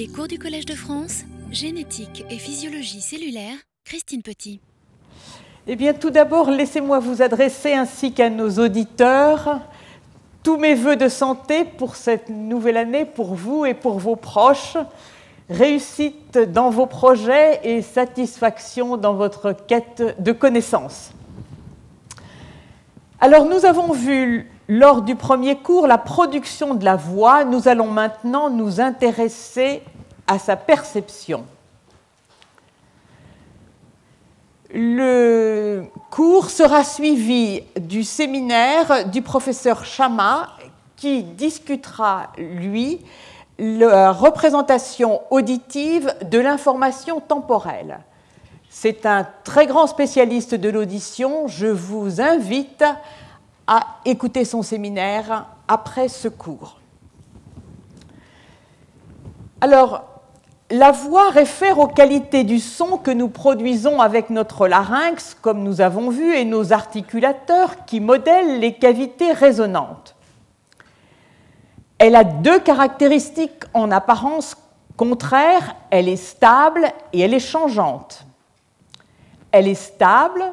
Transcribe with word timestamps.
Les 0.00 0.08
cours 0.08 0.28
du 0.28 0.38
Collège 0.38 0.64
de 0.64 0.74
France, 0.74 1.24
génétique 1.50 2.24
et 2.30 2.38
physiologie 2.38 3.02
cellulaire, 3.02 3.52
Christine 3.84 4.22
Petit. 4.22 4.58
Eh 5.66 5.76
bien, 5.76 5.92
tout 5.92 6.08
d'abord, 6.08 6.50
laissez-moi 6.50 7.00
vous 7.00 7.20
adresser 7.20 7.74
ainsi 7.74 8.14
qu'à 8.14 8.30
nos 8.30 8.48
auditeurs 8.48 9.60
tous 10.42 10.56
mes 10.56 10.74
voeux 10.74 10.96
de 10.96 11.10
santé 11.10 11.66
pour 11.66 11.96
cette 11.96 12.30
nouvelle 12.30 12.78
année, 12.78 13.04
pour 13.04 13.34
vous 13.34 13.66
et 13.66 13.74
pour 13.74 13.98
vos 13.98 14.16
proches. 14.16 14.78
Réussite 15.50 16.38
dans 16.38 16.70
vos 16.70 16.86
projets 16.86 17.60
et 17.62 17.82
satisfaction 17.82 18.96
dans 18.96 19.12
votre 19.12 19.52
quête 19.52 20.16
de 20.18 20.32
connaissances. 20.32 21.10
Alors, 23.20 23.44
nous 23.44 23.66
avons 23.66 23.92
vu 23.92 24.50
lors 24.70 25.02
du 25.02 25.16
premier 25.16 25.56
cours 25.56 25.88
la 25.88 25.98
production 25.98 26.74
de 26.74 26.84
la 26.84 26.94
voix. 26.94 27.44
Nous 27.44 27.66
allons 27.66 27.88
maintenant 27.88 28.48
nous 28.48 28.80
intéresser 28.80 29.82
à 30.28 30.38
sa 30.38 30.54
perception. 30.54 31.44
Le 34.72 35.82
cours 36.10 36.50
sera 36.50 36.84
suivi 36.84 37.64
du 37.80 38.04
séminaire 38.04 39.08
du 39.08 39.22
professeur 39.22 39.84
Chama 39.84 40.50
qui 40.94 41.24
discutera, 41.24 42.28
lui, 42.38 43.00
la 43.58 44.12
représentation 44.12 45.22
auditive 45.30 46.14
de 46.30 46.38
l'information 46.38 47.18
temporelle. 47.18 47.98
C'est 48.68 49.04
un 49.04 49.26
très 49.42 49.66
grand 49.66 49.88
spécialiste 49.88 50.54
de 50.54 50.68
l'audition. 50.68 51.48
Je 51.48 51.66
vous 51.66 52.20
invite 52.20 52.82
à 52.82 52.96
écouter 54.04 54.44
son 54.44 54.62
séminaire 54.62 55.46
après 55.68 56.08
ce 56.08 56.28
cours. 56.28 56.80
Alors, 59.60 60.04
la 60.70 60.92
voix 60.92 61.30
réfère 61.30 61.78
aux 61.78 61.88
qualités 61.88 62.44
du 62.44 62.60
son 62.60 62.96
que 62.96 63.10
nous 63.10 63.28
produisons 63.28 64.00
avec 64.00 64.30
notre 64.30 64.68
larynx, 64.68 65.36
comme 65.40 65.62
nous 65.62 65.80
avons 65.80 66.10
vu, 66.10 66.34
et 66.34 66.44
nos 66.44 66.72
articulateurs 66.72 67.84
qui 67.86 68.00
modèlent 68.00 68.60
les 68.60 68.74
cavités 68.74 69.32
résonantes. 69.32 70.14
Elle 71.98 72.16
a 72.16 72.24
deux 72.24 72.60
caractéristiques 72.60 73.64
en 73.74 73.90
apparence 73.90 74.56
contraires. 74.96 75.74
Elle 75.90 76.08
est 76.08 76.16
stable 76.16 76.86
et 77.12 77.20
elle 77.20 77.34
est 77.34 77.40
changeante. 77.40 78.24
Elle 79.52 79.68
est 79.68 79.74
stable 79.74 80.44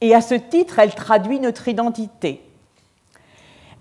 et 0.00 0.14
à 0.14 0.20
ce 0.20 0.34
titre, 0.34 0.78
elle 0.78 0.94
traduit 0.94 1.40
notre 1.40 1.68
identité. 1.68 2.42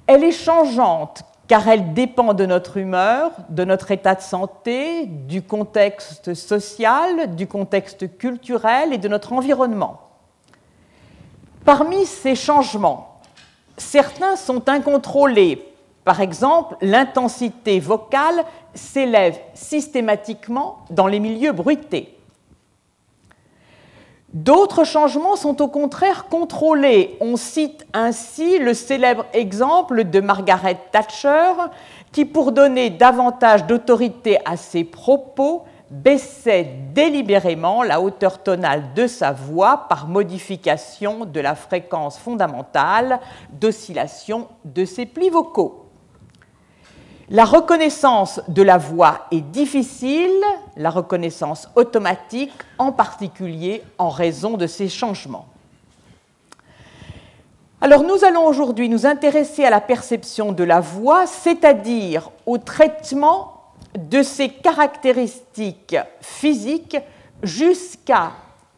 Elle 0.08 0.24
est 0.24 0.32
changeante 0.32 1.24
car 1.48 1.68
elle 1.68 1.94
dépend 1.94 2.34
de 2.34 2.46
notre 2.46 2.78
humeur, 2.78 3.32
de 3.50 3.64
notre 3.64 3.92
état 3.92 4.16
de 4.16 4.22
santé, 4.22 5.06
du 5.06 5.44
contexte 5.44 6.34
social, 6.34 7.36
du 7.36 7.48
contexte 7.48 8.18
culturel 8.18 8.94
et 8.94 8.98
de 8.98 9.08
notre 9.08 9.34
environnement. 9.34 10.02
Parmi 11.64 12.06
ces 12.06 12.36
changements, 12.36 13.20
certains 13.78 14.36
sont 14.36 14.70
incontrôlés. 14.70 15.72
Par 16.04 16.22
exemple, 16.22 16.76
l'intensité 16.82 17.80
vocale 17.80 18.44
s'élève 18.74 19.40
systématiquement 19.54 20.86
dans 20.90 21.08
les 21.08 21.20
milieux 21.20 21.52
bruités. 21.52 22.15
D'autres 24.36 24.84
changements 24.84 25.38
sont 25.38 25.62
au 25.62 25.70
contraire 25.70 26.26
contrôlés. 26.26 27.16
On 27.22 27.38
cite 27.38 27.88
ainsi 27.94 28.60
le 28.60 28.74
célèbre 28.74 29.26
exemple 29.32 30.04
de 30.04 30.20
Margaret 30.20 30.78
Thatcher, 30.92 31.54
qui, 32.12 32.26
pour 32.26 32.52
donner 32.52 32.90
davantage 32.90 33.66
d'autorité 33.66 34.40
à 34.44 34.58
ses 34.58 34.84
propos, 34.84 35.64
baissait 35.90 36.70
délibérément 36.94 37.82
la 37.82 38.02
hauteur 38.02 38.44
tonale 38.44 38.94
de 38.94 39.08
sa 39.08 39.32
voix 39.32 39.86
par 39.88 40.10
modification 40.10 41.24
de 41.24 41.40
la 41.40 41.56
fréquence 41.56 42.18
fondamentale 42.18 43.22
d'oscillation 43.54 44.50
de 44.66 44.84
ses 44.84 45.06
plis 45.06 45.30
vocaux. 45.30 45.85
La 47.30 47.46
reconnaissance 47.46 48.40
de 48.48 48.62
la 48.62 48.78
voix 48.78 49.26
est 49.32 49.42
difficile, 49.42 50.30
la 50.78 50.92
reconnaissance 50.92 51.68
automatique 51.76 52.54
en 52.78 52.92
particulier 52.92 53.82
en 53.98 54.10
raison 54.10 54.58
de 54.58 54.68
ces 54.68 54.90
changements. 54.90 55.48
Alors 57.82 58.04
nous 58.04 58.24
allons 58.24 58.46
aujourd'hui 58.46 58.90
nous 58.90 59.08
intéresser 59.08 59.66
à 59.66 59.72
la 59.72 59.82
perception 59.82 60.52
de 60.52 60.64
la 60.64 60.80
voix, 60.80 61.26
c'est-à-dire 61.26 62.30
au 62.46 62.60
traitement 62.60 63.64
de 63.98 64.22
ses 64.22 64.50
caractéristiques 64.50 65.98
physiques 66.22 66.98
jusqu'à 67.42 68.34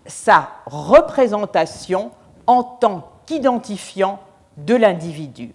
sa 0.06 0.50
représentation 0.66 2.12
en 2.46 2.64
tant 2.64 3.10
qu'identifiant 3.26 4.20
de 4.56 4.76
l'individu. 4.76 5.54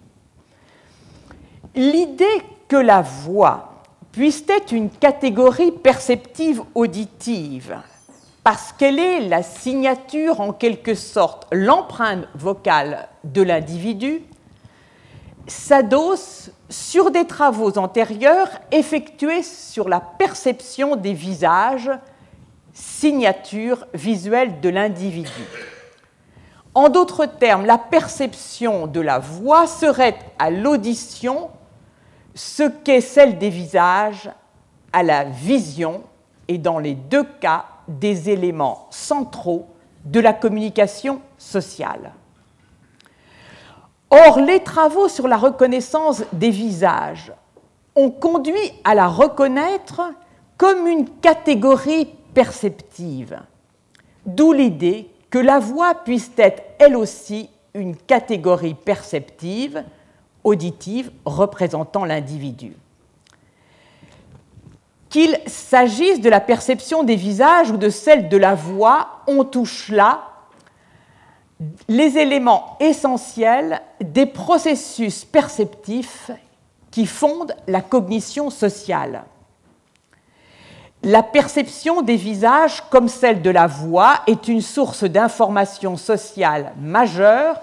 L'idée 1.75 2.43
que 2.73 2.77
la 2.79 3.03
voix 3.03 3.83
puisse 4.13 4.45
être 4.49 4.73
une 4.73 4.89
catégorie 4.89 5.73
perceptive 5.73 6.63
auditive, 6.75 7.77
parce 8.43 8.73
qu'elle 8.73 8.99
est 8.99 9.29
la 9.29 9.43
signature 9.43 10.41
en 10.41 10.55
quelque 10.55 10.95
sorte, 10.95 11.47
l'empreinte 11.53 12.27
vocale 12.35 13.11
de 13.25 13.43
l'individu, 13.43 14.23
s'adosse 15.47 16.51
sur 16.71 17.11
des 17.11 17.27
travaux 17.27 17.77
antérieurs 17.77 18.49
effectués 18.71 19.43
sur 19.43 19.91
la 19.91 20.01
perception 20.01 20.97
des 20.97 21.13
visages, 21.13 21.91
signature 22.73 23.87
visuelle 23.93 24.63
de 24.63 24.71
l'individu. 24.71 25.29
En 26.75 26.89
d'autres 26.89 27.27
termes, 27.27 27.67
la 27.67 27.77
perception 27.77 28.87
de 28.87 29.03
la 29.03 29.19
voix 29.19 29.67
serait 29.67 30.19
à 30.39 30.49
l'audition 30.49 31.51
ce 32.35 32.65
qu'est 32.65 33.01
celle 33.01 33.39
des 33.39 33.51
visages 33.51 34.31
à 34.93 35.03
la 35.03 35.25
vision 35.25 36.03
et 36.49 36.59
dans 36.59 36.79
les 36.79 36.95
deux 36.95 37.25
cas 37.25 37.67
des 37.89 38.31
éléments 38.31 38.87
centraux 38.91 39.67
de 40.05 40.21
la 40.21 40.33
communication 40.33 41.21
sociale. 41.39 42.13
Or, 44.11 44.41
les 44.41 44.61
travaux 44.63 45.09
sur 45.09 45.27
la 45.27 45.37
reconnaissance 45.37 46.23
des 46.33 46.51
visages 46.51 47.33
ont 47.97 48.11
conduit 48.11 48.73
à 48.85 48.95
la 48.95 49.09
reconnaître 49.09 50.03
comme 50.59 50.87
une 50.87 51.09
catégorie 51.09 52.09
perceptive, 52.35 53.41
d'où 54.27 54.53
l'idée 54.53 55.11
que 55.31 55.39
la 55.39 55.59
voix 55.59 55.95
puisse 55.95 56.31
être 56.37 56.63
elle 56.79 56.97
aussi 56.97 57.49
une 57.75 57.97
catégorie 57.97 58.75
perceptive, 58.75 59.83
auditive 60.45 61.11
représentant 61.25 62.05
l'individu. 62.05 62.75
Qu'il 65.09 65.39
s'agisse 65.47 66.21
de 66.21 66.31
la 66.31 66.41
perception 66.41 67.03
des 67.03 67.17
visages 67.17 67.71
ou 67.71 67.77
de 67.77 67.91
celle 67.91 68.29
de 68.29 68.37
la 68.37 68.55
voix, 68.55 69.23
on 69.27 69.45
touche 69.45 69.89
là 69.91 70.29
les 71.89 72.19
éléments 72.19 72.77
essentiels 72.81 73.81
des 74.01 74.27
processus 74.27 75.25
perceptifs 75.25 76.31
qui 76.91 77.07
fondent 77.07 77.55
la 77.67 77.81
cognition 77.81 78.51
sociale. 78.51 79.25
La 81.05 81.23
perception 81.23 82.03
des 82.03 82.17
visages, 82.17 82.83
comme 82.91 83.09
celle 83.09 83.43
de 83.43 83.51
la 83.51 83.67
voix, 83.67 84.21
est 84.27 84.47
une 84.47 84.61
source 84.61 85.05
d'information 85.05 85.97
sociale 85.97 86.73
majeure. 86.79 87.61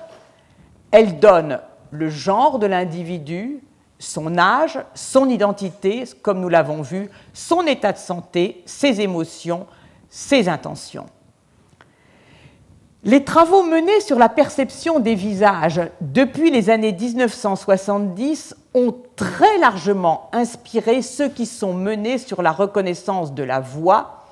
Elle 0.91 1.19
donne 1.19 1.59
le 1.91 2.09
genre 2.09 2.59
de 2.59 2.67
l'individu, 2.67 3.61
son 3.99 4.37
âge, 4.37 4.79
son 4.93 5.29
identité, 5.29 6.03
comme 6.21 6.39
nous 6.39 6.49
l'avons 6.49 6.81
vu, 6.81 7.09
son 7.33 7.65
état 7.67 7.91
de 7.91 7.97
santé, 7.97 8.63
ses 8.65 9.01
émotions, 9.01 9.67
ses 10.09 10.47
intentions. 10.47 11.05
Les 13.03 13.23
travaux 13.23 13.63
menés 13.63 14.01
sur 14.01 14.19
la 14.19 14.27
perception 14.27 14.99
des 14.99 15.15
visages 15.15 15.81
depuis 16.01 16.51
les 16.51 16.69
années 16.69 16.91
1970 16.91 18.55
ont 18.73 18.93
très 19.15 19.57
largement 19.59 20.29
inspiré 20.33 21.01
ceux 21.01 21.29
qui 21.29 21.45
sont 21.45 21.73
menés 21.73 22.17
sur 22.17 22.41
la 22.41 22.51
reconnaissance 22.51 23.33
de 23.33 23.43
la 23.43 23.61
voix, 23.61 24.25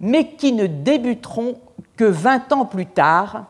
mais 0.00 0.32
qui 0.32 0.52
ne 0.52 0.66
débuteront 0.66 1.54
que 1.96 2.04
20 2.04 2.52
ans 2.52 2.64
plus 2.64 2.86
tard 2.86 3.46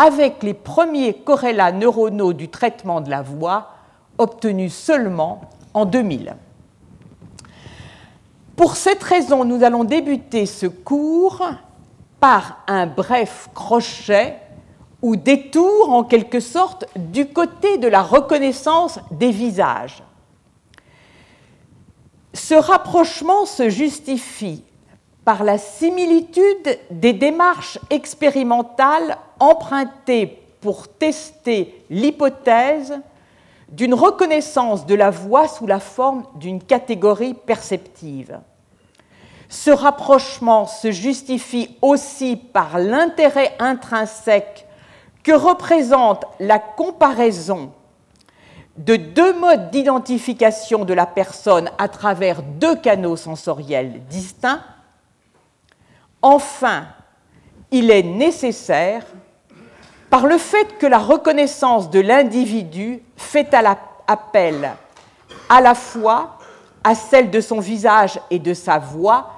avec 0.00 0.42
les 0.42 0.54
premiers 0.54 1.12
corrélats 1.12 1.72
neuronaux 1.72 2.32
du 2.32 2.48
traitement 2.48 3.02
de 3.02 3.10
la 3.10 3.20
voix 3.20 3.68
obtenus 4.16 4.72
seulement 4.72 5.42
en 5.74 5.84
2000. 5.84 6.36
Pour 8.56 8.76
cette 8.76 9.02
raison, 9.02 9.44
nous 9.44 9.62
allons 9.62 9.84
débuter 9.84 10.46
ce 10.46 10.64
cours 10.64 11.46
par 12.18 12.64
un 12.66 12.86
bref 12.86 13.50
crochet 13.54 14.38
ou 15.02 15.16
détour 15.16 15.90
en 15.90 16.02
quelque 16.02 16.40
sorte 16.40 16.86
du 16.96 17.26
côté 17.26 17.76
de 17.76 17.88
la 17.88 18.00
reconnaissance 18.02 19.00
des 19.10 19.30
visages. 19.30 20.02
Ce 22.32 22.54
rapprochement 22.54 23.44
se 23.44 23.68
justifie 23.68 24.64
par 25.24 25.44
la 25.44 25.58
similitude 25.58 26.78
des 26.90 27.12
démarches 27.12 27.78
expérimentales 27.90 29.18
empruntées 29.38 30.38
pour 30.60 30.88
tester 30.88 31.84
l'hypothèse 31.90 33.00
d'une 33.70 33.94
reconnaissance 33.94 34.86
de 34.86 34.94
la 34.94 35.10
voix 35.10 35.48
sous 35.48 35.66
la 35.66 35.80
forme 35.80 36.24
d'une 36.36 36.62
catégorie 36.62 37.34
perceptive. 37.34 38.40
Ce 39.48 39.70
rapprochement 39.70 40.66
se 40.66 40.90
justifie 40.90 41.76
aussi 41.82 42.36
par 42.36 42.78
l'intérêt 42.78 43.54
intrinsèque 43.58 44.66
que 45.22 45.32
représente 45.32 46.24
la 46.38 46.58
comparaison 46.58 47.72
de 48.76 48.96
deux 48.96 49.34
modes 49.34 49.70
d'identification 49.70 50.84
de 50.84 50.94
la 50.94 51.06
personne 51.06 51.70
à 51.78 51.88
travers 51.88 52.42
deux 52.42 52.76
canaux 52.76 53.16
sensoriels 53.16 54.00
distincts. 54.08 54.62
Enfin, 56.22 56.84
il 57.70 57.90
est 57.90 58.02
nécessaire 58.02 59.04
par 60.10 60.26
le 60.26 60.38
fait 60.38 60.76
que 60.78 60.86
la 60.86 60.98
reconnaissance 60.98 61.90
de 61.90 62.00
l'individu 62.00 63.02
fait 63.16 63.54
appel 64.06 64.72
à 65.48 65.60
la 65.60 65.74
fois 65.74 66.38
à 66.82 66.94
celle 66.94 67.30
de 67.30 67.40
son 67.40 67.60
visage 67.60 68.18
et 68.30 68.38
de 68.38 68.54
sa 68.54 68.78
voix, 68.78 69.32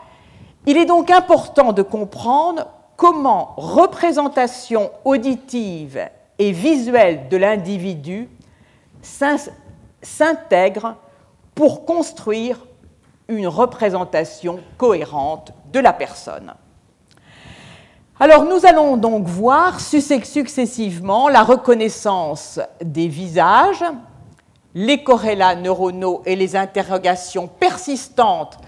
il 0.67 0.76
est 0.76 0.84
donc 0.84 1.11
important 1.11 1.73
de 1.73 1.82
comprendre 1.82 2.67
comment 2.96 3.55
représentation 3.56 4.90
auditive 5.05 6.08
et 6.38 6.52
visuelle 6.52 7.29
de 7.29 7.37
l'individu 7.37 8.29
s'intègrent 10.02 10.96
pour 11.55 11.84
construire 11.84 12.58
une 13.29 13.49
représentation 13.49 14.61
cohérente 14.79 15.52
de 15.73 15.81
la 15.81 15.93
personne. 15.93 16.52
Alors 18.20 18.44
nous 18.44 18.66
allons 18.66 18.96
donc 18.96 19.26
voir 19.26 19.80
successivement 19.80 21.28
la 21.28 21.42
reconnaissance 21.42 22.60
des 22.82 23.08
visages, 23.08 23.84
les 24.74 25.02
corrélats 25.02 25.56
neuronaux 25.56 26.22
et 26.24 26.36
les 26.36 26.54
interrogations 26.54 27.48
persistantes 27.48 28.58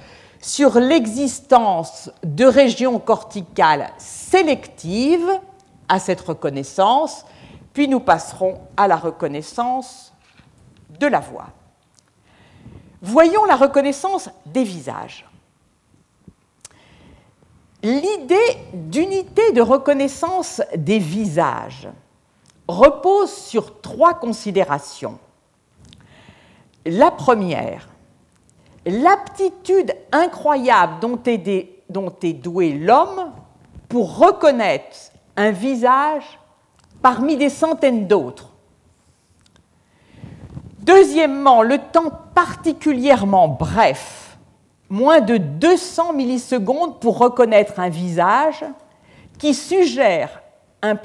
sur 0.40 0.78
l'existence 0.78 2.10
de 2.22 2.44
régions 2.44 2.98
corticales 2.98 3.90
sélectives 3.98 5.30
à 5.88 5.98
cette 5.98 6.20
reconnaissance, 6.20 7.24
puis 7.72 7.88
nous 7.88 8.00
passerons 8.00 8.60
à 8.76 8.88
la 8.88 8.96
reconnaissance 8.96 10.12
de 10.98 11.06
la 11.06 11.20
voix. 11.20 11.48
Voyons 13.00 13.44
la 13.44 13.56
reconnaissance 13.56 14.30
des 14.46 14.64
visages. 14.64 15.26
L'idée 17.84 18.56
d'unité 18.72 19.52
de 19.52 19.60
reconnaissance 19.60 20.62
des 20.74 20.98
visages 20.98 21.86
repose 22.66 23.30
sur 23.30 23.82
trois 23.82 24.14
considérations. 24.14 25.18
La 26.86 27.10
première, 27.10 27.86
l'aptitude 28.86 29.94
incroyable 30.12 30.94
dont 31.00 31.20
est, 31.26 32.32
doué 32.32 32.72
l'homme 32.72 33.32
pour 33.90 34.16
reconnaître 34.16 34.96
un 35.36 35.50
visage 35.50 36.40
parmi 37.02 37.36
des 37.36 37.50
centaines 37.50 38.06
d'autres. 38.06 38.48
Deuxièmement, 40.78 41.60
le 41.60 41.76
temps 41.76 42.12
particulièrement 42.34 43.46
bref 43.46 44.23
moins 44.88 45.20
de 45.20 45.36
200 45.36 46.12
millisecondes 46.12 47.00
pour 47.00 47.18
reconnaître 47.18 47.80
un 47.80 47.88
visage 47.88 48.64
qui 49.38 49.54
suggère 49.54 50.42
un, 50.82 50.96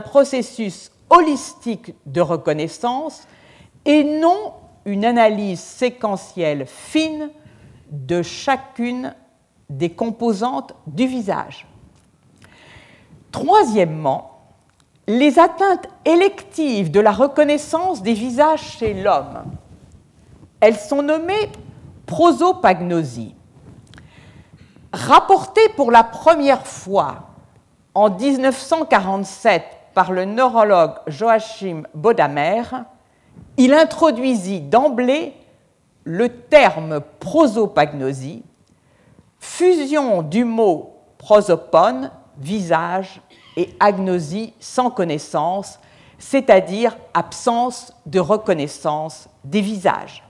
processus 0.00 0.92
holistique 1.10 1.94
de 2.06 2.20
reconnaissance 2.20 3.26
et 3.84 4.04
non 4.04 4.52
une 4.84 5.04
analyse 5.04 5.60
séquentielle 5.60 6.66
fine 6.66 7.30
de 7.90 8.22
chacune 8.22 9.14
des 9.70 9.90
composantes 9.90 10.74
du 10.86 11.06
visage. 11.06 11.66
Troisièmement, 13.32 14.34
les 15.06 15.38
atteintes 15.38 15.88
électives 16.04 16.90
de 16.90 17.00
la 17.00 17.12
reconnaissance 17.12 18.02
des 18.02 18.14
visages 18.14 18.78
chez 18.78 18.94
l'homme. 18.94 19.44
Elles 20.60 20.76
sont 20.76 21.02
nommées 21.02 21.50
prosopagnosie. 22.06 23.34
Rapportée 24.92 25.68
pour 25.76 25.90
la 25.90 26.04
première 26.04 26.66
fois 26.66 27.30
en 27.94 28.10
1947 28.10 29.62
par 29.94 30.12
le 30.12 30.24
neurologue 30.24 30.94
Joachim 31.06 31.82
Bodamer, 31.94 32.62
il 33.56 33.72
introduisit 33.72 34.60
d'emblée 34.60 35.34
le 36.04 36.28
terme 36.28 37.00
prosopagnosie, 37.20 38.42
fusion 39.38 40.22
du 40.22 40.44
mot 40.44 40.96
prosopone, 41.18 42.10
visage, 42.38 43.20
et 43.56 43.74
agnosie 43.78 44.52
sans 44.58 44.90
connaissance, 44.90 45.78
c'est-à-dire 46.18 46.96
absence 47.14 47.92
de 48.06 48.18
reconnaissance 48.18 49.28
des 49.44 49.60
visages. 49.60 50.23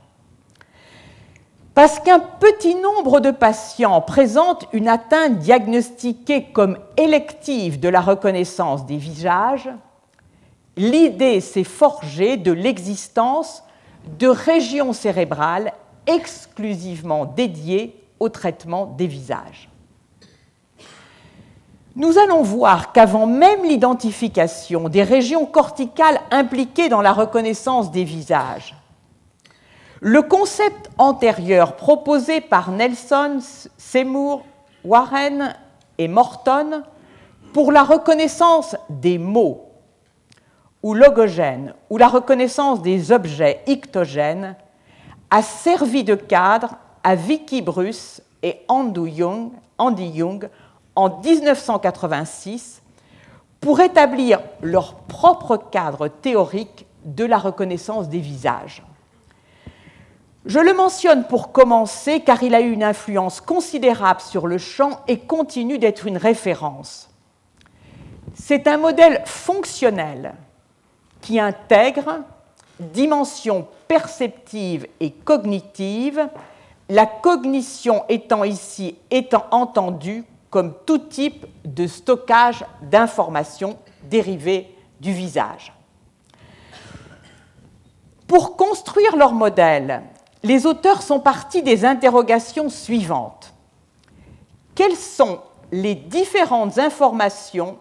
Parce 1.75 1.99
qu'un 1.99 2.21
petit 2.21 2.77
nombre 2.77 3.19
de 3.19 3.33
patients 3.33 4.01
présentent 4.01 4.67
une 4.73 4.87
atteinte 4.87 5.39
diagnostiquée 5.41 6.45
comme 6.53 6.79
élective 6.97 7.81
de 7.81 7.89
la 7.89 8.01
reconnaissance 8.01 8.87
des 8.87 8.97
visages, 8.97 9.69
l'idée 10.77 11.41
s'est 11.41 11.65
forgée 11.65 12.37
de 12.37 12.53
l'existence 12.53 13.65
de 14.21 14.29
régions 14.29 14.93
cérébrales 14.93 15.73
exclusivement 16.07 17.25
dédiées 17.25 18.01
au 18.21 18.29
traitement 18.29 18.87
des 18.87 19.09
visages. 19.09 19.69
Nous 21.97 22.19
allons 22.19 22.43
voir 22.43 22.93
qu'avant 22.93 23.27
même 23.27 23.65
l'identification 23.65 24.89
des 24.89 25.03
régions 25.03 25.47
corticales 25.47 26.21
impliquées 26.31 26.89
dans 26.89 27.03
la 27.03 27.13
reconnaissance 27.13 27.91
des 27.91 28.05
visages, 28.05 28.77
le 30.07 30.21
concept 30.21 30.91
antérieur 30.99 31.77
proposé 31.77 32.43
par 32.43 32.71
Nelson, 32.71 33.39
Seymour, 33.79 34.45
Warren 34.85 35.55
et 35.97 36.09
Morton 36.09 36.83
pour 37.55 37.73
la 37.73 37.83
reconnaissance 37.83 38.77
des 38.91 39.17
mots 39.17 39.71
ou 40.83 40.93
logogènes 40.93 41.73
ou 41.89 41.97
la 41.97 42.09
reconnaissance 42.09 42.83
des 42.83 43.13
objets 43.13 43.63
ictogènes 43.67 44.57
a 45.31 45.41
servi 45.41 46.05
de 46.05 46.17
cadre 46.17 46.75
à 47.03 47.15
Vicky 47.15 47.63
Bruce 47.63 48.21
et 48.43 48.61
Andy 48.69 49.11
Young, 49.11 49.53
en 50.97 51.19
1986 51.19 52.83
pour 53.59 53.81
établir 53.81 54.41
leur 54.61 54.97
propre 54.97 55.57
cadre 55.57 56.09
théorique 56.09 56.85
de 57.07 57.25
la 57.25 57.39
reconnaissance 57.39 58.11
des 58.11 58.21
visages. 58.21 58.83
Je 60.47 60.59
le 60.59 60.75
mentionne 60.75 61.25
pour 61.25 61.53
commencer 61.53 62.21
car 62.21 62.43
il 62.43 62.55
a 62.55 62.61
eu 62.61 62.71
une 62.71 62.85
influence 62.85 63.41
considérable 63.41 64.21
sur 64.21 64.47
le 64.47 64.59
champ 64.59 65.01
et 65.09 65.19
continue 65.19 65.79
d'être 65.79 66.07
une 66.07 66.19
référence. 66.19 67.09
C'est 68.35 68.67
un 68.67 68.77
modèle 68.77 69.23
fonctionnel 69.25 70.35
qui 71.23 71.41
intègre 71.41 72.21
dimensions 72.79 73.67
perceptives 73.89 74.87
et 75.01 75.13
cognitives, 75.13 76.29
la 76.91 77.07
cognition 77.07 78.05
étant 78.11 78.45
ici 78.45 78.97
étant 79.11 79.47
entendue 79.51 80.25
comme 80.51 80.75
tout 80.85 80.99
type 80.99 81.47
de 81.65 81.87
stockage 81.87 82.67
d'informations 82.83 83.79
dérivées 84.03 84.77
du 85.01 85.13
visage. 85.13 85.73
Pour 88.27 88.57
construire 88.57 89.17
leur 89.17 89.33
modèle, 89.33 90.03
les 90.45 90.67
auteurs 90.67 91.01
sont 91.03 91.21
partis 91.21 91.63
des 91.63 91.87
interrogations 91.87 92.69
suivantes. 92.69 93.55
Quelles 94.75 94.97
sont 94.97 95.41
les 95.73 95.95
différentes 95.95 96.79
informations 96.79 97.79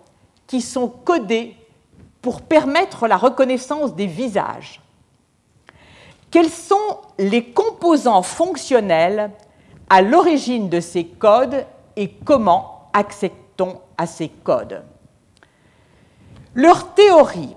qui 0.48 0.62
sont 0.62 0.88
codées 0.88 1.58
pour 2.22 2.42
permettre 2.42 3.08
la 3.08 3.18
reconnaissance 3.18 3.94
des 3.96 4.08
visages? 4.08 4.82
Quels 6.32 6.50
sont 6.50 6.98
les 7.20 7.52
composants 7.52 8.24
fonctionnels 8.24 9.30
à 9.90 10.02
l'origine 10.02 10.70
de 10.70 10.80
ces 10.80 11.06
codes 11.06 11.66
et 11.98 12.10
comment 12.10 12.90
accède-t-on 12.94 13.82
à 13.98 14.08
ces 14.08 14.30
codes? 14.30 14.84
Leur 16.56 16.94
théorie 16.94 17.56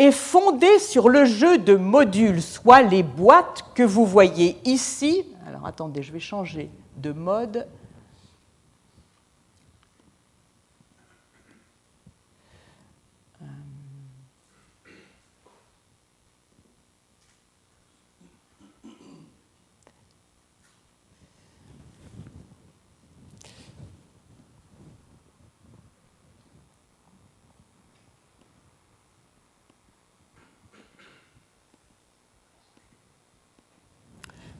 est 0.00 0.12
fondée 0.12 0.78
sur 0.78 1.10
le 1.10 1.26
jeu 1.26 1.58
de 1.58 1.76
modules, 1.76 2.40
soit 2.40 2.80
les 2.80 3.02
boîtes 3.02 3.66
que 3.74 3.82
vous 3.82 4.06
voyez 4.06 4.56
ici. 4.64 5.26
Alors 5.46 5.66
attendez, 5.66 6.02
je 6.02 6.10
vais 6.10 6.20
changer 6.20 6.70
de 6.96 7.12
mode. 7.12 7.66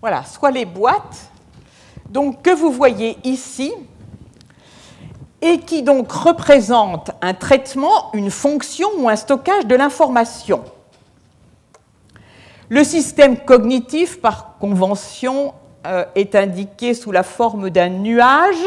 Voilà, 0.00 0.24
soit 0.24 0.50
les 0.50 0.64
boîtes 0.64 1.30
donc, 2.10 2.42
que 2.42 2.50
vous 2.50 2.72
voyez 2.72 3.18
ici 3.22 3.72
et 5.40 5.58
qui 5.58 5.82
donc 5.82 6.10
représentent 6.10 7.12
un 7.22 7.34
traitement, 7.34 8.12
une 8.14 8.30
fonction 8.30 8.88
ou 8.98 9.08
un 9.08 9.16
stockage 9.16 9.66
de 9.66 9.74
l'information. 9.74 10.64
Le 12.68 12.84
système 12.84 13.38
cognitif, 13.38 14.20
par 14.20 14.58
convention, 14.58 15.54
euh, 15.86 16.04
est 16.14 16.34
indiqué 16.34 16.94
sous 16.94 17.12
la 17.12 17.22
forme 17.22 17.70
d'un 17.70 17.88
nuage. 17.88 18.66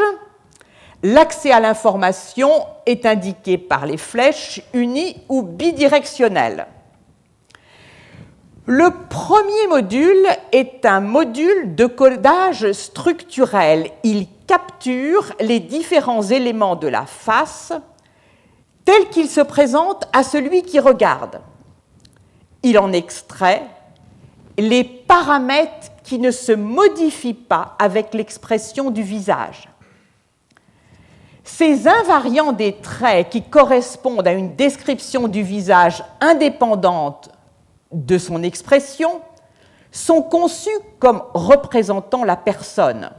L'accès 1.02 1.52
à 1.52 1.60
l'information 1.60 2.50
est 2.86 3.06
indiqué 3.06 3.58
par 3.58 3.86
les 3.86 3.98
flèches 3.98 4.62
unies 4.72 5.22
ou 5.28 5.42
bidirectionnelles. 5.42 6.66
Le 8.66 8.88
premier 9.10 9.66
module 9.68 10.26
est 10.52 10.86
un 10.86 11.00
module 11.00 11.74
de 11.74 11.84
codage 11.84 12.72
structurel. 12.72 13.90
Il 14.04 14.26
capture 14.46 15.34
les 15.38 15.60
différents 15.60 16.22
éléments 16.22 16.74
de 16.74 16.88
la 16.88 17.04
face 17.04 17.74
tels 18.86 19.10
qu'ils 19.10 19.28
se 19.28 19.42
présentent 19.42 20.08
à 20.14 20.22
celui 20.22 20.62
qui 20.62 20.80
regarde. 20.80 21.42
Il 22.62 22.78
en 22.78 22.92
extrait 22.92 23.62
les 24.56 24.84
paramètres 24.84 25.90
qui 26.02 26.18
ne 26.18 26.30
se 26.30 26.52
modifient 26.52 27.34
pas 27.34 27.76
avec 27.78 28.14
l'expression 28.14 28.90
du 28.90 29.02
visage. 29.02 29.68
Ces 31.44 31.86
invariants 31.86 32.52
des 32.52 32.76
traits 32.76 33.28
qui 33.28 33.42
correspondent 33.42 34.26
à 34.26 34.32
une 34.32 34.56
description 34.56 35.28
du 35.28 35.42
visage 35.42 36.02
indépendante 36.22 37.30
de 37.94 38.18
son 38.18 38.42
expression 38.42 39.22
sont 39.90 40.22
conçus 40.22 40.68
comme 40.98 41.22
représentant 41.32 42.24
la 42.24 42.36
personne. 42.36 43.10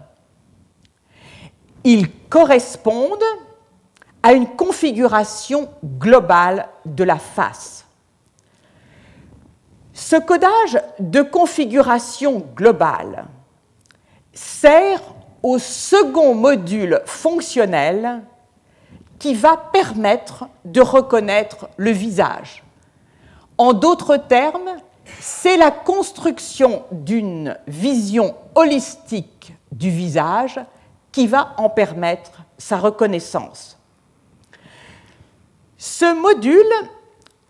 Ils 1.84 2.12
correspondent 2.30 3.24
à 4.22 4.34
une 4.34 4.48
configuration 4.48 5.70
globale 5.98 6.68
de 6.86 7.04
la 7.04 7.18
face. 7.18 7.86
Ce 9.94 10.18
codage 10.18 10.78
de 11.00 11.22
configuration 11.22 12.46
globale 12.56 13.26
sert 14.34 15.02
au 15.42 15.58
second 15.58 16.36
module 16.36 17.02
fonctionnel 17.06 18.22
qui 19.18 19.34
va 19.34 19.56
permettre 19.56 20.50
de 20.66 20.82
reconnaître 20.82 21.70
le 21.78 21.92
visage. 21.92 22.65
En 23.58 23.74
d'autres 23.74 24.18
termes, 24.18 24.78
c'est 25.20 25.58
la 25.58 25.72
construction 25.72 26.84
d'une 26.92 27.58
vision 27.68 28.36
holistique 28.56 29.54
du 29.72 29.90
visage 29.90 30.60
qui 31.12 31.28
va 31.28 31.54
en 31.58 31.70
permettre 31.70 32.32
sa 32.58 32.78
reconnaissance. 32.78 33.78
Ce 35.78 36.14
module 36.14 36.90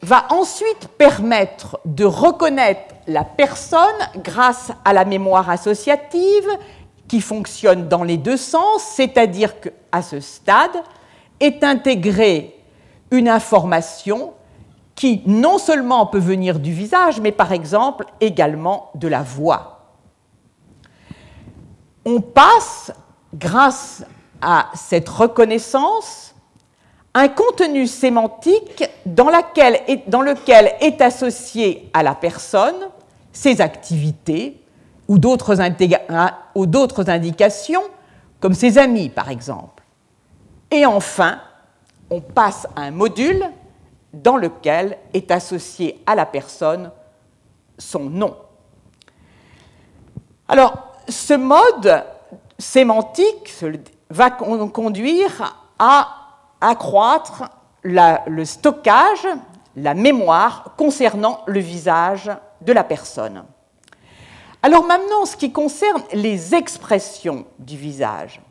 va 0.01 0.27
ensuite 0.29 0.87
permettre 0.97 1.79
de 1.85 2.05
reconnaître 2.05 2.93
la 3.07 3.23
personne 3.23 3.79
grâce 4.17 4.71
à 4.83 4.93
la 4.93 5.05
mémoire 5.05 5.49
associative 5.49 6.47
qui 7.07 7.21
fonctionne 7.21 7.87
dans 7.87 8.03
les 8.03 8.17
deux 8.17 8.37
sens, 8.37 8.83
c'est-à-dire 8.83 9.59
qu'à 9.59 10.01
ce 10.01 10.19
stade 10.19 10.77
est 11.39 11.63
intégrée 11.63 12.55
une 13.11 13.29
information 13.29 14.33
qui 14.95 15.21
non 15.25 15.57
seulement 15.57 16.05
peut 16.05 16.19
venir 16.19 16.59
du 16.59 16.71
visage, 16.71 17.19
mais 17.19 17.31
par 17.31 17.51
exemple 17.51 18.05
également 18.21 18.89
de 18.95 19.07
la 19.07 19.21
voix. 19.21 19.81
On 22.05 22.21
passe, 22.21 22.93
grâce 23.33 24.03
à 24.41 24.67
cette 24.73 25.09
reconnaissance, 25.09 26.33
un 27.13 27.27
contenu 27.27 27.87
sémantique 27.87 28.83
dans, 29.05 29.29
lequel 29.29 29.81
est 30.81 31.01
associé 31.01 31.89
à 31.93 32.03
la 32.03 32.13
personne 32.13 32.75
ses 33.31 33.59
activités 33.61 34.61
ou 35.07 35.17
d'autres 35.17 35.59
indications, 37.09 37.83
comme 38.39 38.53
ses 38.53 38.77
amis 38.77 39.09
par 39.09 39.29
exemple. 39.29 39.83
Et 40.71 40.85
enfin, 40.85 41.39
on 42.09 42.21
passe 42.21 42.67
à 42.75 42.81
un 42.81 42.91
module 42.91 43.45
dans 44.15 44.37
lequel 44.37 44.97
est 45.13 45.31
associé 45.31 46.01
à 46.05 46.15
la 46.15 46.25
personne 46.25 46.91
son 47.77 48.05
nom. 48.05 48.35
Alors, 50.47 50.93
ce 51.07 51.33
mode 51.33 52.03
sémantique 52.57 53.53
va 54.09 54.31
conduire 54.31 55.67
à 55.77 56.07
accroître 56.61 57.43
le 57.83 58.45
stockage, 58.45 59.27
la 59.75 59.93
mémoire 59.93 60.73
concernant 60.77 61.41
le 61.47 61.59
visage 61.59 62.31
de 62.61 62.73
la 62.73 62.83
personne. 62.83 63.43
Alors 64.63 64.85
maintenant, 64.85 65.25
ce 65.25 65.35
qui 65.35 65.51
concerne 65.51 66.01
les 66.13 66.55
expressions 66.55 67.45
du 67.59 67.77
visage, 67.77 68.41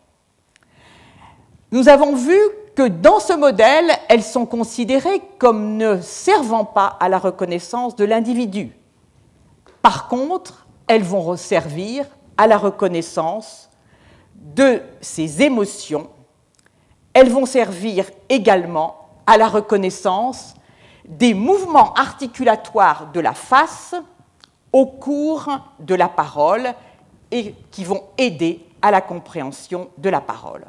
nous 1.72 1.88
avons 1.88 2.14
vu 2.14 2.38
que 2.74 2.88
dans 2.88 3.20
ce 3.20 3.32
modèle, 3.32 3.90
elles 4.08 4.22
sont 4.22 4.46
considérées 4.46 5.22
comme 5.38 5.76
ne 5.76 6.00
servant 6.00 6.64
pas 6.64 6.96
à 7.00 7.08
la 7.08 7.18
reconnaissance 7.18 7.94
de 7.96 8.04
l'individu. 8.04 8.76
Par 9.82 10.08
contre, 10.08 10.66
elles 10.86 11.02
vont 11.02 11.36
servir 11.36 12.06
à 12.36 12.46
la 12.46 12.58
reconnaissance 12.58 13.70
de 14.34 14.82
ses 15.00 15.42
émotions. 15.42 16.08
Elles 17.12 17.30
vont 17.30 17.46
servir 17.46 18.06
également 18.28 19.08
à 19.26 19.36
la 19.36 19.48
reconnaissance 19.48 20.54
des 21.06 21.34
mouvements 21.34 21.94
articulatoires 21.94 23.10
de 23.12 23.20
la 23.20 23.34
face 23.34 23.94
au 24.72 24.86
cours 24.86 25.48
de 25.78 25.94
la 25.94 26.08
parole 26.08 26.74
et 27.30 27.54
qui 27.70 27.84
vont 27.84 28.02
aider 28.18 28.66
à 28.82 28.90
la 28.90 29.00
compréhension 29.00 29.88
de 29.98 30.10
la 30.10 30.20
parole. 30.20 30.64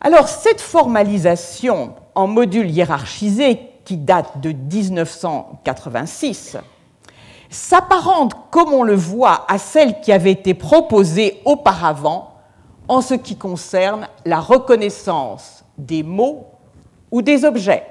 Alors 0.00 0.28
cette 0.28 0.60
formalisation 0.60 1.94
en 2.14 2.28
module 2.28 2.70
hiérarchisé 2.70 3.60
qui 3.84 3.96
date 3.96 4.40
de 4.40 4.52
1986 4.52 6.56
s'apparente, 7.50 8.34
comme 8.50 8.72
on 8.72 8.82
le 8.82 8.94
voit, 8.94 9.44
à 9.48 9.58
celle 9.58 10.00
qui 10.00 10.12
avait 10.12 10.32
été 10.32 10.54
proposée 10.54 11.40
auparavant 11.44 12.34
en 12.86 13.00
ce 13.00 13.14
qui 13.14 13.36
concerne 13.36 14.08
la 14.24 14.40
reconnaissance 14.40 15.64
des 15.78 16.02
mots 16.02 16.46
ou 17.10 17.22
des 17.22 17.44
objets. 17.44 17.86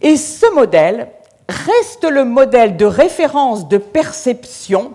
Et 0.00 0.16
ce 0.16 0.52
modèle 0.54 1.10
reste 1.48 2.04
le 2.04 2.24
modèle 2.24 2.76
de 2.76 2.84
référence 2.84 3.68
de 3.68 3.78
perception 3.78 4.92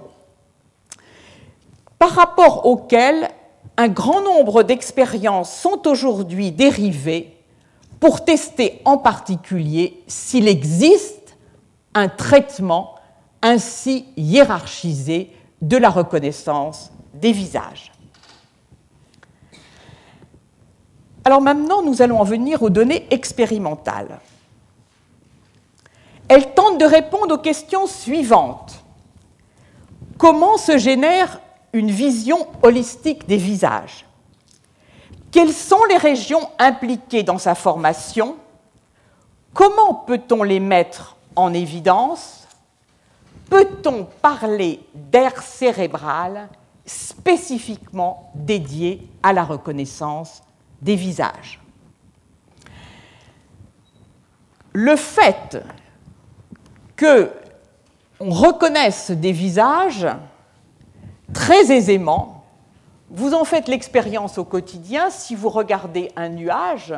par 2.00 2.12
rapport 2.12 2.65
auquel 2.65 3.29
un 3.77 3.88
grand 3.88 4.22
nombre 4.22 4.63
d'expériences 4.63 5.55
sont 5.55 5.88
aujourd'hui 5.88 6.51
dérivées 6.51 7.38
pour 8.00 8.25
tester 8.25 8.81
en 8.86 8.98
particulier 8.98 10.01
s'il 10.07 10.48
existe 10.48 11.38
un 11.93 12.10
traitement 12.10 12.96
ainsi 13.41 14.05
hiérarchisé 14.17 15.31
de 15.62 15.77
la 15.77 15.89
reconnaissance 15.89 16.91
des 17.13 17.31
visages. 17.31 17.91
Alors 21.24 21.41
maintenant, 21.41 21.84
nous 21.84 22.01
allons 22.01 22.19
en 22.19 22.24
venir 22.24 22.63
aux 22.63 22.69
données 22.69 23.05
expérimentales. 23.12 24.19
Elles 26.29 26.53
tentent 26.53 26.79
de 26.79 26.86
répondre 26.86 27.36
aux 27.36 27.41
questions 27.41 27.86
suivantes. 27.86 28.84
Comment 30.17 30.57
se 30.57 30.77
génère 30.77 31.41
une 31.74 31.92
vision 31.92 32.48
holistique 32.62 33.28
des 33.28 33.38
visages. 33.38 34.06
Quelles 35.32 35.54
sont 35.54 35.84
les 35.90 35.98
régions 35.98 36.50
impliquées 36.58 37.24
dans 37.24 37.38
sa 37.38 37.56
formation? 37.56 38.38
Comment 39.54 39.94
peut-on 39.94 40.44
les 40.44 40.60
mettre 40.60 41.18
en 41.36 41.54
évidence? 41.54 42.48
Peut-on 43.50 44.06
parler 44.22 44.80
d'air 44.94 45.42
cérébral 45.42 46.50
spécifiquement 46.86 48.32
dédié 48.36 49.08
à 49.22 49.34
la 49.34 49.44
reconnaissance 49.44 50.42
des 50.82 50.96
visages? 50.96 51.60
Le 54.74 54.96
fait 54.96 55.58
que 56.96 57.32
on 58.20 58.32
reconnaisse 58.32 59.12
des 59.12 59.32
visages 59.32 60.08
très 61.34 61.72
aisément. 61.72 62.43
Vous 63.10 63.34
en 63.34 63.46
faites 63.46 63.67
l'expérience 63.67 64.38
au 64.38 64.43
quotidien. 64.43 65.10
Si 65.10 65.36
vous 65.36 65.50
regardez 65.50 66.12
un 66.15 66.29
nuage, 66.29 66.93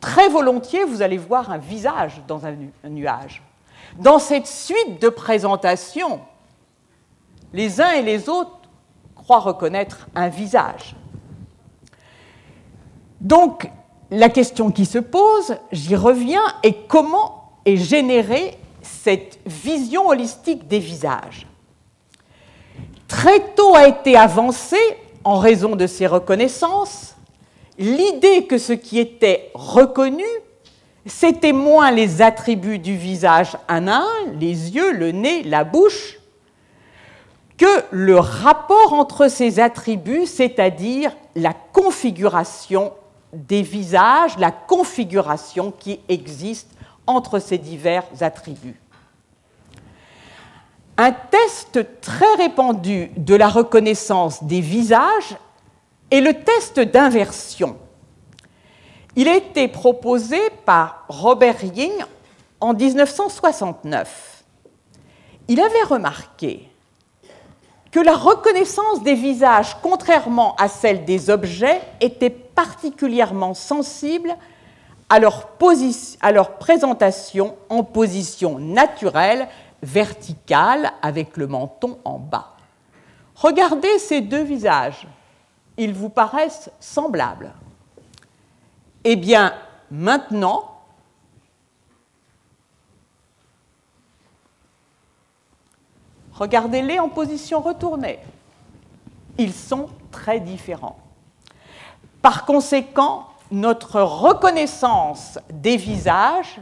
très 0.00 0.28
volontiers, 0.28 0.84
vous 0.84 1.02
allez 1.02 1.18
voir 1.18 1.50
un 1.50 1.58
visage 1.58 2.22
dans 2.26 2.46
un, 2.46 2.54
nuage. 2.88 3.42
Dans 3.98 4.18
cette 4.18 4.46
suite 4.46 5.00
de 5.00 5.08
présentations, 5.08 6.20
les 7.52 7.80
uns 7.80 7.90
et 7.92 8.02
les 8.02 8.28
autres 8.28 8.58
croient 9.14 9.40
reconnaître 9.40 10.08
un 10.14 10.28
visage. 10.28 10.96
Donc, 13.20 13.70
la 14.10 14.28
question 14.28 14.70
qui 14.70 14.84
se 14.84 14.98
pose, 14.98 15.56
j'y 15.72 15.96
reviens, 15.96 16.44
est 16.62 16.86
comment 16.86 17.52
est 17.64 17.76
générée 17.76 18.58
cette 18.82 19.38
vision 19.46 20.08
holistique 20.08 20.68
des 20.68 20.78
visages? 20.78 21.46
Très 23.16 23.38
tôt 23.54 23.76
a 23.76 23.86
été 23.86 24.16
avancée, 24.16 24.98
en 25.22 25.38
raison 25.38 25.76
de 25.76 25.86
ces 25.86 26.08
reconnaissances, 26.08 27.14
l'idée 27.78 28.46
que 28.46 28.58
ce 28.58 28.72
qui 28.72 28.98
était 28.98 29.52
reconnu, 29.54 30.24
c'était 31.06 31.52
moins 31.52 31.92
les 31.92 32.22
attributs 32.22 32.80
du 32.80 32.96
visage 32.96 33.56
un 33.68 33.86
à 33.86 33.98
un, 33.98 34.32
les 34.40 34.74
yeux, 34.74 34.90
le 34.90 35.12
nez, 35.12 35.44
la 35.44 35.62
bouche, 35.62 36.18
que 37.56 37.84
le 37.92 38.18
rapport 38.18 38.92
entre 38.92 39.28
ces 39.30 39.60
attributs, 39.60 40.26
c'est-à-dire 40.26 41.16
la 41.36 41.52
configuration 41.52 42.92
des 43.32 43.62
visages, 43.62 44.36
la 44.38 44.50
configuration 44.50 45.72
qui 45.78 46.00
existe 46.08 46.68
entre 47.06 47.38
ces 47.38 47.58
divers 47.58 48.04
attributs. 48.20 48.80
Un 50.96 51.10
test 51.10 52.00
très 52.00 52.34
répandu 52.36 53.10
de 53.16 53.34
la 53.34 53.48
reconnaissance 53.48 54.44
des 54.44 54.60
visages 54.60 55.36
est 56.12 56.20
le 56.20 56.34
test 56.34 56.78
d'inversion. 56.78 57.76
Il 59.16 59.28
a 59.28 59.36
été 59.36 59.66
proposé 59.66 60.38
par 60.64 61.04
Robert 61.08 61.64
Ying 61.64 61.92
en 62.60 62.74
1969. 62.74 64.44
Il 65.48 65.60
avait 65.60 65.82
remarqué 65.82 66.68
que 67.90 68.00
la 68.00 68.14
reconnaissance 68.14 69.02
des 69.02 69.14
visages, 69.14 69.76
contrairement 69.82 70.54
à 70.56 70.68
celle 70.68 71.04
des 71.04 71.28
objets, 71.28 71.80
était 72.00 72.30
particulièrement 72.30 73.54
sensible 73.54 74.36
à 75.08 75.18
leur, 75.18 75.50
à 76.20 76.32
leur 76.32 76.58
présentation 76.58 77.56
en 77.68 77.82
position 77.82 78.58
naturelle 78.58 79.48
verticale 79.84 80.92
avec 81.02 81.36
le 81.36 81.46
menton 81.46 81.98
en 82.04 82.18
bas. 82.18 82.56
Regardez 83.36 83.98
ces 83.98 84.20
deux 84.20 84.42
visages. 84.42 85.06
Ils 85.76 85.92
vous 85.92 86.08
paraissent 86.08 86.70
semblables. 86.80 87.52
Eh 89.04 89.16
bien, 89.16 89.54
maintenant, 89.90 90.80
regardez-les 96.32 96.98
en 96.98 97.08
position 97.08 97.60
retournée. 97.60 98.18
Ils 99.36 99.52
sont 99.52 99.88
très 100.10 100.40
différents. 100.40 100.98
Par 102.22 102.46
conséquent, 102.46 103.26
notre 103.50 104.00
reconnaissance 104.00 105.38
des 105.50 105.76
visages 105.76 106.60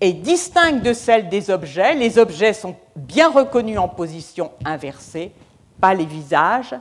est 0.00 0.12
distincte 0.12 0.84
de 0.84 0.92
celle 0.92 1.28
des 1.28 1.50
objets. 1.50 1.94
Les 1.94 2.18
objets 2.18 2.52
sont 2.52 2.76
bien 2.96 3.30
reconnus 3.30 3.78
en 3.78 3.88
position 3.88 4.52
inversée, 4.64 5.32
pas 5.80 5.94
les 5.94 6.06
visages. 6.06 6.74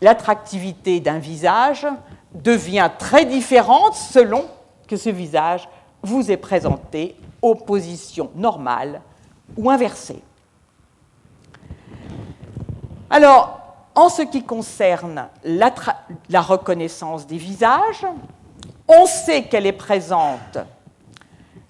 L'attractivité 0.00 1.00
d'un 1.00 1.18
visage 1.18 1.86
devient 2.34 2.90
très 2.98 3.24
différente 3.24 3.94
selon 3.94 4.44
que 4.88 4.96
ce 4.96 5.10
visage 5.10 5.68
vous 6.02 6.30
est 6.30 6.36
présenté 6.36 7.16
aux 7.42 7.54
positions 7.54 8.30
normales 8.34 9.00
ou 9.56 9.70
inversées. 9.70 10.22
Alors, 13.08 13.60
en 13.94 14.08
ce 14.08 14.22
qui 14.22 14.42
concerne 14.42 15.28
la, 15.44 15.72
la 16.28 16.40
reconnaissance 16.40 17.26
des 17.26 17.38
visages, 17.38 18.06
on 18.88 19.06
sait 19.06 19.44
qu'elle 19.44 19.66
est 19.66 19.72
présente 19.72 20.58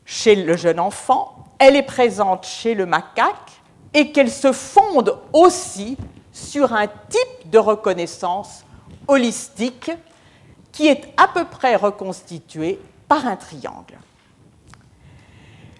chez 0.07 0.37
le 0.37 0.57
jeune 0.57 0.81
enfant, 0.81 1.45
elle 1.59 1.77
est 1.77 1.83
présente 1.83 2.47
chez 2.47 2.75
le 2.75 2.87
macaque 2.87 3.53
et 3.93 4.13
qu'elle 4.13 4.31
se 4.31 4.53
fonde 4.53 5.19
aussi 5.33 5.99
sur 6.33 6.73
un 6.73 6.87
type 6.87 7.51
de 7.51 7.59
reconnaissance 7.59 8.65
holistique 9.09 9.91
qui 10.73 10.87
est 10.87 11.13
à 11.17 11.29
peu 11.29 11.45
près 11.45 11.77
reconstitué 11.77 12.79
par 13.09 13.27
un 13.27 13.37
triangle. 13.37 13.99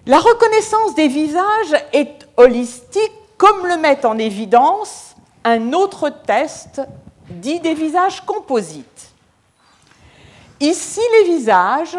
La 0.05 0.19
reconnaissance 0.19 0.95
des 0.95 1.07
visages 1.07 1.75
est 1.93 2.27
holistique 2.37 3.11
comme 3.37 3.67
le 3.67 3.77
met 3.77 4.05
en 4.05 4.17
évidence 4.17 5.15
un 5.43 5.73
autre 5.73 6.09
test 6.09 6.81
dit 7.29 7.59
des 7.59 7.73
visages 7.73 8.21
composites. 8.25 9.11
Ici, 10.59 11.01
les 11.19 11.35
visages 11.35 11.97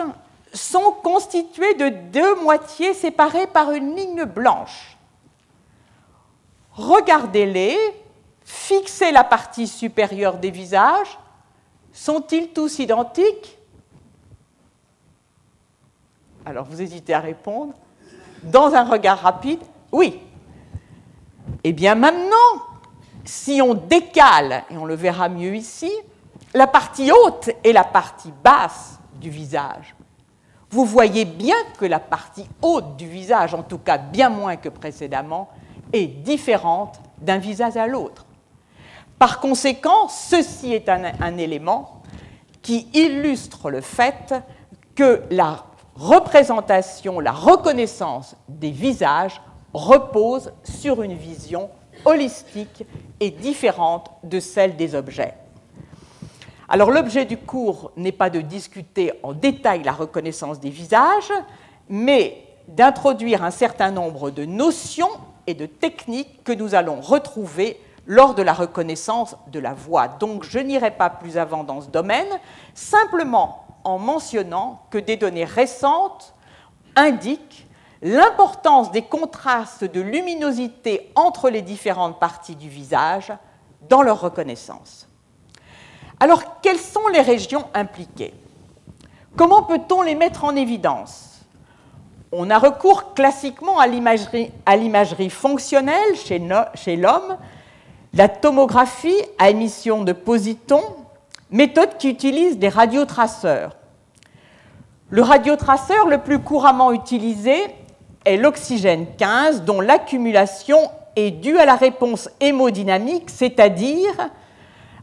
sont 0.53 0.93
constitués 1.03 1.75
de 1.75 1.89
deux 1.89 2.35
moitiés 2.43 2.95
séparées 2.95 3.47
par 3.47 3.73
une 3.73 3.95
ligne 3.95 4.25
blanche. 4.25 4.97
Regardez-les, 6.73 7.77
fixez 8.45 9.11
la 9.11 9.25
partie 9.25 9.67
supérieure 9.67 10.39
des 10.39 10.51
visages. 10.51 11.19
Sont-ils 11.93 12.49
tous 12.49 12.79
identiques? 12.79 13.59
Alors 16.47 16.65
vous 16.65 16.81
hésitez 16.81 17.15
à 17.15 17.21
répondre. 17.21 17.75
Dans 18.43 18.75
un 18.75 18.85
regard 18.85 19.19
rapide, 19.19 19.61
oui. 19.93 20.21
Eh 21.65 21.73
bien 21.73 21.95
maintenant, 21.95 22.37
si 23.25 23.61
on 23.61 23.75
décale, 23.75 24.65
et 24.71 24.77
on 24.79 24.85
le 24.85 24.95
verra 24.95 25.29
mieux 25.29 25.57
ici, 25.57 25.93
la 26.55 26.67
partie 26.67 27.11
haute 27.13 27.51
et 27.65 27.73
la 27.73 27.85
partie 27.85 28.33
basse 28.43 28.99
du 29.17 29.29
visage, 29.29 29.95
vous 30.71 30.85
voyez 30.85 31.25
bien 31.25 31.57
que 31.79 31.87
la 31.87 32.01
partie 32.01 32.47
haute 32.63 32.97
du 32.97 33.09
visage, 33.09 33.55
en 33.55 33.63
tout 33.63 33.79
cas 33.79 33.97
bien 33.99 34.29
moins 34.29 34.57
que 34.57 34.69
précédemment, 34.69 35.49
est 35.93 36.07
différente 36.07 37.01
d'un 37.19 37.39
visage 37.39 37.77
à 37.77 37.87
l'autre. 37.87 38.27
Par 39.19 39.41
conséquent, 39.41 40.09
ceci 40.09 40.73
est 40.73 40.89
un, 40.89 41.39
élément 41.39 42.03
qui 42.63 42.89
illustre 42.93 43.71
le 43.71 43.81
fait 43.81 44.35
que 44.95 45.23
la 45.31 45.65
représentation, 45.97 47.19
la 47.19 47.33
reconnaissance 47.33 48.37
des 48.49 48.71
visages 48.71 49.41
repose 49.73 50.53
sur 50.63 51.03
une 51.03 51.15
vision 51.15 51.71
holistique 52.05 52.85
et 53.19 53.31
différente 53.31 54.11
de 54.23 54.39
celle 54.39 54.77
des 54.77 54.95
objets. 54.95 55.35
Alors 56.71 56.91
l'objet 56.91 57.25
du 57.25 57.39
cours 57.39 57.93
n'est 57.97 58.13
pas 58.13 58.29
de 58.29 58.43
discuter 58.43 59.13
en 59.23 59.33
détail 59.33 59.83
la 59.83 59.93
reconnaissance 59.93 60.61
des 60.61 60.69
visages, 60.69 61.33
mais 61.89 62.45
d'introduire 62.69 63.43
un 63.43 63.51
certain 63.51 63.91
nombre 63.91 64.31
de 64.31 64.45
notions 64.45 65.09
et 65.47 65.55
de 65.55 65.65
techniques 65.65 66.45
que 66.45 66.53
nous 66.53 66.75
allons 66.75 67.01
retrouver 67.01 67.81
lors 68.07 68.35
de 68.35 68.43
la 68.43 68.53
reconnaissance 68.53 69.35
de 69.51 69.59
la 69.59 69.73
voix. 69.73 70.09
Donc 70.09 70.45
je 70.45 70.59
n'irai 70.59 70.91
pas 70.91 71.09
plus 71.09 71.39
avant 71.39 71.65
dans 71.65 71.81
ce 71.81 71.89
domaine, 71.89 72.29
simplement 72.75 73.65
en 73.85 73.99
mentionnant 73.99 74.83
que 74.91 74.99
des 74.99 75.17
données 75.17 75.47
récentes 75.47 76.35
indiquent 76.97 77.67
l'importance 78.03 78.93
des 78.93 79.03
contrastes 79.03 79.85
de 79.85 80.03
luminosité 80.03 81.11
entre 81.15 81.49
les 81.49 81.63
différentes 81.63 82.21
parties 82.21 82.57
du 82.57 82.69
visage 82.69 83.33
dans 83.89 84.03
leur 84.03 84.21
reconnaissance. 84.21 85.08
Alors, 86.21 86.61
quelles 86.61 86.79
sont 86.79 87.07
les 87.13 87.21
régions 87.21 87.67
impliquées? 87.75 88.35
Comment 89.37 89.63
peut-on 89.63 90.03
les 90.03 90.15
mettre 90.15 90.45
en 90.45 90.57
évidence? 90.57 91.41
On 92.33 92.51
a 92.51 92.59
recours 92.59 93.15
classiquement 93.15 93.79
à 93.79 93.87
l'imagerie 93.87 95.31
fonctionnelle 95.31 96.17
chez 96.17 96.97
l'homme, 96.97 97.37
la 98.15 98.29
tomographie 98.29 99.23
à 99.39 99.51
émission 99.51 100.03
de 100.03 100.13
positons, 100.13 100.97
méthode 101.51 101.97
qui 101.99 102.11
utilise 102.11 102.59
des 102.59 102.69
radiotraceurs. 102.69 103.77
Le 105.11 105.23
radiotraceur 105.23 106.09
le 106.09 106.19
plus 106.19 106.39
couramment 106.41 106.93
utilisé 106.93 107.57
est 108.25 108.37
l'oxygène 108.37 109.07
15, 109.17 109.63
dont 109.63 109.81
l'accumulation 109.81 110.79
est 111.17 111.31
due 111.31 111.59
à 111.59 111.65
la 111.65 111.77
réponse 111.77 112.29
hémodynamique, 112.41 113.31
c'est-à-dire 113.31 114.31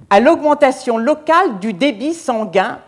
à 0.09 0.19
l'augmentation 0.19 0.97
locale 0.97 1.59
du 1.59 1.73
débit 1.73 2.13
sanguin 2.13 2.79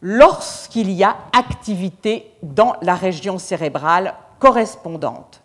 lorsqu'il 0.00 0.90
y 0.90 1.04
a 1.04 1.16
activité 1.36 2.32
dans 2.42 2.76
la 2.82 2.94
région 2.94 3.38
cérébrale 3.38 4.14
correspondante. 4.38 5.42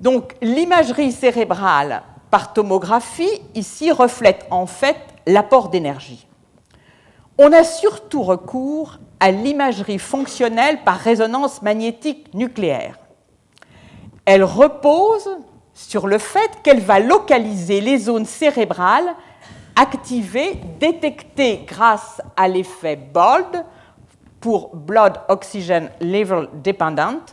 Donc 0.00 0.34
l'imagerie 0.42 1.12
cérébrale 1.12 2.02
par 2.30 2.52
tomographie 2.52 3.40
ici 3.54 3.92
reflète 3.92 4.46
en 4.50 4.66
fait 4.66 4.96
l'apport 5.26 5.68
d'énergie. 5.68 6.26
On 7.38 7.52
a 7.52 7.64
surtout 7.64 8.22
recours 8.22 8.98
à 9.20 9.30
l'imagerie 9.30 9.98
fonctionnelle 9.98 10.82
par 10.84 10.96
résonance 10.96 11.62
magnétique 11.62 12.32
nucléaire. 12.34 12.98
Elle 14.24 14.44
repose 14.44 15.28
sur 15.74 16.06
le 16.06 16.18
fait 16.18 16.50
qu'elle 16.62 16.80
va 16.80 17.00
localiser 17.00 17.80
les 17.80 17.98
zones 17.98 18.26
cérébrales 18.26 19.14
activées, 19.76 20.60
détectées 20.78 21.64
grâce 21.66 22.20
à 22.36 22.48
l'effet 22.48 22.96
BOLD 22.96 23.64
pour 24.40 24.74
Blood 24.74 25.20
Oxygen 25.28 25.90
Level 26.00 26.48
Dependent. 26.62 27.30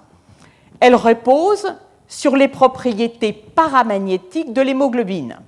Elle 0.80 0.95
repose 0.95 1.75
sur 2.08 2.36
les 2.36 2.47
propriétés 2.47 3.34
paramagnétiques 3.34 4.54
de 4.54 4.62
l'hémoglobine. 4.62 5.39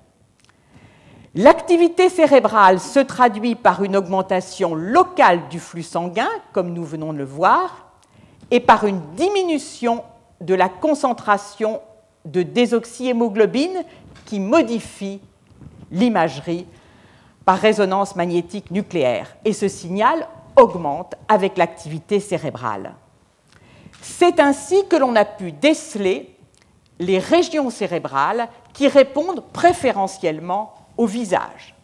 L'activité 1.34 2.10
cérébrale 2.10 2.80
se 2.80 2.99
traduit 2.99 3.56
par 3.56 3.84
une 3.84 3.95
augmentation 3.95 4.75
locale 4.75 5.47
du 5.49 5.60
flux 5.60 5.84
sanguin, 5.84 6.30
comme 6.51 6.73
nous 6.73 6.84
venons 6.84 7.13
de 7.13 7.19
le 7.19 7.23
voir, 7.23 7.93
et 8.51 8.60
par 8.60 8.86
une 8.86 8.99
diminution 9.15 10.04
de 10.41 10.54
la 10.54 10.67
concentration 10.67 11.80
de 12.25 12.43
désoxyhémoglobine 12.43 13.84
qui 14.25 14.39
modifie 14.39 15.21
l'imagerie 15.89 16.67
par 17.45 17.58
résonance 17.58 18.15
magnétique 18.15 18.71
nucléaire. 18.71 19.36
Et 19.45 19.54
ce 19.54 19.67
signal 19.67 20.27
augmente 20.56 21.15
avec 21.27 21.58
l'activité 21.58 22.19
cérébrale. 22.19 22.93
C'est 24.01 24.39
ainsi 24.39 24.88
que 24.88 24.95
l'on 24.95 25.15
a 25.15 25.25
pu 25.25 25.51
déceler 25.51 26.36
les 26.99 27.19
régions 27.19 27.69
cérébrales 27.69 28.47
qui 28.73 28.88
répondent 28.88 29.43
préférentiellement 29.54 30.73
au 30.97 31.06
visage. 31.06 31.75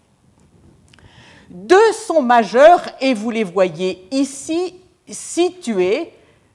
Deux 1.49 1.91
sont 1.93 2.21
majeurs 2.21 2.81
et 2.99 3.13
vous 3.13 3.31
les 3.31 3.43
voyez 3.43 4.07
ici 4.11 4.75
situés 5.07 6.11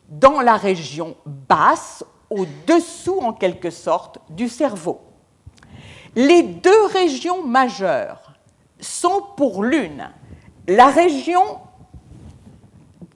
dans 0.08 0.40
la 0.40 0.56
région 0.56 1.16
basse, 1.24 2.04
au-dessous 2.28 3.18
en 3.20 3.32
quelque 3.32 3.70
sorte 3.70 4.18
du 4.30 4.48
cerveau. 4.48 5.00
Les 6.14 6.42
deux 6.42 6.86
régions 6.92 7.42
majeures 7.42 8.31
sont 8.82 9.22
pour 9.36 9.64
l'une. 9.64 10.08
La 10.68 10.88
région 10.88 11.58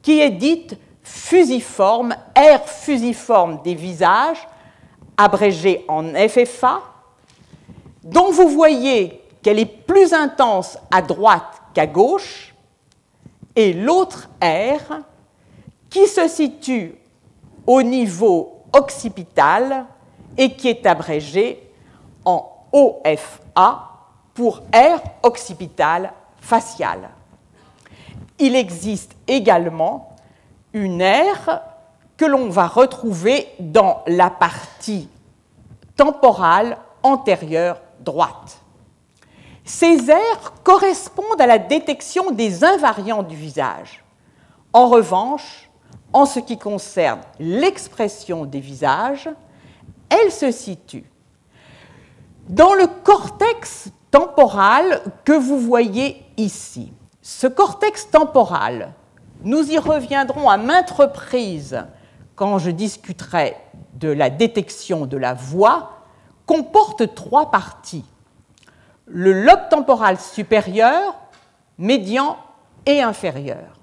qui 0.02 0.20
est 0.20 0.30
dite 0.30 0.78
fusiforme, 1.02 2.14
aire 2.34 2.64
fusiforme 2.66 3.60
des 3.62 3.74
visages, 3.74 4.48
abrégée 5.16 5.84
en 5.88 6.04
FFA, 6.14 6.80
dont 8.02 8.30
vous 8.30 8.48
voyez 8.48 9.22
qu'elle 9.42 9.58
est 9.58 9.66
plus 9.66 10.12
intense 10.12 10.78
à 10.90 11.02
droite 11.02 11.62
qu'à 11.74 11.86
gauche, 11.86 12.54
et 13.54 13.72
l'autre 13.72 14.28
aire 14.40 15.02
qui 15.88 16.06
se 16.06 16.28
situe 16.28 16.94
au 17.66 17.82
niveau 17.82 18.62
occipital 18.72 19.86
et 20.36 20.52
qui 20.52 20.68
est 20.68 20.84
abrégée 20.86 21.70
en 22.24 22.44
OFA 22.72 23.95
pour 24.36 24.62
aire 24.72 25.00
occipitale 25.22 26.12
faciale. 26.38 27.08
Il 28.38 28.54
existe 28.54 29.16
également 29.26 30.14
une 30.74 31.00
aire 31.00 31.62
que 32.16 32.26
l'on 32.26 32.50
va 32.50 32.66
retrouver 32.66 33.48
dans 33.58 34.02
la 34.06 34.30
partie 34.30 35.08
temporale 35.96 36.76
antérieure 37.02 37.80
droite. 38.00 38.60
Ces 39.64 40.10
aires 40.10 40.52
correspondent 40.62 41.40
à 41.40 41.46
la 41.46 41.58
détection 41.58 42.30
des 42.30 42.62
invariants 42.62 43.22
du 43.22 43.34
visage. 43.34 44.04
En 44.74 44.88
revanche, 44.88 45.70
en 46.12 46.26
ce 46.26 46.40
qui 46.40 46.58
concerne 46.58 47.20
l'expression 47.40 48.44
des 48.44 48.60
visages, 48.60 49.30
elles 50.10 50.30
se 50.30 50.52
situent 50.52 51.10
dans 52.48 52.74
le 52.74 52.86
cortex 52.86 53.88
temporal 54.16 55.02
que 55.26 55.32
vous 55.32 55.58
voyez 55.58 56.24
ici. 56.38 56.90
Ce 57.20 57.46
cortex 57.46 58.08
temporal, 58.10 58.94
nous 59.42 59.70
y 59.70 59.76
reviendrons 59.76 60.48
à 60.48 60.56
maintes 60.56 60.90
reprises 60.90 61.84
quand 62.34 62.58
je 62.58 62.70
discuterai 62.70 63.58
de 63.92 64.08
la 64.08 64.30
détection 64.30 65.04
de 65.04 65.18
la 65.18 65.34
voix, 65.34 65.98
comporte 66.46 67.14
trois 67.14 67.50
parties. 67.50 68.06
Le 69.04 69.34
lobe 69.44 69.68
temporal 69.68 70.18
supérieur, 70.18 71.14
médian 71.76 72.38
et 72.86 73.02
inférieur. 73.02 73.78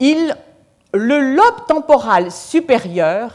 Il, 0.00 0.34
le 0.94 1.34
lobe 1.34 1.66
temporal 1.68 2.32
supérieur 2.32 3.34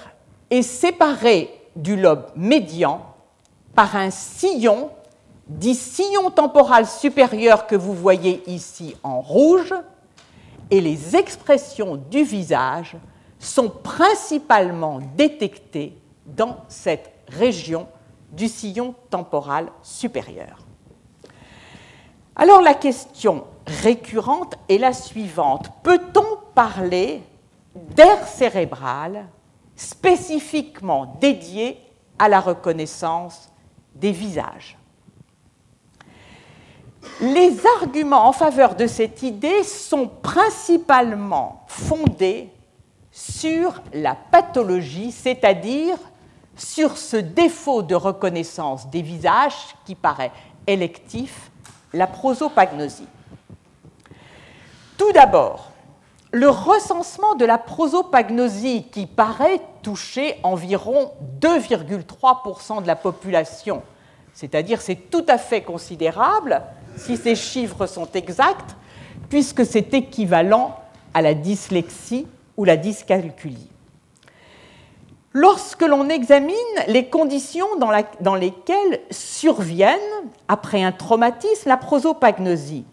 est 0.50 0.64
séparé 0.64 1.52
du 1.76 1.96
lobe 1.96 2.26
médian 2.36 3.06
par 3.76 3.96
un 3.96 4.10
sillon, 4.10 4.90
dit 5.58 5.76
sillon 5.76 6.32
temporal 6.32 6.88
supérieur 6.88 7.68
que 7.68 7.76
vous 7.76 7.94
voyez 7.94 8.42
ici 8.50 8.96
en 9.04 9.22
rouge, 9.22 9.74
et 10.70 10.80
les 10.80 11.16
expressions 11.16 11.98
du 11.98 12.24
visage 12.24 12.96
sont 13.38 13.70
principalement 13.70 15.00
détectées 15.18 15.98
dans 16.26 16.58
cette 16.70 17.12
région 17.28 17.88
du 18.32 18.48
sillon 18.48 18.96
temporal 19.10 19.68
supérieur. 19.82 20.66
Alors 22.36 22.62
la 22.62 22.74
question 22.74 23.44
récurrente 23.68 24.56
est 24.70 24.78
la 24.78 24.94
suivante. 24.94 25.70
Peut-on 25.84 26.38
parler 26.56 27.22
d'air 27.76 28.26
cérébral 28.26 29.28
spécifiquement 29.76 31.18
dédié 31.20 31.78
à 32.18 32.30
la 32.30 32.40
reconnaissance 32.40 33.50
des 33.96 34.12
visages? 34.12 34.78
Les 37.20 37.58
arguments 37.82 38.28
en 38.28 38.32
faveur 38.32 38.76
de 38.76 38.88
cette 38.88 39.24
idée 39.24 39.64
sont 39.64 40.08
principalement 40.08 41.64
fondés 41.68 42.50
sur 43.12 43.82
la 43.94 44.16
pathologie, 44.16 45.12
c'est-à-dire 45.12 45.98
sur 46.56 46.98
ce 46.98 47.18
défaut 47.18 47.82
de 47.82 47.96
reconnaissance 47.96 48.90
des 48.90 49.02
visages 49.02 49.76
qui 49.86 49.96
paraît 49.96 50.32
électif, 50.68 51.52
la 51.94 52.08
prosopagnosie. 52.08 53.08
Tout 54.98 55.12
d'abord, 55.12 55.72
le 56.32 56.50
recensement 56.50 57.36
de 57.36 57.46
la 57.46 57.58
prosopagnosie 57.58 58.86
qui 58.92 59.06
paraît 59.06 59.60
toucher 59.82 60.40
environ 60.44 61.12
2,3% 61.42 62.84
de 62.84 62.88
la 62.88 62.96
population, 62.96 63.82
c'est-à-dire 64.34 64.80
c'est 64.80 65.10
tout 65.10 65.26
à 65.28 65.38
fait 65.38 65.62
considérable 65.62 66.62
si 66.98 67.18
ces 67.18 67.36
chiffres 67.36 67.86
sont 67.86 68.10
exacts, 68.14 68.76
puisque 69.30 69.66
c'est 69.66 69.94
équivalent 69.94 70.78
à 71.14 71.22
la 71.22 71.34
dyslexie 71.34 72.28
ou 72.58 72.64
la 72.64 72.78
dyscalculie. 72.78 73.70
Lorsque 75.34 75.84
l'on 75.84 76.10
examine 76.10 76.56
les 76.88 77.08
conditions 77.08 77.68
dans, 77.78 78.36
lesquelles 78.36 79.00
surviennent, 79.10 80.00
après 80.50 80.84
un 80.84 80.92
traumatisme, 80.92 81.70
la 81.70 81.78
prosopagnosie, 81.78 82.86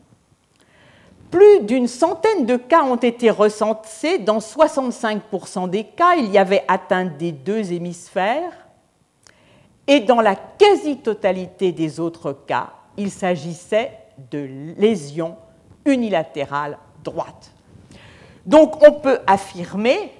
plus 1.32 1.60
d'une 1.62 1.88
centaine 1.88 2.46
de 2.46 2.56
cas 2.56 2.84
ont 2.84 2.96
été 2.96 3.30
recensés. 3.30 4.18
Dans 4.18 4.38
65% 4.38 5.68
des 5.68 5.84
cas, 5.84 6.14
il 6.16 6.30
y 6.30 6.38
avait 6.38 6.64
atteinte 6.68 7.18
des 7.18 7.32
deux 7.32 7.72
hémisphères. 7.72 8.52
Et 9.86 10.00
dans 10.00 10.20
la 10.20 10.36
quasi-totalité 10.36 11.72
des 11.72 11.98
autres 11.98 12.32
cas, 12.46 12.70
il 12.98 13.10
s'agissait 13.10 13.92
de 14.30 14.74
lésions 14.76 15.36
unilatérales 15.86 16.76
droites. 17.02 17.52
Donc 18.44 18.86
on 18.86 19.00
peut 19.00 19.20
affirmer, 19.26 20.12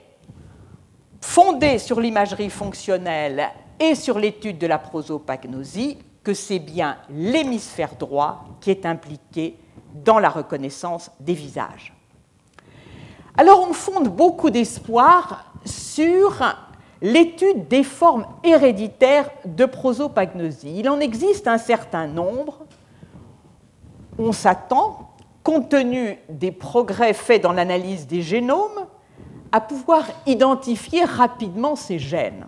fondé 1.21 1.79
sur 1.79 2.01
l'imagerie 2.01 2.51
fonctionnelle 2.51 3.49
et 3.81 3.95
sur 3.95 4.19
l'étude 4.19 4.59
de 4.59 4.67
la 4.67 4.79
prosopagnosie, 4.79 5.99
que 6.23 6.35
c'est 6.35 6.59
bien 6.59 6.99
l'hémisphère 7.11 7.97
droit 7.97 8.45
qui 8.61 8.71
est 8.71 8.87
impliqué 8.87 9.57
dans 9.95 10.19
la 10.19 10.29
reconnaissance 10.29 11.11
des 11.21 11.35
visages. 11.35 11.93
Alors 13.37 13.67
on 13.69 13.73
fonde 13.73 14.09
beaucoup 14.09 14.51
d'espoir 14.51 15.53
sur 15.65 16.43
l'étude 17.01 17.69
des 17.69 17.85
formes 17.85 18.27
héréditaires 18.43 19.31
de 19.45 19.65
prosopagnosie. 19.65 20.81
Il 20.81 20.89
en 20.89 21.01
existe 21.01 21.49
un 21.49 21.59
certain 21.59 22.07
nombre. 22.07 22.67
On 24.19 24.33
s'attend, 24.33 25.11
compte 25.45 25.69
tenu 25.69 26.19
des 26.29 26.51
progrès 26.51 27.13
faits 27.15 27.43
dans 27.43 27.53
l'analyse 27.53 28.07
des 28.07 28.23
génomes, 28.23 28.87
à 29.53 29.61
pouvoir 29.61 30.05
identifier 30.27 31.05
rapidement 31.05 31.77
ces 31.77 31.99
gènes. 31.99 32.47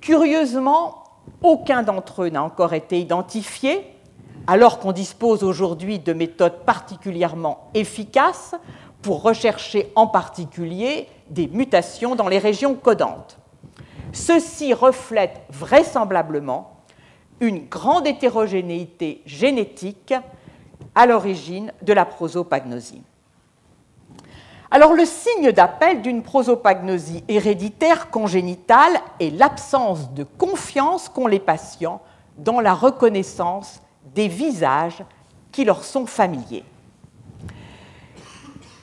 Curieusement, 0.00 1.04
aucun 1.42 1.82
d'entre 1.82 2.22
eux 2.22 2.28
n'a 2.28 2.42
encore 2.42 2.72
été 2.72 3.00
identifié, 3.00 3.84
alors 4.46 4.78
qu'on 4.78 4.92
dispose 4.92 5.42
aujourd'hui 5.42 5.98
de 5.98 6.12
méthodes 6.12 6.60
particulièrement 6.64 7.68
efficaces 7.74 8.54
pour 9.02 9.22
rechercher 9.22 9.92
en 9.96 10.06
particulier 10.06 11.08
des 11.28 11.48
mutations 11.48 12.14
dans 12.14 12.28
les 12.28 12.38
régions 12.38 12.74
codantes. 12.74 13.38
Ceci 14.12 14.72
reflète 14.72 15.42
vraisemblablement 15.50 16.76
une 17.40 17.66
grande 17.68 18.06
hétérogénéité 18.06 19.22
génétique 19.26 20.14
à 20.96 21.06
l'origine 21.06 21.72
de 21.82 21.92
la 21.92 22.04
prosopagnosie. 22.04 23.02
Alors 24.70 24.94
le 24.94 25.04
signe 25.04 25.52
d'appel 25.52 26.02
d'une 26.02 26.22
prosopagnosie 26.22 27.22
héréditaire 27.28 28.10
congénitale 28.10 28.98
est 29.20 29.30
l'absence 29.30 30.12
de 30.12 30.24
confiance 30.24 31.08
qu'ont 31.08 31.28
les 31.28 31.38
patients 31.38 32.00
dans 32.38 32.60
la 32.60 32.74
reconnaissance 32.74 33.80
des 34.14 34.26
visages 34.26 35.04
qui 35.52 35.64
leur 35.64 35.84
sont 35.84 36.06
familiers. 36.06 36.64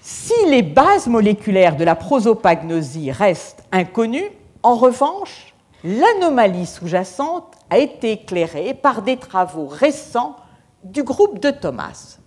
Si 0.02 0.34
les 0.48 0.64
bases 0.64 1.08
moléculaires 1.08 1.76
de 1.76 1.84
la 1.84 1.96
prosopagnosie 1.96 3.12
restent 3.12 3.64
inconnues, 3.72 4.32
en 4.62 4.76
revanche, 4.76 5.54
l'anomalie 5.84 6.66
sous-jacente 6.66 7.56
a 7.70 7.78
été 7.80 8.14
éclairée 8.14 8.74
par 8.74 9.02
des 9.02 9.18
travaux 9.18 9.68
récents 9.68 10.38
du 10.84 11.04
groupe 11.04 11.40
de 11.40 11.52
Thomas. 11.52 12.18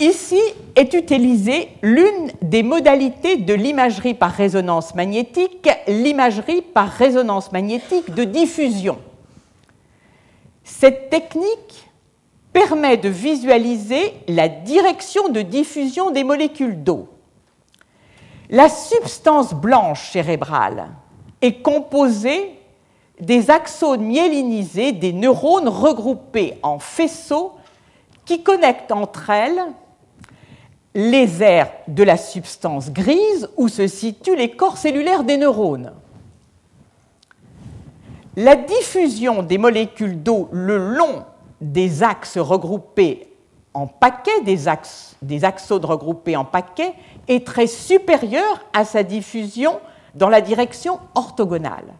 Ici 0.00 0.40
est 0.74 0.92
utilisée 0.92 1.68
l'une 1.80 2.32
des 2.42 2.62
modalités 2.62 3.36
de 3.36 3.54
l'imagerie 3.54 4.14
par 4.14 4.32
résonance 4.32 4.94
magnétique, 4.94 5.68
l'imagerie 5.86 6.62
par 6.62 6.90
résonance 6.90 7.52
magnétique 7.52 8.12
de 8.12 8.24
diffusion. 8.24 8.98
Cette 10.64 11.10
technique 11.10 11.88
permet 12.52 12.96
de 12.96 13.08
visualiser 13.08 14.14
la 14.28 14.48
direction 14.48 15.28
de 15.28 15.42
diffusion 15.42 16.10
des 16.10 16.24
molécules 16.24 16.82
d'eau. 16.82 17.08
La 18.50 18.68
substance 18.68 19.54
blanche 19.54 20.10
cérébrale 20.10 20.88
est 21.40 21.62
composée 21.62 22.58
des 23.20 23.50
axones 23.50 24.02
myélinisés 24.02 24.92
des 24.92 25.12
neurones 25.12 25.68
regroupés 25.68 26.58
en 26.62 26.78
faisceaux 26.78 27.52
qui 28.24 28.42
connectent 28.42 28.92
entre 28.92 29.30
elles 29.30 29.62
les 30.94 31.42
aires 31.42 31.72
de 31.88 32.02
la 32.02 32.16
substance 32.16 32.90
grise 32.90 33.48
où 33.56 33.68
se 33.68 33.86
situent 33.86 34.36
les 34.36 34.52
corps 34.52 34.76
cellulaires 34.76 35.24
des 35.24 35.36
neurones. 35.36 35.92
La 38.36 38.56
diffusion 38.56 39.42
des 39.42 39.58
molécules 39.58 40.22
d'eau 40.22 40.48
le 40.52 40.76
long 40.76 41.24
des 41.60 42.02
axes 42.02 42.38
regroupés 42.38 43.28
en 43.74 43.88
paquets, 43.88 44.40
des, 44.44 44.68
axes, 44.68 45.16
axones 45.42 45.84
regroupés 45.84 46.36
en 46.36 46.44
paquets, 46.44 46.94
est 47.26 47.44
très 47.44 47.66
supérieure 47.66 48.64
à 48.72 48.84
sa 48.84 49.02
diffusion 49.02 49.80
dans 50.14 50.28
la 50.28 50.40
direction 50.40 51.00
orthogonale. 51.16 51.92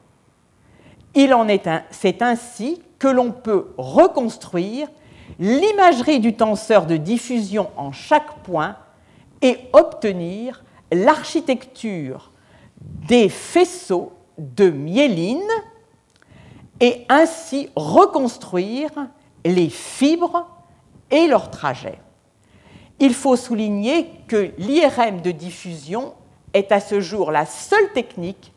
Il 1.15 1.33
en 1.35 1.49
est 1.49 1.69
c'est 1.91 2.23
ainsi 2.23 2.83
que 2.99 3.09
l'on 3.09 3.31
peut 3.31 3.73
reconstruire 3.77 4.89
l'imagerie 5.39 6.21
du 6.21 6.35
tenseur 6.35 6.87
de 6.87 6.97
diffusion 6.97 7.71
en 7.77 7.93
chaque 7.93 8.39
point 8.43 8.77
et 9.43 9.59
obtenir 9.73 10.65
l'architecture 10.93 12.33
des 12.81 13.29
faisceaux 13.29 14.13
de 14.39 14.71
myéline 14.71 15.41
et 16.81 17.05
ainsi 17.09 17.69
reconstruire 17.77 18.91
les 19.45 19.69
fibres 19.69 20.49
et 21.11 21.27
leur 21.27 21.51
trajet. 21.51 21.99
Il 23.01 23.15
faut 23.15 23.37
souligner 23.37 24.09
que 24.29 24.53
l'IRM 24.59 25.21
de 25.21 25.31
diffusion 25.31 26.15
est 26.53 26.73
à 26.73 26.81
ce 26.81 27.01
jour 27.01 27.31
la 27.31 27.47
seule 27.47 27.93
technique 27.93 28.54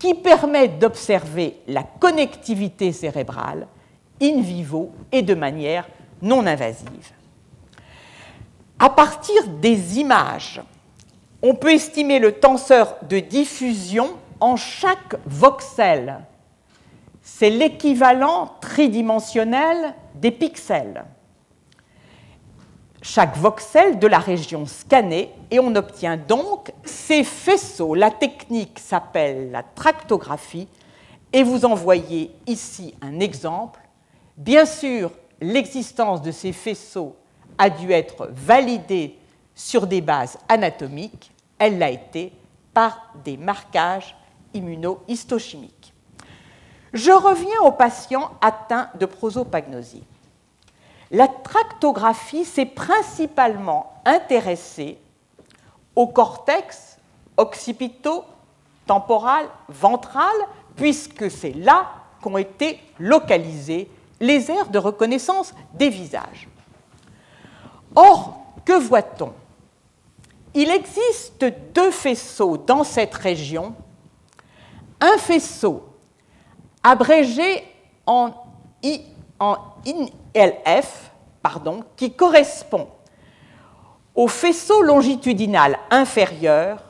qui 0.00 0.14
permet 0.14 0.66
d'observer 0.66 1.60
la 1.68 1.84
connectivité 1.84 2.90
cérébrale 2.90 3.68
in 4.20 4.40
vivo 4.40 4.90
et 5.12 5.22
de 5.22 5.34
manière 5.34 5.86
non 6.22 6.46
invasive. 6.46 7.12
À 8.78 8.88
partir 8.88 9.46
des 9.46 9.98
images, 9.98 10.60
on 11.42 11.54
peut 11.54 11.72
estimer 11.72 12.18
le 12.18 12.32
tenseur 12.32 12.96
de 13.08 13.20
diffusion 13.20 14.10
en 14.40 14.56
chaque 14.56 15.16
voxel. 15.26 16.20
C'est 17.22 17.50
l'équivalent 17.50 18.54
tridimensionnel 18.60 19.94
des 20.14 20.30
pixels. 20.30 21.04
Chaque 23.02 23.36
voxel 23.38 23.98
de 23.98 24.06
la 24.06 24.18
région 24.18 24.66
scannée 24.66 25.32
et 25.50 25.58
on 25.58 25.74
obtient 25.74 26.18
donc 26.18 26.70
ces 26.84 27.24
faisceaux. 27.24 27.94
La 27.94 28.10
technique 28.10 28.78
s'appelle 28.78 29.50
la 29.50 29.62
tractographie 29.62 30.68
et 31.32 31.42
vous 31.42 31.64
en 31.64 31.74
voyez 31.74 32.30
ici 32.46 32.94
un 33.00 33.20
exemple. 33.20 33.80
Bien 34.36 34.66
sûr, 34.66 35.10
l'existence 35.40 36.20
de 36.20 36.30
ces 36.30 36.52
faisceaux 36.52 37.16
a 37.56 37.70
dû 37.70 37.90
être 37.90 38.28
validée 38.32 39.18
sur 39.54 39.86
des 39.86 40.00
bases 40.00 40.38
anatomiques, 40.48 41.30
elle 41.58 41.78
l'a 41.78 41.90
été 41.90 42.32
par 42.72 43.12
des 43.24 43.36
marquages 43.36 44.16
immunohistochimiques. 44.54 45.92
Je 46.92 47.10
reviens 47.10 47.60
aux 47.62 47.72
patients 47.72 48.32
atteints 48.40 48.90
de 48.98 49.06
prosopagnosie. 49.06 50.04
La 51.10 51.28
tractographie 51.28 52.44
s'est 52.44 52.66
principalement 52.66 53.94
intéressée 54.04 54.98
au 55.96 56.06
cortex 56.06 56.98
occipito-temporal 57.36 59.46
ventral, 59.68 60.34
puisque 60.76 61.28
c'est 61.30 61.52
là 61.52 61.90
qu'ont 62.22 62.38
été 62.38 62.80
localisées 62.98 63.90
les 64.20 64.50
aires 64.50 64.68
de 64.68 64.78
reconnaissance 64.78 65.54
des 65.74 65.88
visages. 65.88 66.48
Or, 67.96 68.36
que 68.64 68.78
voit-on? 68.78 69.32
Il 70.54 70.70
existe 70.70 71.44
deux 71.74 71.90
faisceaux 71.90 72.56
dans 72.56 72.84
cette 72.84 73.14
région. 73.14 73.74
Un 75.00 75.18
faisceau 75.18 75.82
abrégé 76.82 77.64
en, 78.06 78.32
ILF, 79.40 81.10
pardon, 81.42 81.84
qui 81.96 82.12
correspond 82.12 82.88
au 84.14 84.28
faisceau 84.28 84.82
longitudinal 84.82 85.78
inférieur 85.90 86.82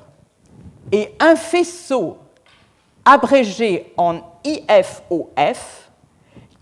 et 0.92 1.14
un 1.20 1.36
faisceau 1.36 2.18
abrégé 3.04 3.92
en 3.96 4.20
IFOF 4.44 5.90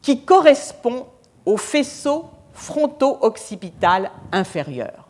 qui 0.02 0.20
correspond 0.20 1.06
au 1.44 1.56
faisceau 1.56 2.26
fronto-occipital 2.52 4.10
inférieur. 4.32 5.08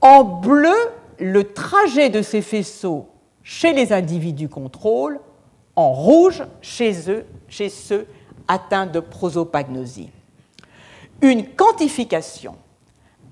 En 0.00 0.24
bleu, 0.24 0.76
le 1.18 1.52
trajet 1.52 2.08
de 2.08 2.22
ces 2.22 2.40
faisceaux 2.40 3.08
chez 3.42 3.72
les 3.72 3.92
individus 3.92 4.48
contrôle, 4.48 5.20
en 5.76 5.92
rouge 5.92 6.44
chez 6.60 7.10
eux, 7.10 7.26
chez 7.48 7.68
ceux 7.68 8.06
atteints 8.50 8.86
de 8.86 8.98
prosopagnosie. 8.98 10.10
Une 11.22 11.46
quantification 11.46 12.56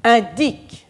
indique 0.05 0.87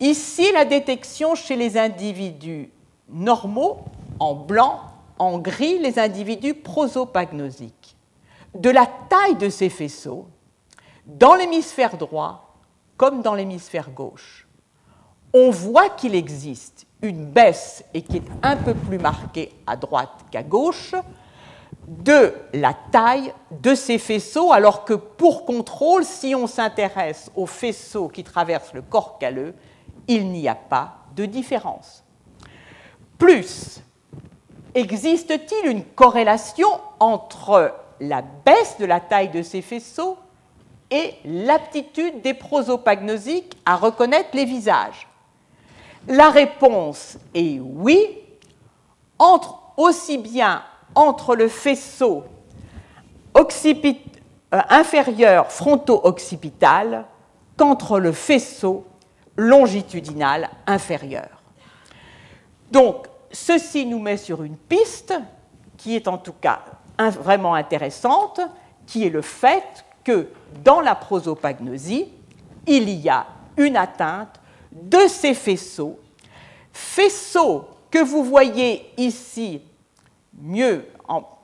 ici 0.00 0.50
la 0.54 0.64
détection 0.64 1.34
chez 1.34 1.54
les 1.54 1.76
individus 1.76 2.70
normaux, 3.10 3.84
en 4.18 4.34
blanc, 4.34 4.80
en 5.18 5.38
gris, 5.38 5.78
les 5.78 5.98
individus 5.98 6.54
prosopagnosiques, 6.54 7.94
de 8.54 8.70
la 8.70 8.86
taille 8.86 9.36
de 9.36 9.50
ces 9.50 9.68
faisceaux 9.68 10.26
dans 11.06 11.34
l'hémisphère 11.34 11.98
droit 11.98 12.56
comme 12.96 13.20
dans 13.20 13.34
l'hémisphère 13.34 13.90
gauche, 13.90 14.46
on 15.34 15.50
voit 15.50 15.90
qu'il 15.90 16.14
existe 16.14 16.86
une 17.02 17.26
baisse 17.26 17.84
et 17.92 18.02
qui 18.02 18.18
est 18.18 18.30
un 18.42 18.56
peu 18.56 18.74
plus 18.74 18.98
marquée 18.98 19.52
à 19.66 19.76
droite 19.76 20.24
qu'à 20.30 20.42
gauche 20.42 20.94
de 21.90 22.32
la 22.52 22.72
taille 22.92 23.34
de 23.50 23.74
ces 23.74 23.98
faisceaux, 23.98 24.52
alors 24.52 24.84
que 24.84 24.94
pour 24.94 25.44
contrôle, 25.44 26.04
si 26.04 26.36
on 26.36 26.46
s'intéresse 26.46 27.32
aux 27.34 27.46
faisceaux 27.46 28.06
qui 28.06 28.22
traversent 28.22 28.74
le 28.74 28.82
corps 28.82 29.18
calleux, 29.18 29.54
il 30.06 30.30
n'y 30.30 30.48
a 30.48 30.54
pas 30.54 30.98
de 31.16 31.24
différence. 31.24 32.04
Plus, 33.18 33.80
existe-t-il 34.72 35.68
une 35.68 35.84
corrélation 35.84 36.68
entre 37.00 37.74
la 37.98 38.22
baisse 38.22 38.76
de 38.78 38.86
la 38.86 39.00
taille 39.00 39.30
de 39.30 39.42
ces 39.42 39.60
faisceaux 39.60 40.16
et 40.92 41.14
l'aptitude 41.24 42.22
des 42.22 42.34
prosopagnosiques 42.34 43.58
à 43.66 43.74
reconnaître 43.74 44.30
les 44.34 44.44
visages? 44.44 45.08
La 46.06 46.30
réponse 46.30 47.18
est 47.34 47.58
oui, 47.58 48.16
entre 49.18 49.58
aussi 49.76 50.18
bien 50.18 50.62
entre 50.94 51.36
le 51.36 51.48
faisceau 51.48 52.24
euh, 54.52 54.60
inférieur 54.68 55.50
fronto-occipital 55.52 57.04
qu'entre 57.56 58.00
le 58.00 58.12
faisceau 58.12 58.84
longitudinal 59.36 60.50
inférieur. 60.66 61.42
Donc, 62.70 63.06
ceci 63.30 63.86
nous 63.86 64.00
met 64.00 64.16
sur 64.16 64.42
une 64.42 64.56
piste 64.56 65.14
qui 65.76 65.94
est 65.94 66.08
en 66.08 66.18
tout 66.18 66.34
cas 66.40 66.60
vraiment 66.98 67.54
intéressante, 67.54 68.40
qui 68.86 69.06
est 69.06 69.10
le 69.10 69.22
fait 69.22 69.84
que 70.04 70.28
dans 70.62 70.80
la 70.80 70.94
prosopagnosie, 70.94 72.08
il 72.66 72.90
y 72.90 73.08
a 73.08 73.26
une 73.56 73.76
atteinte 73.76 74.40
de 74.72 75.06
ces 75.08 75.34
faisceaux, 75.34 75.98
faisceaux 76.72 77.68
que 77.90 78.02
vous 78.02 78.24
voyez 78.24 78.92
ici 78.96 79.62
mieux, 80.40 80.86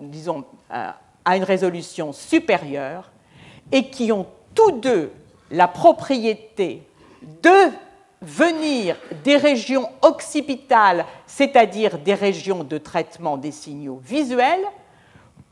disons, 0.01 0.45
euh, 0.73 0.91
à 1.25 1.37
une 1.37 1.45
résolution 1.45 2.13
supérieure, 2.13 3.11
et 3.73 3.89
qui 3.91 4.13
ont 4.13 4.27
tous 4.55 4.73
deux 4.73 5.13
la 5.51 5.69
propriété 5.69 6.83
de 7.43 7.71
venir 8.23 8.97
des 9.25 9.37
régions 9.37 9.89
occipitales, 10.03 11.05
c'est-à-dire 11.27 11.99
des 11.99 12.15
régions 12.15 12.65
de 12.65 12.79
traitement 12.79 13.37
des 13.37 13.51
signaux 13.51 14.01
visuels, 14.03 14.65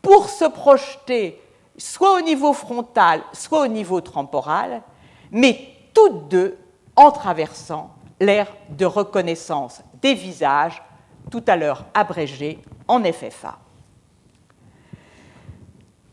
pour 0.00 0.28
se 0.28 0.44
projeter 0.44 1.40
soit 1.76 2.18
au 2.18 2.20
niveau 2.20 2.52
frontal, 2.52 3.22
soit 3.32 3.62
au 3.62 3.66
niveau 3.66 4.00
temporal, 4.00 4.82
mais 5.30 5.58
toutes 5.92 6.28
deux 6.28 6.58
en 6.96 7.10
traversant 7.10 7.90
l'aire 8.20 8.52
de 8.70 8.84
reconnaissance 8.84 9.82
des 10.00 10.14
visages, 10.14 10.82
tout 11.30 11.42
à 11.46 11.56
l'heure 11.56 11.84
abrégé 11.94 12.58
en 12.88 13.02
FFA. 13.04 13.58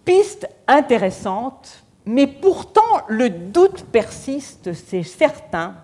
Piste 0.06 0.48
intéressante, 0.68 1.84
mais 2.06 2.28
pourtant 2.28 3.02
le 3.08 3.30
doute 3.30 3.86
persiste, 3.86 4.74
c'est 4.74 5.04
certain, 5.04 5.76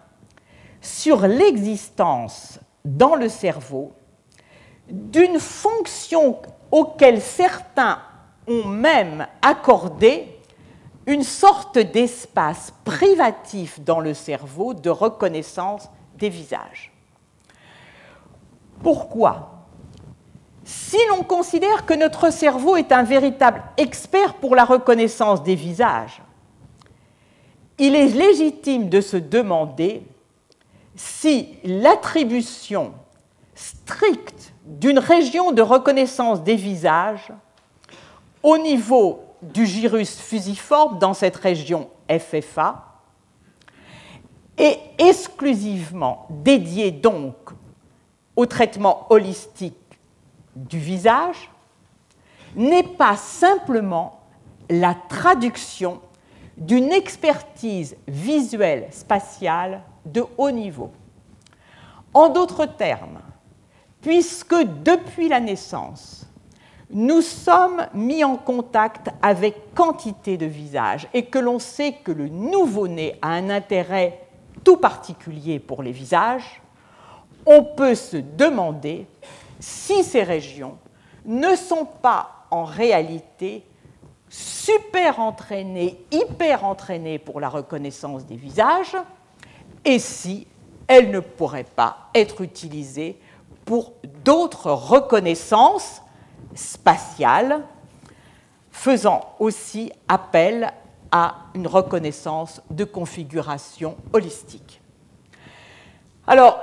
sur 0.82 1.28
l'existence 1.28 2.60
dans 2.84 3.15
le 3.15 3.30
cerveau 3.30 3.93
d'une 4.89 5.39
fonction 5.39 6.39
auquel 6.71 7.21
certains 7.21 8.00
ont 8.47 8.65
même 8.65 9.28
accordé 9.41 10.38
une 11.06 11.23
sorte 11.23 11.78
d'espace 11.78 12.73
privatif 12.84 13.80
dans 13.82 14.00
le 14.00 14.13
cerveau 14.13 14.73
de 14.73 14.89
reconnaissance 14.89 15.89
des 16.17 16.30
visages. 16.30 16.91
Pourquoi? 18.82 19.57
Si 20.67 20.97
l'on 21.08 21.23
considère 21.23 21.86
que 21.86 21.93
notre 21.93 22.30
cerveau 22.30 22.75
est 22.75 22.91
un 22.91 23.03
véritable 23.03 23.63
expert 23.77 24.34
pour 24.34 24.53
la 24.53 24.65
reconnaissance 24.65 25.41
des 25.41 25.56
visages, 25.56 26.21
il 27.80 27.95
est 27.95 28.08
légitime 28.08 28.89
de 28.89 28.99
se 28.99 29.15
demander 29.15 30.03
si 30.93 31.56
l'attribution 31.63 32.91
stricte 33.56 34.51
d'une 34.65 34.99
région 34.99 35.53
de 35.53 35.62
reconnaissance 35.62 36.43
des 36.43 36.56
visages 36.56 37.32
au 38.43 38.58
niveau 38.58 39.23
du 39.41 39.65
gyrus 39.65 40.19
fusiforme 40.19 40.99
dans 40.99 41.13
cette 41.13 41.38
région 41.38 41.89
FFA 42.12 42.84
est 44.58 44.80
exclusivement 44.97 46.27
dédiée 46.30 46.91
donc 46.91 47.36
au 48.36 48.45
traitement 48.45 49.06
holistique 49.10 49.87
du 50.65 50.80
visage 50.80 51.50
n'est 52.56 52.84
pas 52.84 53.15
simplement 53.15 54.22
la 54.70 54.96
traduction 55.08 56.02
d'une 56.58 56.91
expertise 56.91 57.96
visuelle 58.08 58.88
spatiale 58.91 59.82
de 60.06 60.26
haut 60.38 60.52
niveau. 60.52 60.91
En 62.13 62.30
d'autres 62.30 62.65
termes, 62.65 63.20
puisque 64.02 64.56
depuis 64.84 65.30
la 65.30 65.39
naissance, 65.39 66.26
nous 66.89 67.22
sommes 67.22 67.86
mis 67.93 68.24
en 68.24 68.38
contact 68.38 69.10
avec 69.22 69.76
quantité 69.76 70.38
de 70.38 70.46
visages 70.46 71.08
et 71.13 71.26
que 71.26 71.38
l'on 71.38 71.60
sait 71.60 71.98
que 72.04 72.12
le 72.12 72.30
nouveau-né 72.30 73.20
a 73.22 73.30
un 73.30 73.50
intérêt 73.50 74.22
tout 74.63 74.78
particulier 74.78 75.60
pour 75.60 75.84
les 75.84 75.91
visages, 75.91 76.62
on 77.46 77.63
peut 77.63 77.96
se 77.96 78.17
demander 78.17 79.06
si 79.60 80.04
ces 80.04 80.24
régions 80.24 80.78
ne 81.26 81.56
sont 81.56 81.86
pas 81.86 82.46
en 82.52 82.63
réalité 82.63 83.63
super 84.30 85.20
entraînées, 85.20 86.00
hyper 86.12 86.65
entraînées 86.65 87.20
pour 87.20 87.39
la 87.39 87.50
reconnaissance 87.50 88.26
des 88.26 88.36
visages, 88.36 88.96
et 89.86 90.00
si 90.00 90.48
elles 90.88 91.12
ne 91.12 91.20
pourraient 91.20 91.63
pas 91.63 92.10
être 92.13 92.41
utilisées 92.41 93.20
pour 93.65 93.93
d'autres 94.24 94.72
reconnaissances 94.72 96.02
spatiales, 96.56 97.63
faisant 98.72 99.36
aussi 99.39 99.91
appel 100.08 100.72
à 101.12 101.36
une 101.56 101.67
reconnaissance 101.67 102.62
de 102.70 102.84
configuration 102.84 103.98
holistique. 104.13 104.82
Alors, 106.26 106.60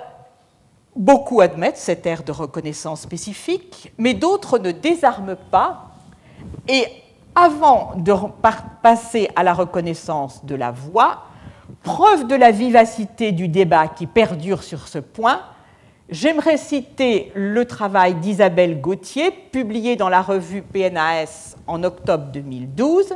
beaucoup 0.97 1.41
admettent 1.41 1.77
cette 1.77 2.07
ère 2.07 2.23
de 2.23 2.33
reconnaissance 2.33 3.03
spécifique, 3.03 3.93
mais 3.99 4.15
d'autres 4.15 4.59
ne 4.59 4.73
désarment 4.73 5.37
pas. 5.51 5.91
Et 6.69 6.87
avant 7.35 7.93
de 7.97 8.13
passer 8.83 9.29
à 9.35 9.43
la 9.43 9.55
reconnaissance 9.55 10.45
de 10.45 10.55
la 10.55 10.71
voix, 10.71 11.25
Preuve 11.83 12.27
de 12.27 12.35
la 12.35 12.51
vivacité 12.51 13.33
du 13.33 13.49
débat 13.49 13.89
qui 13.89 14.07
perdure 14.07 14.63
sur 14.63 14.89
ce 14.89 14.99
point, 14.99 15.43
j'aimerais 16.09 16.57
citer 16.57 17.31
le 17.35 17.65
travail 17.67 18.15
d'Isabelle 18.15 18.81
Gauthier, 18.81 19.31
publié 19.31 19.97
dans 19.97 20.09
la 20.09 20.23
revue 20.23 20.63
PNAS 20.63 21.57
en 21.67 21.83
octobre 21.83 22.33
2012, 22.33 23.15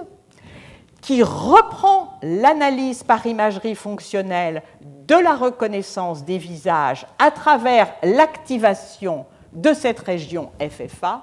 qui 1.08 1.22
reprend 1.22 2.18
l'analyse 2.20 3.02
par 3.02 3.26
imagerie 3.26 3.74
fonctionnelle 3.74 4.62
de 4.82 5.14
la 5.14 5.34
reconnaissance 5.34 6.22
des 6.22 6.36
visages 6.36 7.06
à 7.18 7.30
travers 7.30 7.94
l'activation 8.02 9.24
de 9.54 9.72
cette 9.72 10.00
région 10.00 10.52
FFA, 10.60 11.22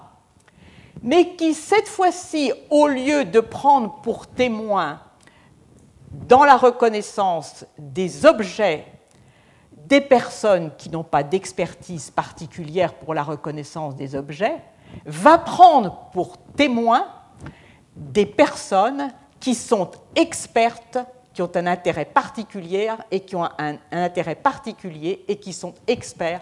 mais 1.03 1.35
qui, 1.35 1.53
cette 1.53 1.87
fois-ci, 1.87 2.51
au 2.71 2.87
lieu 2.87 3.25
de 3.25 3.39
prendre 3.39 4.01
pour 4.01 4.25
témoin 4.25 5.01
dans 6.09 6.45
la 6.45 6.57
reconnaissance 6.57 7.63
des 7.77 8.25
objets 8.25 8.87
des 9.71 10.01
personnes 10.01 10.71
qui 10.79 10.89
n'ont 10.89 11.03
pas 11.03 11.21
d'expertise 11.21 12.09
particulière 12.09 12.95
pour 12.95 13.13
la 13.13 13.21
reconnaissance 13.21 13.95
des 13.95 14.15
objets, 14.15 14.63
va 15.05 15.37
prendre 15.37 16.09
pour 16.11 16.39
témoin 16.55 17.05
des 17.95 18.25
personnes 18.25 19.11
qui 19.39 19.55
sont 19.55 19.91
expertes, 20.15 20.97
qui 21.33 21.41
ont 21.41 21.51
un 21.55 21.67
intérêt 21.67 22.05
particulier 22.05 22.89
et 23.11 23.19
qui 23.19 23.35
ont 23.35 23.47
un, 23.57 23.77
intérêt 23.91 24.35
particulier 24.35 25.23
et 25.27 25.37
qui 25.37 25.53
sont 25.53 25.73
experts 25.87 26.41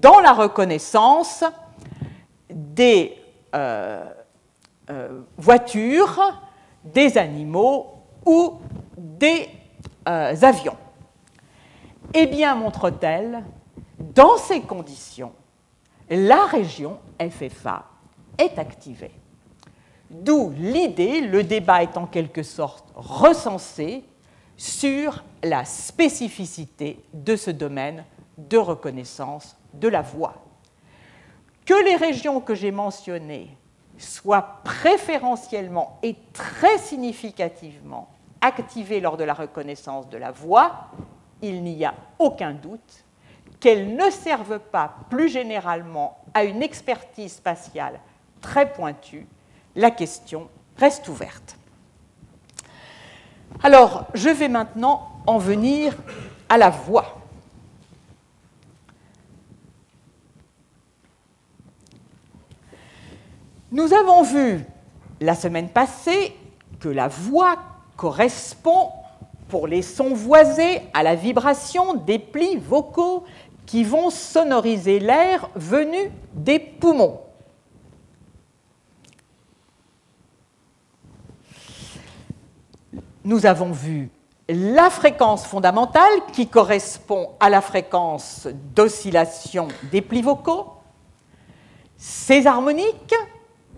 dans 0.00 0.20
la 0.20 0.32
reconnaissance 0.32 1.44
des 2.50 3.16
euh, 3.54 4.04
euh, 4.90 5.22
voitures, 5.36 6.20
des 6.84 7.16
animaux 7.16 8.02
ou 8.26 8.60
des 8.96 9.48
euh, 10.08 10.34
avions. 10.42 10.76
Eh 12.12 12.26
bien, 12.26 12.54
montre-t-elle, 12.54 13.44
dans 13.98 14.36
ces 14.36 14.60
conditions, 14.60 15.32
la 16.10 16.46
région 16.46 16.98
FFA 17.18 17.84
est 18.36 18.58
activée. 18.58 19.12
D'où 20.12 20.52
l'idée, 20.56 21.22
le 21.22 21.42
débat 21.42 21.82
est 21.82 21.96
en 21.96 22.06
quelque 22.06 22.42
sorte 22.42 22.84
recensé 22.94 24.04
sur 24.58 25.24
la 25.42 25.64
spécificité 25.64 27.02
de 27.14 27.34
ce 27.34 27.50
domaine 27.50 28.04
de 28.36 28.58
reconnaissance 28.58 29.56
de 29.72 29.88
la 29.88 30.02
voix. 30.02 30.34
Que 31.64 31.82
les 31.84 31.96
régions 31.96 32.40
que 32.40 32.54
j'ai 32.54 32.70
mentionnées 32.70 33.56
soit 33.96 34.60
préférentiellement 34.64 35.98
et 36.02 36.16
très 36.32 36.76
significativement 36.76 38.08
activée 38.42 39.00
lors 39.00 39.16
de 39.16 39.24
la 39.24 39.34
reconnaissance 39.34 40.08
de 40.10 40.18
la 40.18 40.30
voix, 40.30 40.88
il 41.40 41.62
n'y 41.62 41.84
a 41.84 41.94
aucun 42.18 42.52
doute 42.52 43.04
qu'elle 43.60 43.96
ne 43.96 44.10
serve 44.10 44.58
pas 44.58 44.94
plus 45.08 45.28
généralement 45.28 46.18
à 46.34 46.44
une 46.44 46.62
expertise 46.62 47.34
spatiale 47.34 48.00
très 48.40 48.72
pointue, 48.72 49.26
la 49.74 49.90
question 49.90 50.48
reste 50.76 51.08
ouverte. 51.08 51.56
Alors, 53.62 54.06
je 54.14 54.28
vais 54.28 54.48
maintenant 54.48 55.08
en 55.26 55.38
venir 55.38 55.94
à 56.48 56.58
la 56.58 56.70
voix. 56.70 57.18
Nous 63.70 63.94
avons 63.94 64.22
vu 64.22 64.64
la 65.20 65.34
semaine 65.34 65.68
passée 65.68 66.34
que 66.80 66.88
la 66.88 67.08
voix 67.08 67.56
correspond 67.96 68.90
pour 69.48 69.66
les 69.66 69.82
sons 69.82 70.14
voisés 70.14 70.80
à 70.92 71.02
la 71.02 71.14
vibration 71.14 71.94
des 71.94 72.18
plis 72.18 72.56
vocaux 72.56 73.24
qui 73.64 73.84
vont 73.84 74.10
sonoriser 74.10 74.98
l'air 74.98 75.48
venu 75.54 76.10
des 76.34 76.58
poumons. 76.58 77.20
Nous 83.24 83.46
avons 83.46 83.70
vu 83.70 84.10
la 84.48 84.90
fréquence 84.90 85.46
fondamentale 85.46 86.10
qui 86.32 86.48
correspond 86.48 87.30
à 87.38 87.50
la 87.50 87.60
fréquence 87.60 88.48
d'oscillation 88.74 89.68
des 89.92 90.02
plis 90.02 90.22
vocaux, 90.22 90.72
ces 91.96 92.48
harmoniques, 92.48 93.14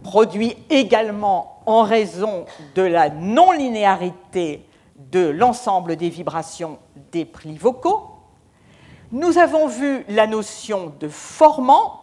produits 0.03 0.57
également 0.71 1.61
en 1.67 1.83
raison 1.83 2.47
de 2.75 2.83
la 2.83 3.11
non-linéarité 3.11 4.67
de 4.97 5.29
l'ensemble 5.29 5.97
des 5.97 6.09
vibrations 6.09 6.79
des 7.13 7.27
plis 7.27 7.59
vocaux. 7.59 8.11
Nous 9.13 9.37
avons 9.37 9.67
vu 9.67 10.07
la 10.09 10.27
notion 10.27 10.95
de 10.99 11.09
formant, 11.09 12.01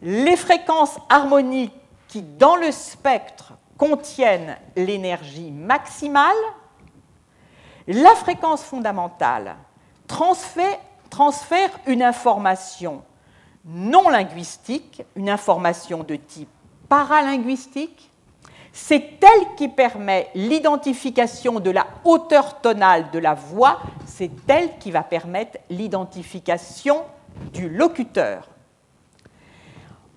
les 0.00 0.36
fréquences 0.36 0.96
harmoniques 1.10 1.74
qui, 2.08 2.22
dans 2.22 2.56
le 2.56 2.72
spectre, 2.72 3.52
contiennent 3.80 4.58
l'énergie 4.76 5.50
maximale, 5.50 6.36
la 7.88 8.14
fréquence 8.14 8.62
fondamentale 8.62 9.56
transfère, 10.06 11.70
une 11.86 12.02
information 12.02 13.02
non 13.64 14.10
linguistique, 14.10 15.02
une 15.16 15.30
information 15.30 16.02
de 16.02 16.16
type 16.16 16.50
paralinguistique. 16.90 18.10
C'est 18.70 19.18
elle 19.22 19.54
qui 19.56 19.68
permet 19.68 20.28
l'identification 20.34 21.58
de 21.58 21.70
la 21.70 21.86
hauteur 22.04 22.60
tonale 22.60 23.10
de 23.12 23.18
la 23.18 23.32
voix, 23.32 23.80
c'est 24.04 24.30
elle 24.46 24.76
qui 24.76 24.90
va 24.90 25.02
permettre 25.02 25.58
l'identification 25.70 27.02
du 27.54 27.70
locuteur. 27.70 28.46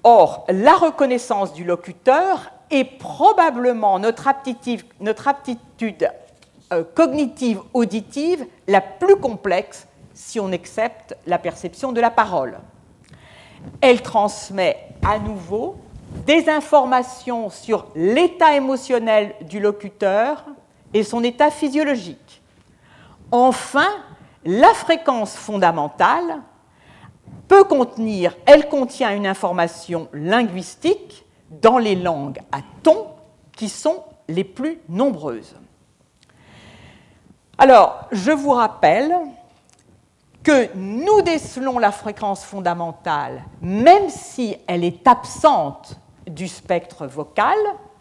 Or, 0.03 0.45
la 0.49 0.75
reconnaissance 0.75 1.53
du 1.53 1.63
locuteur 1.63 2.51
est 2.69 2.85
probablement 2.85 3.99
notre 3.99 4.27
aptitude, 4.27 4.83
notre 4.99 5.27
aptitude 5.27 6.09
euh, 6.71 6.83
cognitive 6.95 7.61
auditive 7.73 8.45
la 8.67 8.81
plus 8.81 9.15
complexe 9.17 9.87
si 10.13 10.39
on 10.39 10.51
accepte 10.51 11.15
la 11.27 11.37
perception 11.37 11.91
de 11.91 12.01
la 12.01 12.09
parole. 12.09 12.57
Elle 13.81 14.01
transmet 14.01 14.77
à 15.05 15.19
nouveau 15.19 15.77
des 16.25 16.49
informations 16.49 17.49
sur 17.49 17.87
l'état 17.95 18.55
émotionnel 18.55 19.35
du 19.41 19.59
locuteur 19.59 20.45
et 20.93 21.03
son 21.03 21.23
état 21.23 21.49
physiologique. 21.49 22.41
Enfin, 23.31 23.89
la 24.45 24.73
fréquence 24.73 25.35
fondamentale 25.35 26.41
peut 27.47 27.63
contenir, 27.63 28.35
elle 28.45 28.69
contient 28.69 29.15
une 29.15 29.27
information 29.27 30.07
linguistique 30.13 31.25
dans 31.61 31.77
les 31.77 31.95
langues 31.95 32.39
à 32.51 32.59
ton 32.81 33.07
qui 33.51 33.69
sont 33.69 34.03
les 34.27 34.43
plus 34.43 34.79
nombreuses. 34.89 35.55
Alors, 37.57 38.07
je 38.11 38.31
vous 38.31 38.51
rappelle 38.51 39.13
que 40.43 40.75
nous 40.75 41.21
décelons 41.21 41.79
la 41.79 41.91
fréquence 41.91 42.43
fondamentale, 42.43 43.43
même 43.61 44.09
si 44.09 44.57
elle 44.67 44.83
est 44.83 45.07
absente 45.07 45.97
du 46.27 46.47
spectre 46.47 47.05
vocal 47.07 47.57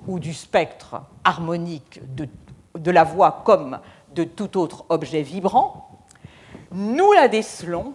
ou 0.08 0.18
du 0.18 0.34
spectre 0.34 1.02
harmonique 1.22 2.00
de, 2.14 2.28
de 2.76 2.90
la 2.90 3.04
voix 3.04 3.42
comme 3.44 3.78
de 4.14 4.24
tout 4.24 4.58
autre 4.58 4.84
objet 4.88 5.22
vibrant, 5.22 5.90
nous 6.72 7.12
la 7.12 7.28
décelons. 7.28 7.94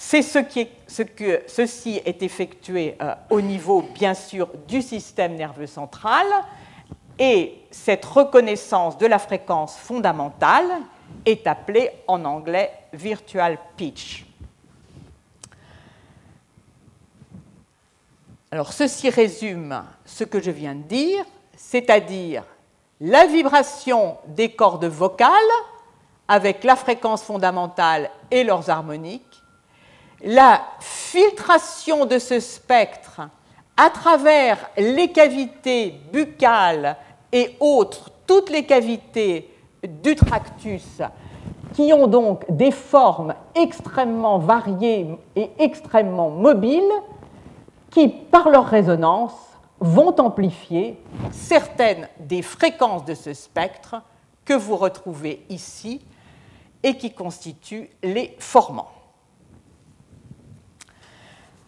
C'est 0.00 0.22
ce, 0.22 0.38
qui 0.38 0.68
ce 0.86 1.02
que 1.02 1.42
ceci 1.48 2.00
est 2.04 2.22
effectué 2.22 2.96
euh, 3.02 3.16
au 3.30 3.40
niveau, 3.40 3.82
bien 3.82 4.14
sûr, 4.14 4.48
du 4.68 4.80
système 4.80 5.34
nerveux 5.34 5.66
central, 5.66 6.24
et 7.18 7.58
cette 7.72 8.04
reconnaissance 8.04 8.96
de 8.96 9.06
la 9.06 9.18
fréquence 9.18 9.76
fondamentale 9.76 10.70
est 11.26 11.48
appelée 11.48 11.90
en 12.06 12.24
anglais 12.24 12.72
virtual 12.92 13.58
pitch. 13.76 14.24
Alors 18.52 18.72
ceci 18.72 19.10
résume 19.10 19.82
ce 20.06 20.22
que 20.22 20.40
je 20.40 20.52
viens 20.52 20.76
de 20.76 20.82
dire, 20.82 21.24
c'est-à-dire 21.56 22.44
la 23.00 23.26
vibration 23.26 24.16
des 24.28 24.50
cordes 24.52 24.84
vocales 24.84 25.32
avec 26.28 26.62
la 26.62 26.76
fréquence 26.76 27.24
fondamentale 27.24 28.10
et 28.30 28.44
leurs 28.44 28.70
harmoniques, 28.70 29.27
la 30.22 30.62
filtration 30.80 32.06
de 32.06 32.18
ce 32.18 32.40
spectre 32.40 33.20
à 33.76 33.90
travers 33.90 34.58
les 34.76 35.12
cavités 35.12 36.00
buccales 36.12 36.96
et 37.32 37.56
autres, 37.60 38.10
toutes 38.26 38.50
les 38.50 38.66
cavités 38.66 39.54
du 39.86 40.16
tractus, 40.16 41.00
qui 41.74 41.92
ont 41.92 42.08
donc 42.08 42.44
des 42.48 42.72
formes 42.72 43.34
extrêmement 43.54 44.38
variées 44.38 45.06
et 45.36 45.50
extrêmement 45.58 46.30
mobiles, 46.30 46.90
qui, 47.90 48.08
par 48.08 48.48
leur 48.48 48.66
résonance, 48.66 49.32
vont 49.80 50.14
amplifier 50.18 51.00
certaines 51.30 52.08
des 52.18 52.42
fréquences 52.42 53.04
de 53.04 53.14
ce 53.14 53.32
spectre 53.32 54.02
que 54.44 54.54
vous 54.54 54.76
retrouvez 54.76 55.44
ici 55.48 56.00
et 56.82 56.96
qui 56.96 57.12
constituent 57.12 57.90
les 58.02 58.34
formants. 58.40 58.90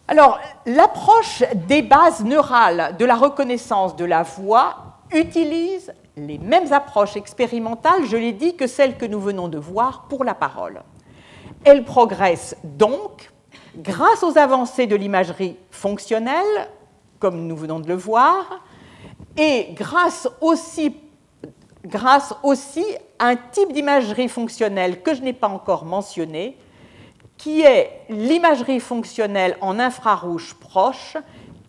Alors, 0.07 0.39
l'approche 0.65 1.43
des 1.67 1.81
bases 1.81 2.23
neurales 2.23 2.95
de 2.97 3.05
la 3.05 3.15
reconnaissance 3.15 3.95
de 3.95 4.05
la 4.05 4.23
voix 4.23 4.97
utilise 5.13 5.93
les 6.17 6.37
mêmes 6.37 6.73
approches 6.73 7.15
expérimentales, 7.15 8.05
je 8.05 8.17
l'ai 8.17 8.33
dit, 8.33 8.55
que 8.55 8.67
celles 8.67 8.97
que 8.97 9.05
nous 9.05 9.19
venons 9.19 9.47
de 9.47 9.57
voir 9.57 10.07
pour 10.09 10.23
la 10.23 10.33
parole. 10.33 10.81
Elle 11.63 11.85
progresse 11.85 12.55
donc 12.63 13.31
grâce 13.75 14.23
aux 14.23 14.37
avancées 14.37 14.87
de 14.87 14.95
l'imagerie 14.95 15.57
fonctionnelle, 15.69 16.69
comme 17.19 17.47
nous 17.47 17.55
venons 17.55 17.79
de 17.79 17.87
le 17.87 17.95
voir, 17.95 18.61
et 19.37 19.67
grâce 19.73 20.27
aussi, 20.41 20.97
grâce 21.85 22.33
aussi 22.43 22.85
à 23.19 23.27
un 23.27 23.35
type 23.35 23.71
d'imagerie 23.71 24.27
fonctionnelle 24.27 25.01
que 25.01 25.13
je 25.13 25.21
n'ai 25.21 25.33
pas 25.33 25.47
encore 25.47 25.85
mentionné, 25.85 26.57
qui 27.41 27.61
est 27.61 28.01
l'imagerie 28.07 28.79
fonctionnelle 28.79 29.57
en 29.61 29.79
infrarouge 29.79 30.53
proche, 30.53 31.17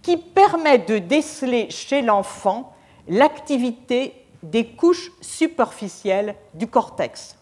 qui 0.02 0.18
permet 0.18 0.76
de 0.76 0.98
déceler 0.98 1.70
chez 1.70 2.02
l'enfant 2.02 2.74
l'activité 3.08 4.12
des 4.42 4.66
couches 4.66 5.10
superficielles 5.22 6.34
du 6.52 6.66
cortex. 6.66 7.38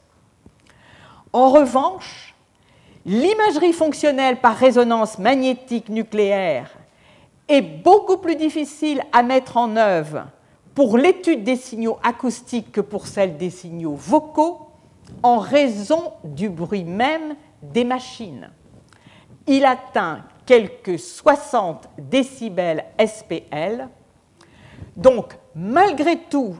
En 1.33 1.51
revanche, 1.51 2.37
l'imagerie 3.05 3.73
fonctionnelle 3.73 4.37
par 4.37 4.55
résonance 4.55 5.19
magnétique 5.19 5.89
nucléaire 5.89 6.71
est 7.49 7.63
beaucoup 7.63 8.19
plus 8.19 8.37
difficile 8.37 9.03
à 9.13 9.25
mettre 9.25 9.57
en 9.57 9.77
œuvre 9.77 10.27
pour 10.77 10.99
l'étude 10.99 11.43
des 11.43 11.57
signaux 11.57 11.99
acoustiques 12.05 12.71
que 12.71 12.81
pour 12.81 13.09
celle 13.09 13.39
des 13.39 13.51
signaux 13.51 13.97
vocaux 13.97 14.69
en 15.25 15.39
raison 15.39 16.13
du 16.23 16.49
bruit 16.49 16.85
même 16.85 17.35
des 17.63 17.85
machines. 17.85 18.51
Il 19.47 19.65
atteint 19.65 20.25
quelques 20.47 20.99
60 20.99 21.89
décibels 21.99 22.85
SPL. 22.99 23.89
Donc, 24.97 25.37
malgré 25.55 26.17
tout, 26.19 26.57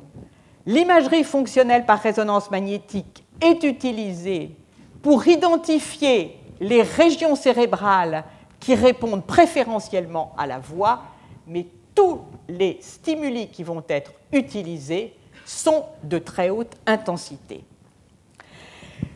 l'imagerie 0.67 1.25
fonctionnelle 1.25 1.87
par 1.87 2.01
résonance 2.01 2.51
magnétique 2.51 3.25
est 3.41 3.63
utilisée 3.65 4.57
pour 5.03 5.27
identifier 5.27 6.39
les 6.61 6.83
régions 6.83 7.35
cérébrales 7.35 8.25
qui 8.59 8.75
répondent 8.75 9.25
préférentiellement 9.25 10.35
à 10.37 10.47
la 10.47 10.59
voix, 10.59 11.03
mais 11.47 11.67
tous 11.95 12.21
les 12.49 12.79
stimuli 12.83 13.49
qui 13.49 13.63
vont 13.63 13.83
être 13.89 14.13
utilisés 14.33 15.17
sont 15.45 15.85
de 16.05 16.19
très 16.19 16.51
haute 16.51 16.77
intensité. 16.87 17.65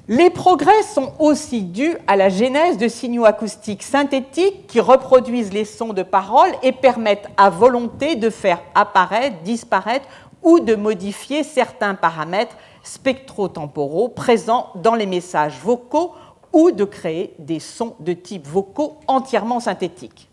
Les 0.07 0.29
progrès 0.29 0.83
sont 0.83 1.15
aussi 1.19 1.63
dus 1.63 1.97
à 2.07 2.17
la 2.17 2.29
genèse 2.29 2.77
de 2.77 2.89
signaux 2.89 3.25
acoustiques 3.25 3.83
synthétiques 3.83 4.67
qui 4.67 4.79
reproduisent 4.79 5.55
les 5.55 5.65
sons 5.65 5.95
de 5.95 6.03
parole 6.03 6.53
et 6.63 6.73
permettent 6.73 7.29
à 7.39 7.49
volonté 7.49 8.15
de 8.15 8.29
faire 8.29 8.61
apparaître, 8.75 9.41
disparaître 9.45 10.07
ou 10.43 10.61
de 10.61 10.75
modifier 10.75 11.43
certains 11.43 11.95
paramètres 11.95 12.55
spectrotemporaux 12.83 14.09
présents 14.09 14.69
dans 14.75 14.95
les 14.95 15.07
messages 15.07 15.59
vocaux 15.59 16.13
ou 16.53 16.71
de 16.71 16.85
créer 16.85 17.35
des 17.39 17.59
sons 17.59 17.97
de 17.99 18.13
type 18.13 18.47
vocaux 18.47 18.99
entièrement 19.09 19.59
synthétiques. 19.59 20.29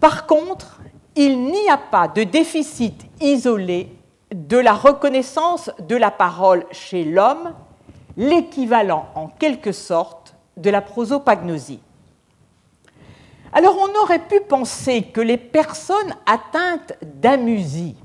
Par 0.00 0.26
contre, 0.26 0.80
il 1.16 1.42
n'y 1.42 1.68
a 1.68 1.76
pas 1.76 2.08
de 2.08 2.22
déficit 2.22 2.98
isolé 3.20 3.92
de 4.34 4.56
la 4.56 4.72
reconnaissance 4.72 5.70
de 5.86 5.96
la 5.96 6.10
parole 6.10 6.64
chez 6.72 7.04
l'homme 7.04 7.52
l'équivalent 8.16 9.08
en 9.14 9.28
quelque 9.28 9.72
sorte 9.72 10.34
de 10.56 10.70
la 10.70 10.80
prosopagnosie. 10.80 11.80
Alors 13.52 13.76
on 13.78 14.02
aurait 14.02 14.26
pu 14.26 14.40
penser 14.40 15.02
que 15.02 15.20
les 15.20 15.36
personnes 15.36 16.14
atteintes 16.26 16.94
d'amusie 17.02 17.96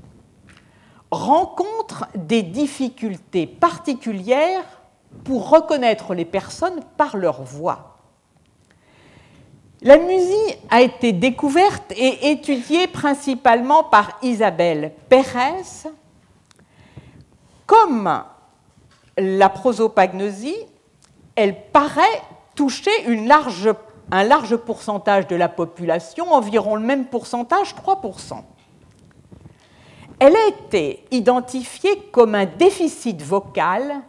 rencontrent 1.10 2.06
des 2.14 2.42
difficultés 2.42 3.46
particulières 3.46 4.64
pour 5.24 5.50
reconnaître 5.50 6.14
les 6.14 6.24
personnes 6.24 6.80
par 6.96 7.16
leur 7.16 7.42
voix. 7.42 7.98
La 9.82 9.98
musique 9.98 10.58
a 10.70 10.80
été 10.80 11.12
découverte 11.12 11.92
et 11.96 12.30
étudiée 12.30 12.86
principalement 12.86 13.82
par 13.84 14.18
Isabelle 14.22 14.92
Pérez 15.08 15.90
comme 17.66 18.22
la 19.18 19.48
prosopagnosie, 19.48 20.56
elle 21.36 21.56
paraît 21.70 22.22
toucher 22.54 22.90
un 24.10 24.24
large 24.24 24.56
pourcentage 24.56 25.26
de 25.26 25.36
la 25.36 25.48
population, 25.48 26.32
environ 26.32 26.76
le 26.76 26.82
même 26.82 27.06
pourcentage, 27.06 27.74
3%. 27.74 28.42
Elle 30.18 30.36
a 30.36 30.48
été 30.48 31.04
identifiée 31.10 31.98
comme 32.12 32.34
un 32.34 32.46
déficit 32.46 33.22
vocal, 33.22 34.02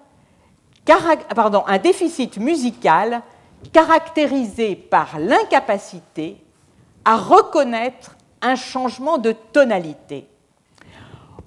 pardon, 1.36 1.64
un 1.66 1.78
déficit 1.78 2.38
musical 2.38 3.22
caractérisé 3.72 4.76
par 4.76 5.18
l'incapacité 5.18 6.38
à 7.06 7.18
reconnaître 7.18 8.16
un 8.42 8.56
changement 8.56 9.18
de 9.18 9.32
tonalité. 9.32 10.28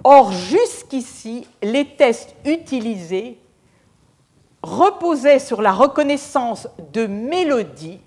Or, 0.02 0.32
jusqu'ici, 0.32 1.46
les 1.62 1.84
tests 1.84 2.34
utilisés 2.44 3.38
reposait 4.66 5.38
sur 5.38 5.62
la 5.62 5.72
reconnaissance 5.72 6.68
de 6.92 7.06
mélodies 7.06 8.00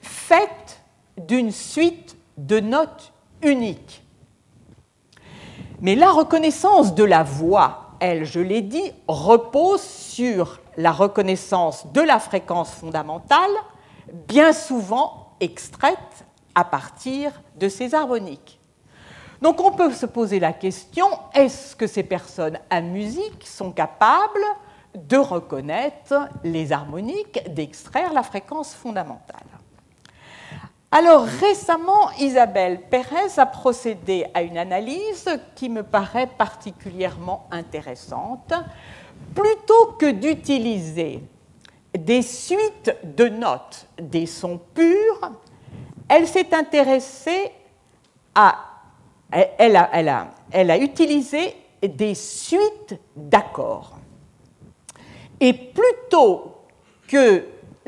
faites 0.00 0.82
d'une 1.16 1.50
suite 1.50 2.16
de 2.36 2.60
notes 2.60 3.12
uniques. 3.42 4.02
Mais 5.80 5.94
la 5.94 6.10
reconnaissance 6.10 6.94
de 6.94 7.04
la 7.04 7.22
voix, 7.22 7.92
elle, 7.98 8.26
je 8.26 8.40
l'ai 8.40 8.60
dit, 8.60 8.92
repose 9.08 9.80
sur 9.80 10.60
la 10.76 10.92
reconnaissance 10.92 11.86
de 11.92 12.02
la 12.02 12.18
fréquence 12.18 12.70
fondamentale, 12.72 13.50
bien 14.28 14.52
souvent 14.52 15.34
extraite 15.40 16.26
à 16.54 16.64
partir 16.64 17.40
de 17.58 17.70
ces 17.70 17.94
harmoniques. 17.94 18.60
Donc 19.40 19.62
on 19.62 19.72
peut 19.72 19.92
se 19.92 20.04
poser 20.04 20.40
la 20.40 20.52
question, 20.52 21.06
est-ce 21.32 21.74
que 21.74 21.86
ces 21.86 22.02
personnes 22.02 22.58
à 22.68 22.82
musique 22.82 23.46
sont 23.46 23.72
capables 23.72 24.44
de 24.94 25.16
reconnaître 25.16 26.28
les 26.44 26.72
harmoniques, 26.72 27.42
d'extraire 27.52 28.12
la 28.12 28.22
fréquence 28.22 28.74
fondamentale. 28.74 29.46
Alors 30.92 31.22
récemment, 31.22 32.10
Isabelle 32.18 32.80
Pérez 32.90 33.38
a 33.38 33.46
procédé 33.46 34.26
à 34.34 34.42
une 34.42 34.58
analyse 34.58 35.28
qui 35.54 35.68
me 35.68 35.84
paraît 35.84 36.26
particulièrement 36.26 37.46
intéressante. 37.52 38.52
Plutôt 39.34 39.92
que 39.98 40.10
d'utiliser 40.10 41.22
des 41.96 42.22
suites 42.22 42.96
de 43.04 43.28
notes, 43.28 43.86
des 44.00 44.26
sons 44.26 44.60
purs, 44.74 45.32
elle 46.08 46.26
s'est 46.26 46.52
intéressée 46.54 47.52
à... 48.34 48.56
Elle 49.30 49.76
a, 49.76 49.88
elle 49.92 50.08
a, 50.08 50.30
elle 50.50 50.72
a 50.72 50.78
utilisé 50.78 51.54
des 51.80 52.16
suites 52.16 52.98
d'accords. 53.14 53.99
Et 55.40 55.52
plutôt 55.52 56.56
que 57.08 57.44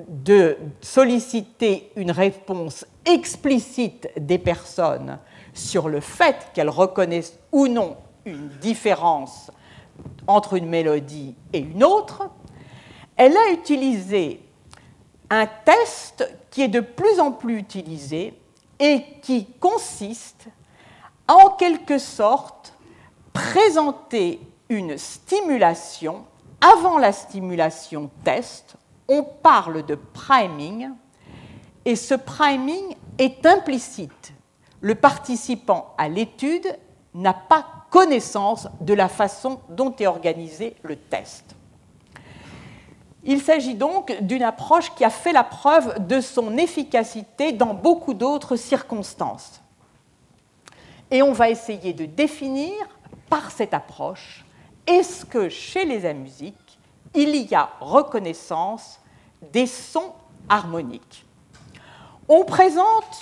de 0.08 0.56
solliciter 0.80 1.92
une 1.96 2.10
réponse 2.10 2.86
explicite 3.04 4.08
des 4.16 4.38
personnes 4.38 5.18
sur 5.52 5.88
le 5.88 6.00
fait 6.00 6.48
qu'elles 6.54 6.70
reconnaissent 6.70 7.38
ou 7.52 7.68
non 7.68 7.96
une 8.24 8.48
différence 8.60 9.50
entre 10.26 10.54
une 10.54 10.68
mélodie 10.68 11.34
et 11.52 11.58
une 11.58 11.84
autre, 11.84 12.30
elle 13.16 13.36
a 13.36 13.50
utilisé 13.52 14.40
un 15.28 15.46
test 15.46 16.28
qui 16.50 16.62
est 16.62 16.68
de 16.68 16.80
plus 16.80 17.20
en 17.20 17.32
plus 17.32 17.58
utilisé 17.58 18.34
et 18.78 19.04
qui 19.22 19.46
consiste 19.60 20.46
à 21.28 21.34
en 21.34 21.50
quelque 21.50 21.98
sorte 21.98 22.74
présenter 23.32 24.40
une 24.68 24.96
stimulation 24.98 26.24
avant 26.62 26.96
la 26.98 27.12
stimulation 27.12 28.08
test, 28.24 28.76
on 29.08 29.24
parle 29.24 29.84
de 29.84 29.96
priming 29.96 30.90
et 31.84 31.96
ce 31.96 32.14
priming 32.14 32.94
est 33.18 33.44
implicite. 33.44 34.32
Le 34.80 34.94
participant 34.94 35.92
à 35.98 36.08
l'étude 36.08 36.66
n'a 37.14 37.34
pas 37.34 37.66
connaissance 37.90 38.68
de 38.80 38.94
la 38.94 39.08
façon 39.08 39.60
dont 39.68 39.94
est 39.98 40.06
organisé 40.06 40.76
le 40.82 40.96
test. 40.96 41.56
Il 43.24 43.40
s'agit 43.42 43.74
donc 43.74 44.16
d'une 44.22 44.42
approche 44.42 44.94
qui 44.94 45.04
a 45.04 45.10
fait 45.10 45.32
la 45.32 45.44
preuve 45.44 46.06
de 46.06 46.20
son 46.20 46.56
efficacité 46.56 47.52
dans 47.52 47.74
beaucoup 47.74 48.14
d'autres 48.14 48.56
circonstances. 48.56 49.60
Et 51.10 51.22
on 51.22 51.32
va 51.32 51.50
essayer 51.50 51.92
de 51.92 52.06
définir 52.06 52.72
par 53.28 53.50
cette 53.50 53.74
approche 53.74 54.44
est-ce 54.86 55.24
que 55.24 55.48
chez 55.48 55.84
les 55.84 56.06
amusiques, 56.06 56.78
il 57.14 57.36
y 57.36 57.54
a 57.54 57.70
reconnaissance 57.80 59.00
des 59.52 59.66
sons 59.66 60.12
harmoniques? 60.48 61.24
On 62.28 62.44
présente 62.44 63.20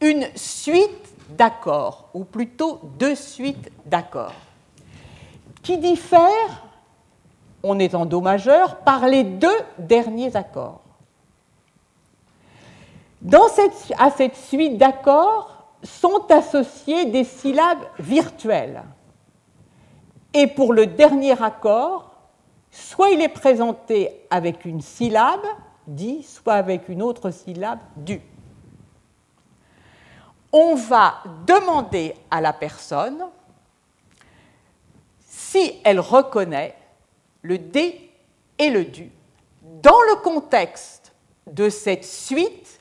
une 0.00 0.26
suite 0.34 1.14
d'accords, 1.30 2.08
ou 2.14 2.24
plutôt 2.24 2.80
deux 2.98 3.14
suites 3.14 3.70
d'accords, 3.86 4.34
qui 5.62 5.78
diffèrent, 5.78 6.64
on 7.62 7.78
est 7.78 7.94
en 7.94 8.06
Do 8.06 8.20
majeur, 8.20 8.76
par 8.78 9.06
les 9.06 9.24
deux 9.24 9.58
derniers 9.78 10.34
accords. 10.36 10.80
À 13.98 14.10
cette 14.10 14.36
suite 14.36 14.78
d'accords 14.78 15.66
sont 15.82 16.26
associées 16.30 17.06
des 17.06 17.24
syllabes 17.24 17.84
virtuelles. 17.98 18.82
Et 20.34 20.46
pour 20.46 20.72
le 20.72 20.86
dernier 20.86 21.40
accord, 21.42 22.14
soit 22.70 23.10
il 23.10 23.20
est 23.20 23.28
présenté 23.28 24.26
avec 24.30 24.64
une 24.64 24.80
syllabe, 24.80 25.44
dit, 25.86 26.22
soit 26.22 26.54
avec 26.54 26.88
une 26.88 27.02
autre 27.02 27.30
syllabe, 27.30 27.80
du. 27.96 28.20
On 30.52 30.74
va 30.74 31.22
demander 31.46 32.14
à 32.30 32.40
la 32.40 32.52
personne 32.52 33.24
si 35.20 35.80
elle 35.84 36.00
reconnaît 36.00 36.74
le 37.42 37.58
D 37.58 38.10
et 38.58 38.70
le 38.70 38.84
du 38.84 39.10
dans 39.82 40.00
le 40.10 40.16
contexte 40.22 41.12
de 41.46 41.68
cette 41.68 42.04
suite 42.04 42.80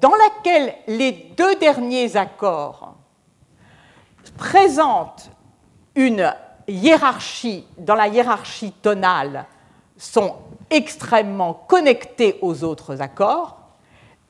dans 0.00 0.14
laquelle 0.14 0.74
les 0.86 1.12
deux 1.12 1.56
derniers 1.56 2.16
accords 2.16 2.94
présentent 4.36 5.30
une 5.94 6.32
hiérarchie, 6.68 7.66
dans 7.78 7.94
la 7.94 8.08
hiérarchie 8.08 8.72
tonale 8.72 9.46
sont 9.96 10.36
extrêmement 10.70 11.54
connectés 11.54 12.38
aux 12.42 12.62
autres 12.62 13.00
accords, 13.00 13.56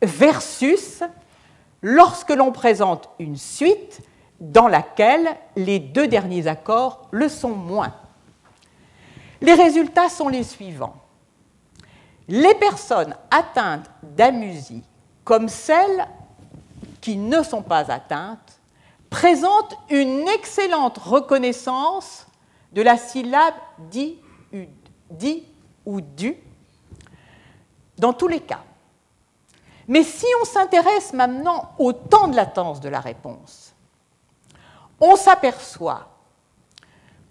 versus 0.01 1.03
lorsque 1.83 2.31
l'on 2.31 2.53
présente 2.53 3.11
une 3.19 3.37
suite 3.37 4.01
dans 4.41 4.69
laquelle 4.69 5.37
les 5.57 5.81
deux 5.81 6.07
derniers 6.07 6.47
accords 6.47 7.09
le 7.11 7.29
sont 7.29 7.51
moins. 7.51 7.93
Les 9.41 9.55
résultats 9.55 10.09
sont 10.09 10.29
les 10.29 10.45
suivants. 10.45 10.97
Les 12.29 12.55
personnes 12.55 13.17
atteintes 13.31 13.91
d'amusie, 14.03 14.85
comme 15.25 15.49
celles 15.49 16.07
qui 17.01 17.17
ne 17.17 17.43
sont 17.43 17.63
pas 17.63 17.91
atteintes, 17.91 18.61
présente 19.11 19.77
une 19.91 20.29
excellente 20.29 20.99
reconnaissance 20.99 22.28
de 22.73 22.83
la 22.83 22.97
syllabe 22.97 23.55
dit, 23.79 24.19
ou 25.87 26.01
du 26.01 26.35
dans 27.97 28.13
tous 28.13 28.29
les 28.29 28.41
cas. 28.41 28.63
Mais 29.89 30.03
si 30.03 30.27
on 30.43 30.45
s'intéresse 30.45 31.13
maintenant 31.13 31.73
au 31.79 31.93
temps 31.93 32.29
de 32.29 32.37
latence 32.37 32.81
de 32.81 32.89
la 32.89 33.01
réponse, 33.01 33.75
on 35.01 35.17
s'aperçoit 35.17 36.09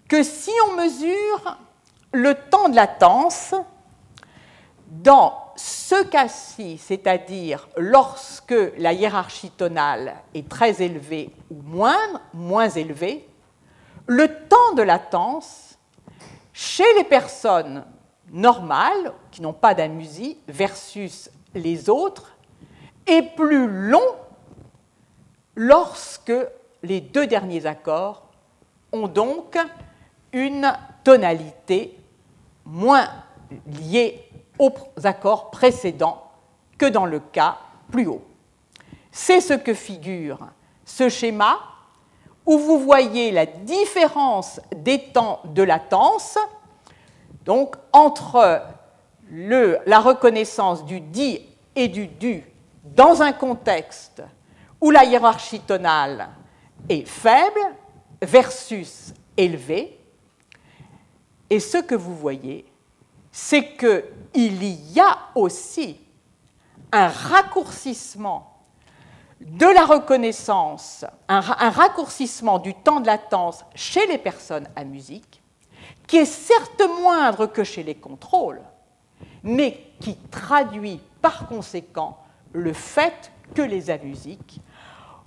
que 0.08 0.22
si 0.22 0.50
on 0.68 0.76
mesure 0.76 1.58
le 2.12 2.34
temps 2.34 2.68
de 2.68 2.74
latence 2.74 3.54
dans 4.88 5.52
ce 5.54 6.02
cas-ci, 6.04 6.78
c'est-à-dire 6.78 7.68
lorsque 7.76 8.54
la 8.78 8.92
hiérarchie 8.92 9.50
tonale 9.50 10.16
est 10.34 10.48
très 10.48 10.82
élevée 10.82 11.30
ou 11.50 11.60
moindre, 11.62 12.20
moins 12.32 12.68
élevée, 12.68 13.27
le 14.08 14.26
temps 14.48 14.74
de 14.74 14.82
latence 14.82 15.78
chez 16.52 16.94
les 16.96 17.04
personnes 17.04 17.84
normales, 18.32 19.12
qui 19.30 19.42
n'ont 19.42 19.52
pas 19.52 19.74
d'amusie, 19.74 20.38
versus 20.48 21.30
les 21.54 21.88
autres, 21.88 22.34
est 23.06 23.22
plus 23.22 23.68
long 23.68 24.16
lorsque 25.54 26.32
les 26.82 27.00
deux 27.00 27.26
derniers 27.26 27.66
accords 27.66 28.24
ont 28.92 29.08
donc 29.08 29.56
une 30.32 30.72
tonalité 31.04 31.98
moins 32.64 33.08
liée 33.66 34.24
aux 34.58 34.72
accords 35.04 35.50
précédents 35.50 36.30
que 36.76 36.86
dans 36.86 37.06
le 37.06 37.20
cas 37.20 37.58
plus 37.90 38.06
haut. 38.06 38.24
C'est 39.12 39.40
ce 39.40 39.54
que 39.54 39.74
figure 39.74 40.38
ce 40.84 41.08
schéma 41.08 41.58
où 42.48 42.56
vous 42.56 42.78
voyez 42.78 43.30
la 43.30 43.44
différence 43.44 44.58
des 44.74 44.98
temps 45.12 45.40
de 45.44 45.62
latence 45.62 46.38
donc 47.44 47.76
entre 47.92 48.62
le, 49.30 49.78
la 49.84 50.00
reconnaissance 50.00 50.86
du 50.86 51.00
dit 51.00 51.42
et 51.76 51.88
du 51.88 52.06
du 52.06 52.42
dans 52.82 53.20
un 53.20 53.32
contexte 53.32 54.22
où 54.80 54.90
la 54.90 55.04
hiérarchie 55.04 55.60
tonale 55.60 56.30
est 56.88 57.06
faible 57.06 57.60
versus 58.22 59.12
élevée. 59.36 59.98
Et 61.50 61.60
ce 61.60 61.78
que 61.78 61.94
vous 61.94 62.16
voyez, 62.16 62.64
c'est 63.30 63.76
qu'il 63.76 64.64
y 64.64 65.00
a 65.00 65.18
aussi 65.34 66.00
un 66.92 67.08
raccourcissement 67.08 68.57
de 69.40 69.66
la 69.66 69.84
reconnaissance, 69.84 71.04
un, 71.28 71.40
raccourcissement 71.40 72.58
du 72.58 72.74
temps 72.74 73.00
de 73.00 73.06
latence 73.06 73.64
chez 73.74 74.06
les 74.06 74.18
personnes 74.18 74.68
à 74.74 74.84
musique, 74.84 75.42
qui 76.06 76.16
est 76.16 76.24
certes 76.24 76.82
moindre 77.00 77.46
que 77.46 77.64
chez 77.64 77.82
les 77.82 77.94
contrôles, 77.94 78.62
mais 79.42 79.80
qui 80.00 80.16
traduit 80.16 81.00
par 81.22 81.46
conséquent 81.46 82.18
le 82.52 82.72
fait 82.72 83.30
que 83.54 83.62
les 83.62 83.90
amusiques 83.90 84.60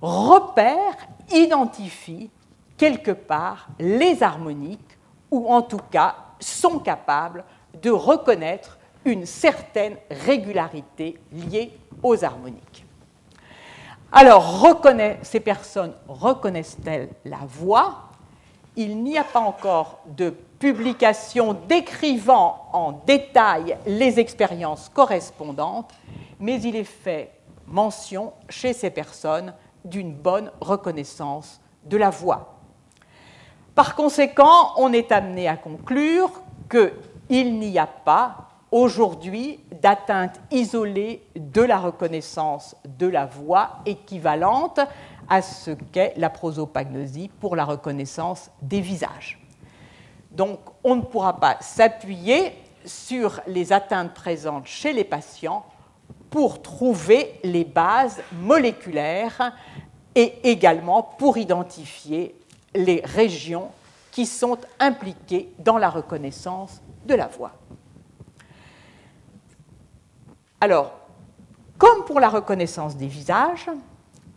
repèrent, 0.00 0.96
identifient 1.30 2.30
quelque 2.76 3.12
part 3.12 3.68
les 3.78 4.22
harmoniques, 4.22 4.98
ou 5.30 5.48
en 5.52 5.62
tout 5.62 5.80
cas 5.90 6.16
sont 6.40 6.78
capables 6.78 7.44
de 7.80 7.90
reconnaître 7.90 8.78
une 9.04 9.26
certaine 9.26 9.96
régularité 10.10 11.18
liée 11.32 11.72
aux 12.02 12.24
harmoniques. 12.24 12.71
Alors, 14.14 14.62
ces 15.22 15.40
personnes 15.40 15.94
reconnaissent-elles 16.06 17.08
la 17.24 17.38
voix? 17.46 18.10
Il 18.76 19.02
n'y 19.02 19.16
a 19.16 19.24
pas 19.24 19.40
encore 19.40 20.00
de 20.06 20.30
publication 20.58 21.56
décrivant 21.66 22.68
en 22.74 22.92
détail 22.92 23.78
les 23.86 24.20
expériences 24.20 24.90
correspondantes, 24.90 25.92
mais 26.38 26.60
il 26.60 26.76
est 26.76 26.84
fait 26.84 27.32
mention 27.66 28.34
chez 28.50 28.74
ces 28.74 28.90
personnes 28.90 29.54
d'une 29.82 30.12
bonne 30.12 30.50
reconnaissance 30.60 31.60
de 31.84 31.96
la 31.96 32.10
voix. 32.10 32.58
Par 33.74 33.94
conséquent, 33.94 34.72
on 34.76 34.92
est 34.92 35.10
amené 35.10 35.48
à 35.48 35.56
conclure 35.56 36.30
qu'il 36.70 37.58
n'y 37.58 37.78
a 37.78 37.86
pas 37.86 38.51
aujourd'hui 38.72 39.60
d'atteinte 39.82 40.40
isolée 40.50 41.22
de 41.36 41.60
la 41.60 41.78
reconnaissance 41.78 42.74
de 42.98 43.06
la 43.06 43.26
voix 43.26 43.80
équivalente 43.86 44.80
à 45.28 45.42
ce 45.42 45.70
qu'est 45.70 46.14
la 46.16 46.30
prosopagnosie 46.30 47.30
pour 47.38 47.54
la 47.54 47.64
reconnaissance 47.64 48.50
des 48.62 48.80
visages. 48.80 49.38
Donc 50.30 50.58
on 50.82 50.96
ne 50.96 51.02
pourra 51.02 51.38
pas 51.38 51.58
s'appuyer 51.60 52.54
sur 52.86 53.40
les 53.46 53.72
atteintes 53.72 54.14
présentes 54.14 54.66
chez 54.66 54.92
les 54.92 55.04
patients 55.04 55.64
pour 56.30 56.62
trouver 56.62 57.38
les 57.44 57.64
bases 57.64 58.22
moléculaires 58.32 59.54
et 60.14 60.50
également 60.50 61.02
pour 61.02 61.36
identifier 61.36 62.34
les 62.74 63.02
régions 63.04 63.70
qui 64.10 64.24
sont 64.24 64.58
impliquées 64.80 65.52
dans 65.58 65.78
la 65.78 65.90
reconnaissance 65.90 66.80
de 67.06 67.14
la 67.14 67.26
voix. 67.26 67.52
Alors, 70.62 70.92
comme 71.76 72.04
pour 72.04 72.20
la 72.20 72.28
reconnaissance 72.28 72.96
des 72.96 73.08
visages, 73.08 73.68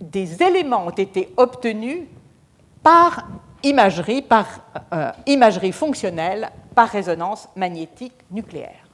des 0.01 0.41
éléments 0.41 0.87
ont 0.87 0.89
été 0.89 1.31
obtenus 1.37 2.07
par 2.81 3.27
imagerie, 3.61 4.23
par 4.23 4.47
euh, 4.91 5.11
imagerie 5.27 5.71
fonctionnelle, 5.71 6.49
par 6.73 6.89
résonance 6.89 7.47
magnétique 7.55 8.15
nucléaire. 8.31 8.89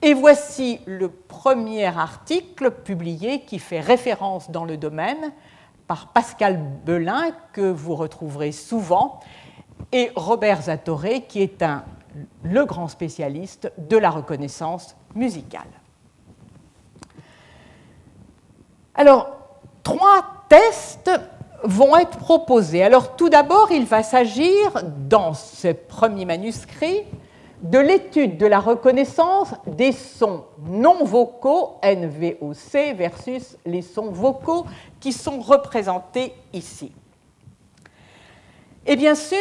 Et 0.00 0.14
voici 0.14 0.80
le 0.86 1.10
premier 1.10 1.84
article 1.84 2.70
publié 2.70 3.42
qui 3.42 3.58
fait 3.58 3.80
référence 3.80 4.50
dans 4.50 4.64
le 4.64 4.78
domaine 4.78 5.34
par 5.86 6.14
Pascal 6.14 6.58
Belin, 6.86 7.32
que 7.52 7.70
vous 7.70 7.94
retrouverez 7.94 8.52
souvent, 8.52 9.20
et 9.92 10.12
Robert 10.16 10.62
Zatoré, 10.62 11.26
qui 11.28 11.42
est 11.42 11.62
le 12.42 12.64
grand 12.64 12.88
spécialiste 12.88 13.70
de 13.76 13.98
la 13.98 14.08
reconnaissance 14.08 14.96
musicale. 15.14 15.77
Alors, 18.98 19.28
trois 19.84 20.24
tests 20.48 21.08
vont 21.62 21.96
être 21.96 22.18
proposés. 22.18 22.82
Alors, 22.82 23.14
tout 23.14 23.28
d'abord, 23.28 23.70
il 23.70 23.84
va 23.84 24.02
s'agir, 24.02 24.72
dans 25.08 25.34
ce 25.34 25.68
premier 25.68 26.24
manuscrit, 26.24 27.04
de 27.62 27.78
l'étude 27.78 28.38
de 28.38 28.46
la 28.46 28.58
reconnaissance 28.58 29.54
des 29.68 29.92
sons 29.92 30.46
non 30.66 31.04
vocaux, 31.04 31.76
NVOC, 31.84 32.96
versus 32.96 33.56
les 33.64 33.82
sons 33.82 34.10
vocaux 34.10 34.66
qui 34.98 35.12
sont 35.12 35.38
représentés 35.38 36.34
ici. 36.52 36.90
Et 38.84 38.96
bien 38.96 39.14
sûr, 39.14 39.38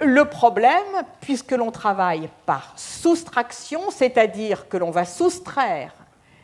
le 0.00 0.24
problème, 0.24 1.04
puisque 1.20 1.52
l'on 1.52 1.70
travaille 1.70 2.30
par 2.46 2.72
soustraction, 2.76 3.90
c'est-à-dire 3.90 4.70
que 4.70 4.78
l'on 4.78 4.90
va 4.90 5.04
soustraire 5.04 5.92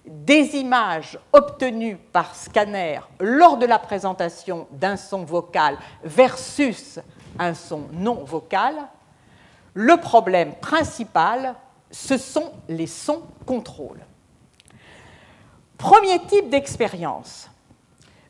des 0.07 0.57
images 0.57 1.19
obtenues 1.33 1.97
par 1.97 2.35
scanner 2.35 3.01
lors 3.19 3.57
de 3.57 3.67
la 3.67 3.79
présentation 3.79 4.67
d'un 4.71 4.97
son 4.97 5.25
vocal 5.25 5.77
versus 6.05 7.01
un 7.39 7.55
son 7.55 7.83
non 7.93 8.25
vocal, 8.25 8.75
le 9.75 9.97
problème 9.99 10.55
principal, 10.55 11.55
ce 11.91 12.17
sont 12.17 12.53
les 12.69 12.87
sons 12.87 13.23
contrôle. 13.45 14.01
Premier 15.77 16.19
type 16.21 16.49
d'expérience. 16.49 17.51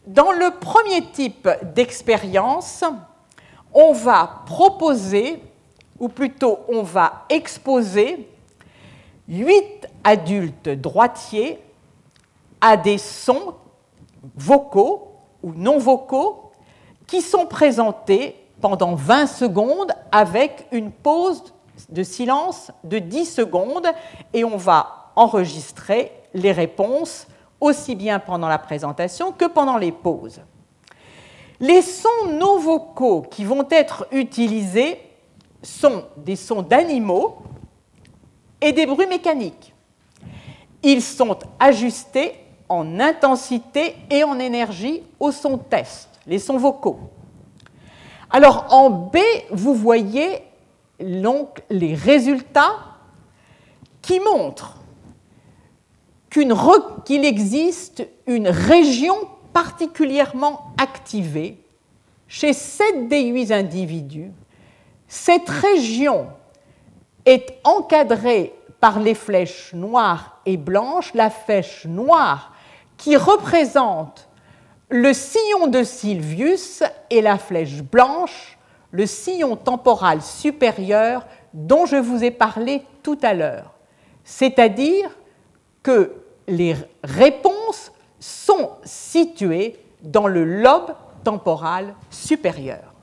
Dans 0.07 0.33
le 0.33 0.59
premier 0.59 1.03
type 1.13 1.49
d'expérience, 1.75 2.83
on 3.73 3.93
va 3.93 4.43
proposer, 4.47 5.43
ou 5.99 6.09
plutôt 6.09 6.61
on 6.69 6.83
va 6.83 7.25
exposer, 7.29 8.29
huit 9.29 9.89
adultes 10.03 10.69
droitiers 10.69 11.61
à 12.61 12.77
des 12.77 12.99
sons 12.99 13.55
vocaux 14.37 15.13
ou 15.43 15.53
non 15.53 15.79
vocaux 15.79 16.51
qui 17.07 17.21
sont 17.21 17.47
présentés 17.47 18.37
pendant 18.61 18.95
20 18.95 19.27
secondes 19.27 19.93
avec 20.11 20.67
une 20.73 20.91
pause 20.91 21.45
de 21.89 22.03
silence 22.03 22.71
de 22.85 22.99
10 22.99 23.27
secondes 23.27 23.87
et 24.33 24.45
on 24.45 24.57
va 24.57 25.13
enregistrer 25.15 26.13
les 26.35 26.53
réponses 26.53 27.27
aussi 27.61 27.95
bien 27.95 28.19
pendant 28.19 28.49
la 28.49 28.59
présentation 28.59 29.33
que 29.33 29.47
pendant 29.47 29.79
les 29.79 29.93
pauses. 29.93 30.41
Les 31.61 31.81
sons 31.81 32.29
non 32.33 32.59
vocaux 32.59 33.23
qui 33.23 33.45
vont 33.45 33.67
être 33.71 34.07
utilisés 34.11 35.01
sont 35.63 36.05
des 36.17 36.37
sons 36.37 36.63
d'animaux 36.63 37.39
et 38.61 38.73
des 38.73 38.87
bruits 38.87 39.07
mécaniques. 39.07 39.75
Ils 40.83 41.03
sont 41.03 41.39
ajustés 41.59 42.35
en 42.69 43.01
intensité 43.01 43.97
et 44.11 44.25
en 44.25 44.39
énergie 44.39 45.03
au 45.21 45.31
son 45.31 45.59
test, 45.59 46.09
les 46.27 46.39
sons 46.39 46.59
vocaux. 46.59 46.99
Alors 48.31 48.67
en 48.71 48.91
B, 48.91 49.19
vous 49.51 49.75
voyez 49.75 50.43
donc 51.01 51.63
les 51.71 51.95
résultats 51.95 52.77
qui 54.03 54.21
montrent 54.21 54.75
qu'il 57.05 57.25
existe 57.25 58.07
une 58.27 58.49
région 58.49 59.17
particulièrement 59.53 60.73
activée 60.77 61.59
chez 62.29 62.53
7 62.53 63.09
des 63.09 63.25
8 63.25 63.53
individus. 63.53 64.31
Cette 65.09 65.49
région 65.49 66.27
est 67.25 67.59
encadrée 67.65 68.53
par 68.81 69.01
les 69.01 69.15
flèches 69.15 69.73
noires 69.73 70.41
et 70.45 70.57
blanches, 70.57 71.15
la 71.15 71.31
flèche 71.31 71.87
noire 71.87 72.53
qui 72.97 73.17
représente 73.17 74.29
le 74.89 75.13
sillon 75.13 75.67
de 75.67 75.83
Sylvius 75.83 76.83
et 77.11 77.21
la 77.21 77.39
flèche 77.39 77.83
blanche, 77.83 78.59
le 78.93 79.07
sillon 79.07 79.57
temporal 79.57 80.23
supérieur 80.23 81.27
dont 81.53 81.87
je 81.87 81.97
vous 81.97 82.23
ai 82.23 82.31
parlé 82.31 82.83
tout 83.03 83.19
à 83.23 83.35
l'heure. 83.35 83.73
C'est-à-dire 84.25 85.11
que 85.83 86.13
les 86.49 86.77
réponses 87.03 87.93
sont 88.21 88.71
situées 88.85 89.79
dans 90.03 90.27
le 90.27 90.45
lobe 90.45 90.95
temporal 91.25 91.95
supérieur. 92.11 92.95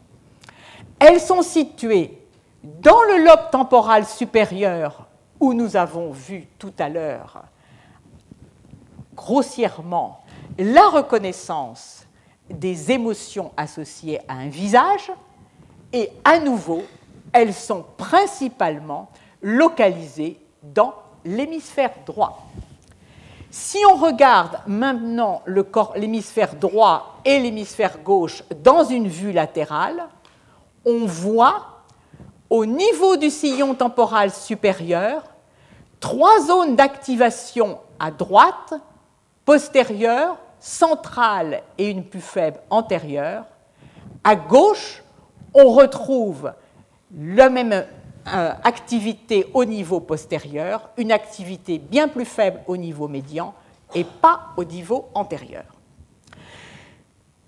Elles 1.00 1.20
sont 1.20 1.42
situées 1.42 2.18
dans 2.64 3.02
le 3.04 3.24
lobe 3.26 3.50
temporal 3.52 4.06
supérieur 4.06 5.08
où 5.40 5.54
nous 5.54 5.76
avons 5.76 6.12
vu 6.12 6.48
tout 6.58 6.74
à 6.80 6.88
l'heure 6.88 7.44
grossièrement 9.16 10.22
la 10.58 10.88
reconnaissance 10.90 12.06
des 12.50 12.92
émotions 12.92 13.52
associées 13.58 14.20
à 14.28 14.34
un 14.34 14.50
visage, 14.50 15.12
et 15.92 16.10
à 16.24 16.40
nouveau, 16.40 16.84
elles 17.32 17.54
sont 17.54 17.86
principalement 17.98 19.10
localisées 19.42 20.40
dans 20.62 20.94
l'hémisphère 21.24 21.92
droit. 22.06 22.48
Si 23.52 23.78
on 23.88 23.96
regarde 23.96 24.60
maintenant 24.66 25.44
l'hémisphère 25.96 26.56
droit 26.56 27.20
et 27.24 27.40
l'hémisphère 27.40 28.00
gauche 28.00 28.44
dans 28.64 28.84
une 28.84 29.08
vue 29.08 29.32
latérale, 29.32 30.08
on 30.86 31.06
voit 31.06 31.84
au 32.50 32.66
niveau 32.66 33.16
du 33.16 33.30
sillon 33.30 33.76
temporal 33.76 34.32
supérieur 34.32 35.24
trois 36.00 36.42
zones 36.42 36.76
d'activation 36.76 37.78
à 38.00 38.12
droite, 38.12 38.74
postérieure, 39.46 40.38
centrale 40.60 41.62
et 41.78 41.90
une 41.90 42.06
plus 42.06 42.22
faible 42.22 42.60
antérieure. 42.70 43.46
À 44.24 44.36
gauche, 44.36 45.04
on 45.54 45.72
retrouve 45.72 46.54
la 47.16 47.50
même 47.50 47.74
euh, 47.74 48.52
activité 48.64 49.46
au 49.54 49.66
niveau 49.66 50.00
postérieur, 50.00 50.90
une 50.98 51.12
activité 51.12 51.78
bien 51.78 52.08
plus 52.08 52.26
faible 52.26 52.62
au 52.68 52.78
niveau 52.78 53.08
médian 53.08 53.54
et 53.94 54.06
pas 54.06 54.54
au 54.56 54.64
niveau 54.64 55.10
antérieur. 55.14 55.66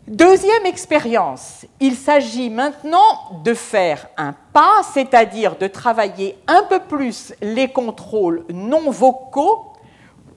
Deuxième 0.08 0.68
expérience, 0.68 1.66
il 1.80 1.96
s'agit 1.96 2.52
maintenant 2.52 3.42
de 3.44 3.56
faire 3.56 4.08
un 4.18 4.36
pas, 4.54 4.84
c'est-à-dire 4.94 5.56
de 5.56 5.66
travailler 5.66 6.38
un 6.46 6.62
peu 6.64 6.80
plus 6.80 7.34
les 7.42 7.70
contrôles 7.70 8.46
non 8.54 8.92
vocaux 8.92 9.74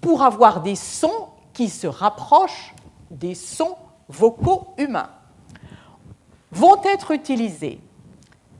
pour 0.01 0.23
avoir 0.23 0.63
des 0.63 0.77
sons 0.77 1.29
qui 1.59 1.69
se 1.69 1.89
rapprochent 1.89 2.73
des 3.11 3.35
sons 3.35 3.75
vocaux 4.09 4.69
humains. 4.79 5.11
Vont 6.53 6.81
être 6.85 7.11
utilisés 7.11 7.81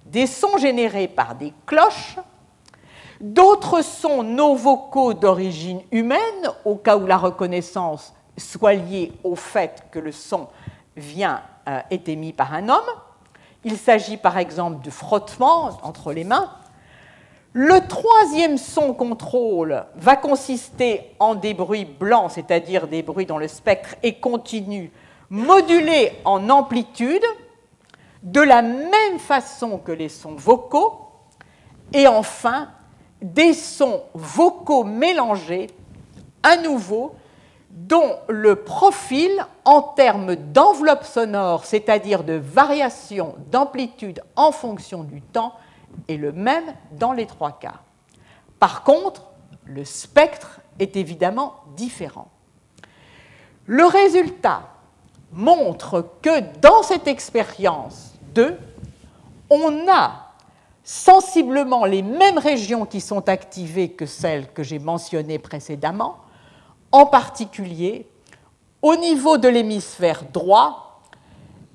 des 0.05 0.27
sons 0.27 0.57
générés 0.59 1.07
par 1.07 1.37
des 1.37 1.53
cloches, 1.65 2.17
d'autres 3.21 3.83
sons 3.83 4.25
non 4.25 4.57
vocaux 4.57 5.15
d'origine 5.15 5.81
humaine, 5.93 6.51
au 6.65 6.75
cas 6.75 6.97
où 6.97 7.07
la 7.07 7.17
reconnaissance 7.17 8.13
soit 8.37 8.75
liée 8.75 9.13
au 9.23 9.37
fait 9.37 9.85
que 9.93 10.01
le 10.01 10.11
son 10.11 10.49
vient, 10.97 11.41
euh, 11.69 11.79
est 11.91 12.09
émis 12.09 12.33
par 12.33 12.53
un 12.53 12.69
homme. 12.69 12.91
Il 13.63 13.79
s'agit 13.79 14.17
par 14.17 14.39
exemple 14.39 14.83
du 14.83 14.91
frottement 14.91 15.79
entre 15.85 16.13
les 16.13 16.25
mains. 16.25 16.51
Le 17.55 17.87
troisième 17.89 18.59
son 18.59 18.93
contrôle 18.93 19.85
va 19.97 20.17
consister 20.17 21.15
en 21.19 21.35
des 21.35 21.55
bruits 21.55 21.87
blancs, 21.87 22.33
c'est-à-dire 22.33 22.89
des 22.89 23.03
bruits 23.03 23.27
dont 23.27 23.39
le 23.39 23.49
spectre 23.49 23.95
est 24.03 24.21
continu, 24.21 24.93
modulés 25.31 26.13
en 26.25 26.51
amplitude, 26.51 27.25
de 28.23 28.41
la 28.41 28.63
même 28.63 29.19
façon 29.19 29.79
que 29.79 29.93
les 29.93 30.09
sons 30.09 30.35
vocaux, 30.35 31.01
et 31.93 32.07
enfin 32.07 32.69
des 33.23 33.55
sons 33.55 34.03
vocaux 34.13 34.85
mélangés, 34.85 35.69
à 36.43 36.57
nouveau, 36.57 37.15
dont 37.71 38.17
le 38.29 38.57
profil 38.57 39.31
en 39.65 39.81
termes 39.81 40.37
d'enveloppe 40.37 41.05
sonore, 41.05 41.65
c'est-à-dire 41.65 42.25
de 42.25 42.35
variation 42.35 43.37
d'amplitude 43.51 44.23
en 44.37 44.53
fonction 44.53 45.03
du 45.03 45.23
temps, 45.23 45.55
est 46.09 46.17
le 46.17 46.33
même 46.33 46.75
dans 46.93 47.13
les 47.13 47.27
trois 47.27 47.59
cas. 47.59 47.81
Par 48.59 48.83
contre, 48.83 49.25
le 49.65 49.85
spectre 49.85 50.61
est 50.79 50.97
évidemment 50.97 51.57
différent. 51.77 52.29
Le 53.67 53.85
résultat 53.85 54.63
montre 55.33 56.09
que 56.23 56.41
dans 56.61 56.83
cette 56.83 57.07
expérience 57.07 58.15
2, 58.35 58.59
on 59.51 59.89
a 59.91 60.29
sensiblement 60.83 61.85
les 61.85 62.03
mêmes 62.03 62.39
régions 62.39 62.87
qui 62.87 63.01
sont 63.01 63.29
activées 63.29 63.91
que 63.91 64.07
celles 64.07 64.51
que 64.53 64.63
j'ai 64.63 64.79
mentionnées 64.79 65.39
précédemment, 65.39 66.17
en 66.93 67.05
particulier 67.05 68.09
au 68.81 68.97
niveau 68.97 69.37
de 69.37 69.49
l'hémisphère 69.49 70.25
droit, 70.33 71.03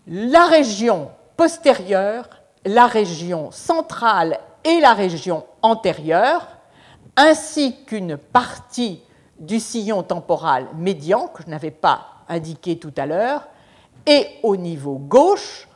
la 0.07 0.45
région 0.47 1.11
postérieure, 1.37 2.27
la 2.65 2.87
région 2.87 3.51
centrale 3.51 4.39
et 4.63 4.79
la 4.79 4.93
région 4.93 5.45
antérieure, 5.61 6.47
ainsi 7.15 7.75
qu'une 7.85 8.17
partie 8.17 9.01
du 9.39 9.59
sillon 9.59 10.03
temporal 10.03 10.67
médian 10.75 11.27
que 11.27 11.43
je 11.43 11.49
n'avais 11.49 11.71
pas 11.71 12.05
indiqué 12.29 12.79
tout 12.79 12.93
à 12.97 13.05
l'heure, 13.05 13.47
et 14.05 14.27
au 14.43 14.55
niveau 14.55 14.95
gauche, 14.95 15.67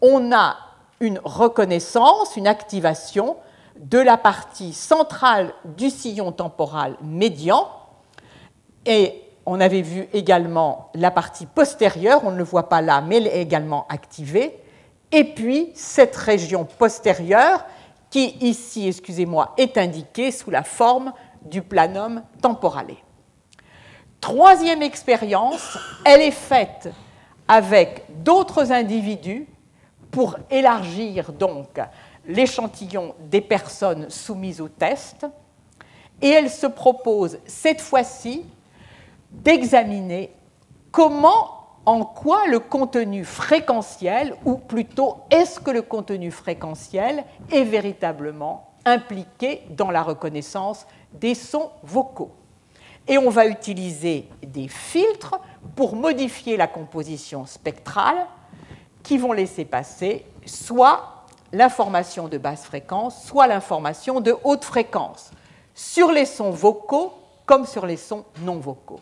on 0.00 0.32
a 0.32 0.56
une 1.00 1.20
reconnaissance, 1.22 2.36
une 2.36 2.46
activation 2.46 3.36
de 3.78 3.98
la 3.98 4.16
partie 4.16 4.72
centrale 4.72 5.52
du 5.64 5.90
sillon 5.90 6.32
temporal 6.32 6.96
médian, 7.02 7.68
et 8.86 9.22
on 9.46 9.60
avait 9.60 9.82
vu 9.82 10.08
également 10.12 10.90
la 10.94 11.10
partie 11.10 11.46
postérieure, 11.46 12.22
on 12.24 12.30
ne 12.30 12.36
le 12.36 12.44
voit 12.44 12.68
pas 12.68 12.82
là, 12.82 13.00
mais 13.00 13.16
elle 13.16 13.26
est 13.26 13.42
également 13.42 13.86
activée, 13.88 14.62
et 15.12 15.24
puis 15.24 15.70
cette 15.74 16.16
région 16.16 16.64
postérieure 16.64 17.64
qui 18.10 18.36
ici, 18.40 18.88
excusez-moi, 18.88 19.54
est 19.56 19.78
indiquée 19.78 20.30
sous 20.30 20.50
la 20.50 20.62
forme 20.62 21.12
du 21.42 21.62
planum 21.62 22.22
temporale. 22.42 22.94
Troisième 24.20 24.82
expérience, 24.82 25.78
elle 26.04 26.20
est 26.20 26.30
faite 26.30 26.90
avec 27.48 28.04
d'autres 28.22 28.70
individus 28.72 29.46
pour 30.10 30.36
élargir 30.50 31.32
donc 31.32 31.80
l'échantillon 32.26 33.14
des 33.30 33.40
personnes 33.40 34.10
soumises 34.10 34.60
au 34.60 34.68
test. 34.68 35.26
Et 36.20 36.28
elle 36.28 36.50
se 36.50 36.66
propose 36.66 37.38
cette 37.46 37.80
fois-ci 37.80 38.44
d'examiner 39.30 40.32
comment, 40.90 41.59
en 41.90 42.04
quoi 42.04 42.46
le 42.46 42.60
contenu 42.60 43.24
fréquentiel, 43.24 44.36
ou 44.44 44.54
plutôt 44.54 45.16
est-ce 45.28 45.58
que 45.58 45.72
le 45.72 45.82
contenu 45.82 46.30
fréquentiel 46.30 47.24
est 47.50 47.64
véritablement 47.64 48.70
impliqué 48.84 49.64
dans 49.70 49.90
la 49.90 50.04
reconnaissance 50.04 50.86
des 51.12 51.34
sons 51.34 51.72
vocaux? 51.82 52.30
Et 53.08 53.18
on 53.18 53.28
va 53.28 53.46
utiliser 53.46 54.28
des 54.40 54.68
filtres 54.68 55.40
pour 55.74 55.96
modifier 55.96 56.56
la 56.56 56.68
composition 56.68 57.44
spectrale 57.44 58.24
qui 59.02 59.18
vont 59.18 59.32
laisser 59.32 59.64
passer 59.64 60.24
soit 60.46 61.24
l'information 61.50 62.28
de 62.28 62.38
basse 62.38 62.66
fréquence, 62.66 63.24
soit 63.24 63.48
l'information 63.48 64.20
de 64.20 64.36
haute 64.44 64.64
fréquence, 64.64 65.32
sur 65.74 66.12
les 66.12 66.26
sons 66.26 66.52
vocaux 66.52 67.14
comme 67.46 67.66
sur 67.66 67.84
les 67.84 67.96
sons 67.96 68.24
non 68.42 68.60
vocaux. 68.60 69.00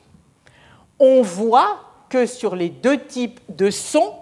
On 0.99 1.21
voit 1.21 1.81
que 2.09 2.27
sur 2.27 2.57
les 2.57 2.69
deux 2.69 2.99
types 2.99 3.41
de 3.49 3.71
sons, 3.71 4.15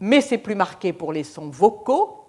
mais 0.00 0.20
c'est 0.20 0.38
plus 0.38 0.54
marqué 0.54 0.92
pour 0.92 1.12
les 1.12 1.24
sons 1.24 1.48
vocaux, 1.50 2.24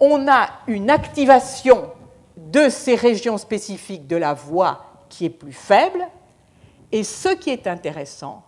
on 0.00 0.28
a 0.28 0.48
une 0.66 0.90
activation 0.90 1.90
de 2.36 2.68
ces 2.68 2.94
régions 2.94 3.38
spécifiques 3.38 4.06
de 4.06 4.16
la 4.16 4.34
voix 4.34 4.84
qui 5.08 5.24
est 5.24 5.30
plus 5.30 5.52
faible. 5.52 6.06
Et 6.92 7.02
ce 7.02 7.30
qui 7.30 7.50
est 7.50 7.66
intéressant, 7.66 8.44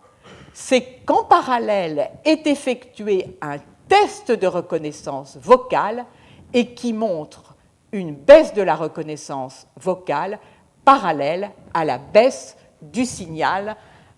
c'est 0.53 0.99
qu'en 1.05 1.23
parallèle 1.23 2.11
est 2.25 2.45
effectué 2.47 3.37
un 3.41 3.57
test 3.87 4.31
de 4.31 4.47
reconnaissance 4.47 5.37
vocale 5.37 6.05
et 6.53 6.73
qui 6.73 6.93
montre 6.93 7.55
une 7.91 8.15
baisse 8.15 8.53
de 8.53 8.61
la 8.61 8.75
reconnaissance 8.75 9.67
vocale 9.75 10.39
parallèle 10.85 11.51
à 11.73 11.85
la 11.85 11.97
baisse 11.97 12.55
du 12.81 13.05
signal 13.05 13.75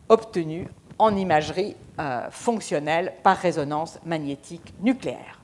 obtenu 0.09 0.67
en 1.01 1.15
imagerie 1.15 1.75
euh, 1.99 2.29
fonctionnelle 2.29 3.13
par 3.23 3.35
résonance 3.35 3.97
magnétique 4.05 4.73
nucléaire. 4.81 5.39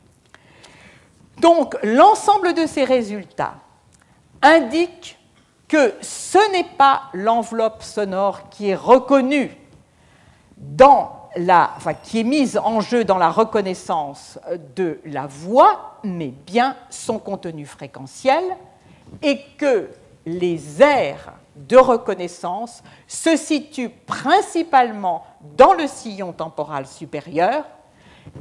Donc 1.41 1.75
l'ensemble 1.83 2.53
de 2.53 2.67
ces 2.67 2.83
résultats 2.83 3.55
indique 4.43 5.17
que 5.67 5.95
ce 6.01 6.51
n'est 6.51 6.69
pas 6.77 7.03
l'enveloppe 7.13 7.81
sonore 7.81 8.49
qui 8.49 8.69
est 8.69 8.75
reconnue 8.75 9.57
dans 10.57 11.29
la, 11.35 11.71
qui 12.03 12.19
est 12.19 12.23
mise 12.23 12.57
en 12.57 12.79
jeu 12.79 13.03
dans 13.03 13.17
la 13.17 13.29
reconnaissance 13.29 14.39
de 14.75 14.99
la 15.05 15.25
voix, 15.25 15.99
mais 16.03 16.27
bien 16.27 16.75
son 16.91 17.17
contenu 17.17 17.65
fréquentiel, 17.65 18.43
et 19.23 19.41
que 19.57 19.89
les 20.25 20.83
aires 20.83 21.33
de 21.67 21.77
reconnaissance 21.77 22.83
se 23.07 23.35
situent 23.35 23.89
principalement 23.89 25.25
dans 25.57 25.73
le 25.73 25.87
sillon 25.87 26.33
temporal 26.33 26.85
supérieur 26.85 27.65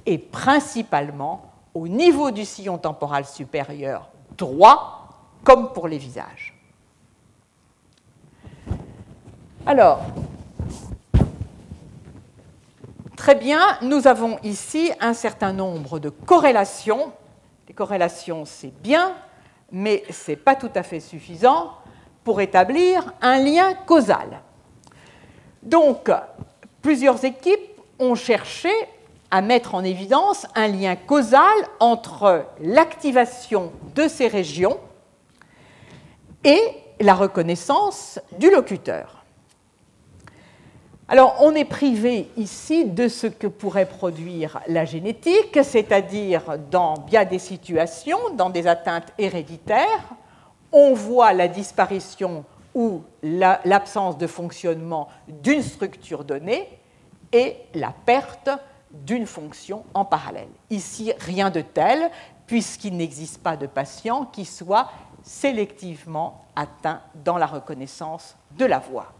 et 0.04 0.18
principalement 0.18 1.50
au 1.74 1.88
niveau 1.88 2.30
du 2.30 2.44
sillon 2.44 2.78
temporal 2.78 3.24
supérieur 3.24 4.08
droit, 4.36 5.08
comme 5.44 5.72
pour 5.72 5.88
les 5.88 5.98
visages. 5.98 6.54
Alors, 9.64 10.00
très 13.16 13.34
bien, 13.34 13.78
nous 13.82 14.06
avons 14.06 14.38
ici 14.42 14.92
un 15.00 15.14
certain 15.14 15.52
nombre 15.52 15.98
de 15.98 16.08
corrélations. 16.08 17.12
Les 17.68 17.74
corrélations, 17.74 18.44
c'est 18.44 18.72
bien, 18.82 19.14
mais 19.72 20.04
ce 20.10 20.30
n'est 20.30 20.36
pas 20.36 20.54
tout 20.54 20.70
à 20.74 20.82
fait 20.82 21.00
suffisant 21.00 21.72
pour 22.26 22.40
établir 22.40 23.14
un 23.22 23.38
lien 23.38 23.72
causal. 23.86 24.40
Donc, 25.62 26.10
plusieurs 26.82 27.24
équipes 27.24 27.80
ont 28.00 28.16
cherché 28.16 28.68
à 29.30 29.40
mettre 29.40 29.76
en 29.76 29.84
évidence 29.84 30.44
un 30.56 30.66
lien 30.66 30.96
causal 30.96 31.54
entre 31.78 32.46
l'activation 32.60 33.70
de 33.94 34.08
ces 34.08 34.26
régions 34.26 34.76
et 36.42 36.60
la 36.98 37.14
reconnaissance 37.14 38.18
du 38.40 38.50
locuteur. 38.50 39.24
Alors, 41.06 41.36
on 41.42 41.54
est 41.54 41.64
privé 41.64 42.28
ici 42.36 42.86
de 42.86 43.06
ce 43.06 43.28
que 43.28 43.46
pourrait 43.46 43.86
produire 43.86 44.58
la 44.66 44.84
génétique, 44.84 45.60
c'est-à-dire 45.62 46.58
dans 46.72 46.94
bien 46.94 47.24
des 47.24 47.38
situations, 47.38 48.18
dans 48.34 48.50
des 48.50 48.66
atteintes 48.66 49.12
héréditaires, 49.16 50.16
on 50.72 50.94
voit 50.94 51.32
la 51.32 51.48
disparition 51.48 52.44
ou 52.74 53.02
l'absence 53.22 54.18
de 54.18 54.26
fonctionnement 54.26 55.08
d'une 55.28 55.62
structure 55.62 56.24
donnée 56.24 56.68
et 57.32 57.56
la 57.74 57.92
perte 58.04 58.50
d'une 58.90 59.26
fonction 59.26 59.84
en 59.94 60.04
parallèle. 60.04 60.48
Ici, 60.70 61.12
rien 61.18 61.50
de 61.50 61.60
tel, 61.60 62.10
puisqu'il 62.46 62.96
n'existe 62.96 63.42
pas 63.42 63.56
de 63.56 63.66
patient 63.66 64.26
qui 64.26 64.44
soit 64.44 64.90
sélectivement 65.22 66.44
atteint 66.54 67.00
dans 67.24 67.38
la 67.38 67.46
reconnaissance 67.46 68.36
de 68.56 68.64
la 68.64 68.78
voix. 68.78 69.12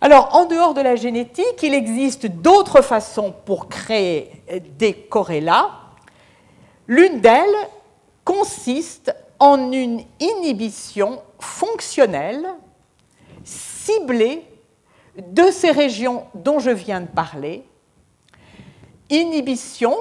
Alors, 0.00 0.34
en 0.34 0.46
dehors 0.46 0.74
de 0.74 0.80
la 0.80 0.96
génétique, 0.96 1.62
il 1.62 1.74
existe 1.74 2.26
d'autres 2.26 2.82
façons 2.82 3.32
pour 3.44 3.68
créer 3.68 4.42
des 4.76 4.94
corrélats. 4.94 5.70
L'une 6.88 7.20
d'elles 7.20 7.68
consiste 8.24 9.14
en 9.42 9.72
une 9.72 10.04
inhibition 10.20 11.20
fonctionnelle 11.40 12.46
ciblée 13.42 14.46
de 15.18 15.50
ces 15.50 15.72
régions 15.72 16.26
dont 16.32 16.60
je 16.60 16.70
viens 16.70 17.00
de 17.00 17.08
parler. 17.08 17.64
Inhibition, 19.10 19.96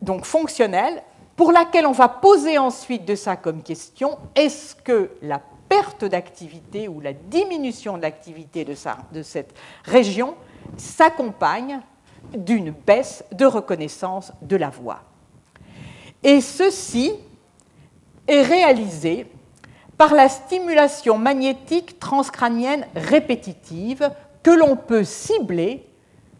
donc 0.00 0.26
fonctionnelle, 0.26 1.02
pour 1.34 1.50
laquelle 1.50 1.86
on 1.86 1.92
va 1.92 2.08
poser 2.08 2.56
ensuite 2.56 3.04
de 3.04 3.16
ça 3.16 3.34
comme 3.34 3.64
question, 3.64 4.16
est-ce 4.36 4.76
que 4.76 5.10
la 5.20 5.42
perte 5.68 6.04
d'activité 6.04 6.86
ou 6.86 7.00
la 7.00 7.12
diminution 7.12 7.96
de 7.96 8.02
l'activité 8.02 8.64
de, 8.64 8.76
de 9.12 9.22
cette 9.24 9.52
région 9.82 10.36
s'accompagne 10.76 11.80
d'une 12.32 12.70
baisse 12.70 13.24
de 13.32 13.44
reconnaissance 13.44 14.32
de 14.40 14.54
la 14.54 14.70
voix. 14.70 15.02
Et 16.22 16.40
ceci 16.40 17.12
est 18.28 18.42
réalisé 18.42 19.26
par 19.96 20.14
la 20.14 20.28
stimulation 20.28 21.18
magnétique 21.18 21.98
transcrânienne 21.98 22.86
répétitive 22.94 24.10
que 24.42 24.50
l'on 24.50 24.76
peut 24.76 25.02
cibler 25.02 25.84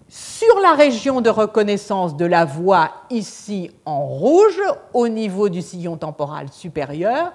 sur 0.08 0.60
la 0.60 0.72
région 0.72 1.20
de 1.20 1.28
reconnaissance 1.28 2.16
de 2.16 2.24
la 2.24 2.44
voix 2.44 2.90
ici 3.10 3.70
en 3.84 4.06
rouge 4.06 4.60
au 4.94 5.08
niveau 5.08 5.48
du 5.48 5.60
sillon 5.60 5.96
temporal 5.96 6.48
supérieur 6.50 7.32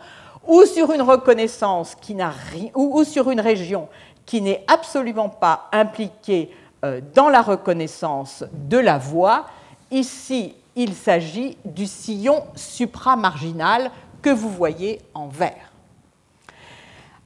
ou 0.48 0.66
sur 0.66 0.92
une 0.92 1.02
reconnaissance 1.02 1.96
qui 1.96 2.16
n'a 2.16 2.32
ou, 2.74 3.04
sur 3.04 3.30
une 3.30 3.40
région 3.40 3.88
qui 4.26 4.42
n'est 4.42 4.64
absolument 4.68 5.30
pas 5.30 5.68
impliquée 5.72 6.50
euh, 6.84 7.02
dans 7.14 7.30
la 7.30 7.42
reconnaissance 7.42 8.44
de 8.52 8.78
la 8.78 8.98
voix. 8.98 9.46
Ici, 9.92 10.56
il 10.76 10.94
s'agit 10.94 11.58
du 11.64 11.86
sillon 11.86 12.44
supramarginal 12.56 13.92
que 14.24 14.32
vous 14.32 14.50
voyez 14.50 15.02
en 15.14 15.28
vert. 15.28 15.72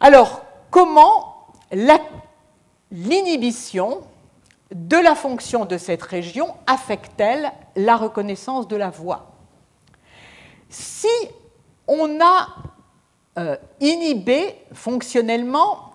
Alors, 0.01 0.41
comment 0.69 1.47
l'inhibition 2.91 4.01
de 4.71 4.97
la 4.97 5.15
fonction 5.15 5.63
de 5.65 5.77
cette 5.77 6.03
région 6.03 6.53
affecte-t-elle 6.67 7.51
la 7.77 7.95
reconnaissance 7.95 8.67
de 8.67 8.75
la 8.75 8.89
voix? 8.89 9.31
Si 10.69 11.07
on 11.87 12.19
a 12.19 12.47
euh, 13.37 13.55
inhibé 13.79 14.55
fonctionnellement 14.73 15.93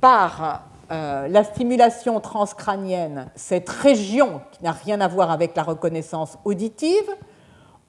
par 0.00 0.64
euh, 0.90 1.28
la 1.28 1.44
stimulation 1.44 2.20
transcrânienne 2.20 3.30
cette 3.34 3.70
région 3.70 4.42
qui 4.52 4.62
n'a 4.62 4.72
rien 4.72 5.00
à 5.00 5.08
voir 5.08 5.30
avec 5.30 5.56
la 5.56 5.62
reconnaissance 5.62 6.36
auditive, 6.44 7.08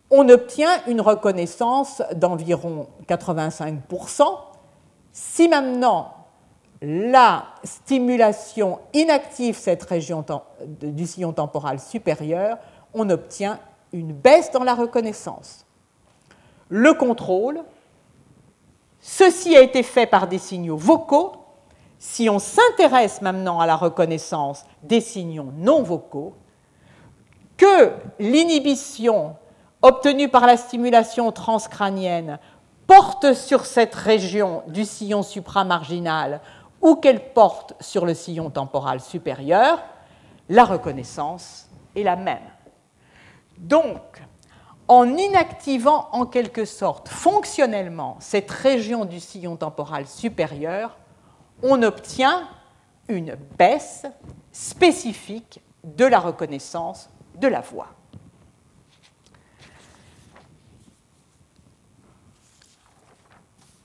on 0.10 0.30
obtient 0.30 0.86
une 0.88 1.02
reconnaissance 1.02 2.02
d'environ 2.14 2.88
85%. 3.08 4.24
Si 5.12 5.48
maintenant 5.48 6.14
la 6.82 7.46
stimulation 7.64 8.80
inactive 8.94 9.56
cette 9.58 9.84
région 9.84 10.24
du 10.82 11.08
sillon 11.08 11.34
temporal 11.34 11.80
supérieur, 11.80 12.58
on 12.94 13.10
obtient 13.10 13.60
une 13.94 14.14
baisse 14.14 14.52
dans 14.52 14.64
la 14.64 14.76
reconnaissance. 14.76 15.66
Le 16.70 16.94
contrôle, 16.94 17.64
Ceci 19.08 19.56
a 19.56 19.62
été 19.62 19.84
fait 19.84 20.08
par 20.08 20.28
des 20.28 20.40
signaux 20.40 20.78
vocaux. 20.78 21.34
Si 22.00 22.28
on 22.28 22.40
s'intéresse 22.40 23.22
maintenant 23.22 23.60
à 23.60 23.68
la 23.68 23.76
reconnaissance 23.76 24.66
des 24.82 25.00
signaux 25.00 25.52
non 25.58 25.84
vocaux, 25.84 26.34
que 27.56 27.92
l'inhibition 28.18 29.36
obtenue 29.86 30.30
par 30.30 30.48
la 30.48 30.58
stimulation 30.58 31.32
transcrânienne 31.32 32.40
porte 32.88 33.34
sur 33.34 33.68
cette 33.68 33.94
région 33.94 34.64
du 34.66 34.84
sillon 34.84 35.22
supramarginal 35.22 36.42
ou 36.82 36.96
qu'elle 36.96 37.34
porte 37.34 37.74
sur 37.80 38.08
le 38.08 38.16
sillon 38.16 38.50
temporal 38.50 39.00
supérieur, 39.00 39.84
la 40.50 40.66
reconnaissance 40.66 41.70
est 41.96 42.02
la 42.02 42.16
même. 42.16 42.50
Donc, 43.60 44.24
en 44.88 45.08
inactivant 45.16 46.10
en 46.14 46.26
quelque 46.26 46.66
sorte 46.66 47.08
fonctionnellement 47.08 48.18
cette 48.20 48.50
région 48.50 49.06
du 49.06 49.20
sillon 49.20 49.56
temporal 49.56 50.08
supérieur, 50.08 50.98
on 51.62 51.84
obtient 51.84 52.50
une 53.08 53.36
baisse 53.58 54.08
spécifique 54.52 55.62
de 55.84 56.06
la 56.06 56.20
reconnaissance 56.20 57.08
de 57.36 57.48
la 57.48 57.62
voix. 57.62 57.95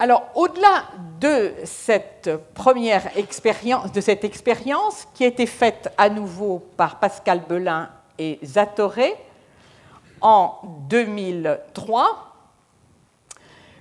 Alors, 0.03 0.31
au-delà 0.35 0.85
de 1.21 1.53
cette 1.65 2.31
première 2.55 3.19
expérience, 3.19 3.93
de 3.93 4.01
cette 4.01 4.25
expérience 4.25 5.07
qui 5.13 5.25
a 5.25 5.27
été 5.27 5.45
faite 5.45 5.93
à 5.99 6.09
nouveau 6.09 6.67
par 6.79 6.99
Pascal 7.01 7.43
Belin 7.47 7.91
et 8.19 8.39
Zatoré, 8.43 9.13
en 10.23 10.55
2003, 10.89 12.35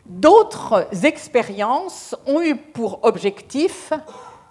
d'autres 0.05 0.89
expériences 1.05 2.17
ont 2.27 2.41
eu 2.41 2.57
pour 2.57 2.99
objectif 3.03 3.93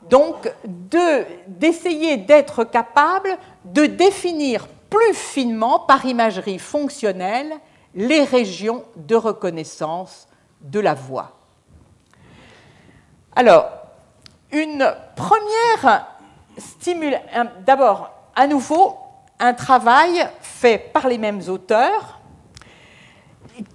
donc 0.08 0.50
d'essayer 0.64 2.16
d'être 2.16 2.64
capable 2.64 3.36
de 3.66 3.84
définir 3.84 4.66
plus 4.88 5.12
finement 5.12 5.80
par 5.80 6.06
imagerie 6.06 6.58
fonctionnelle 6.58 7.52
les 7.94 8.24
régions 8.24 8.84
de 8.96 9.16
reconnaissance 9.16 10.28
de 10.62 10.80
la 10.80 10.94
voix. 10.94 11.37
Alors, 13.36 13.70
une 14.50 14.94
première 15.16 16.06
stimulation, 16.56 17.26
d'abord, 17.66 18.10
à 18.34 18.46
nouveau, 18.46 18.96
un 19.38 19.54
travail 19.54 20.26
fait 20.40 20.78
par 20.92 21.08
les 21.08 21.18
mêmes 21.18 21.42
auteurs 21.48 22.18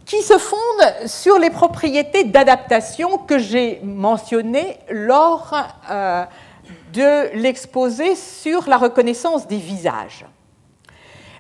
qui 0.06 0.22
se 0.22 0.38
fonde 0.38 1.08
sur 1.08 1.40
les 1.40 1.50
propriétés 1.50 2.24
d'adaptation 2.24 3.18
que 3.18 3.38
j'ai 3.38 3.80
mentionnées 3.84 4.80
lors 4.90 5.54
euh, 5.90 6.26
de 6.94 7.36
l'exposé 7.38 8.16
sur 8.16 8.68
la 8.70 8.78
reconnaissance 8.78 9.48
des 9.48 9.58
visages. 9.58 10.26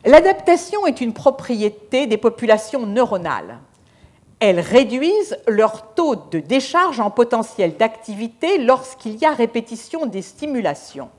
L'adaptation 0.05 0.85
est 0.85 0.99
une 0.99 1.13
propriété 1.13 2.07
des 2.07 2.17
populations 2.17 2.85
neuronales. 2.85 3.59
Elles 4.45 4.59
réduisent 4.59 5.37
leur 5.47 5.93
taux 5.93 6.17
de 6.17 6.39
décharge 6.39 6.99
en 6.99 7.09
potentiel 7.09 7.77
d'activité 7.77 8.57
lorsqu'il 8.57 9.15
y 9.15 9.23
a 9.23 9.31
répétition 9.31 10.05
des 10.05 10.21
stimulations. 10.21 11.09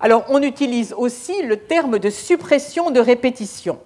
Alors, 0.00 0.24
on 0.28 0.42
utilise 0.42 0.92
aussi 0.92 1.40
le 1.42 1.56
terme 1.56 2.00
de 2.00 2.10
suppression 2.10 2.90
de 2.90 2.98
répétition. 2.98 3.78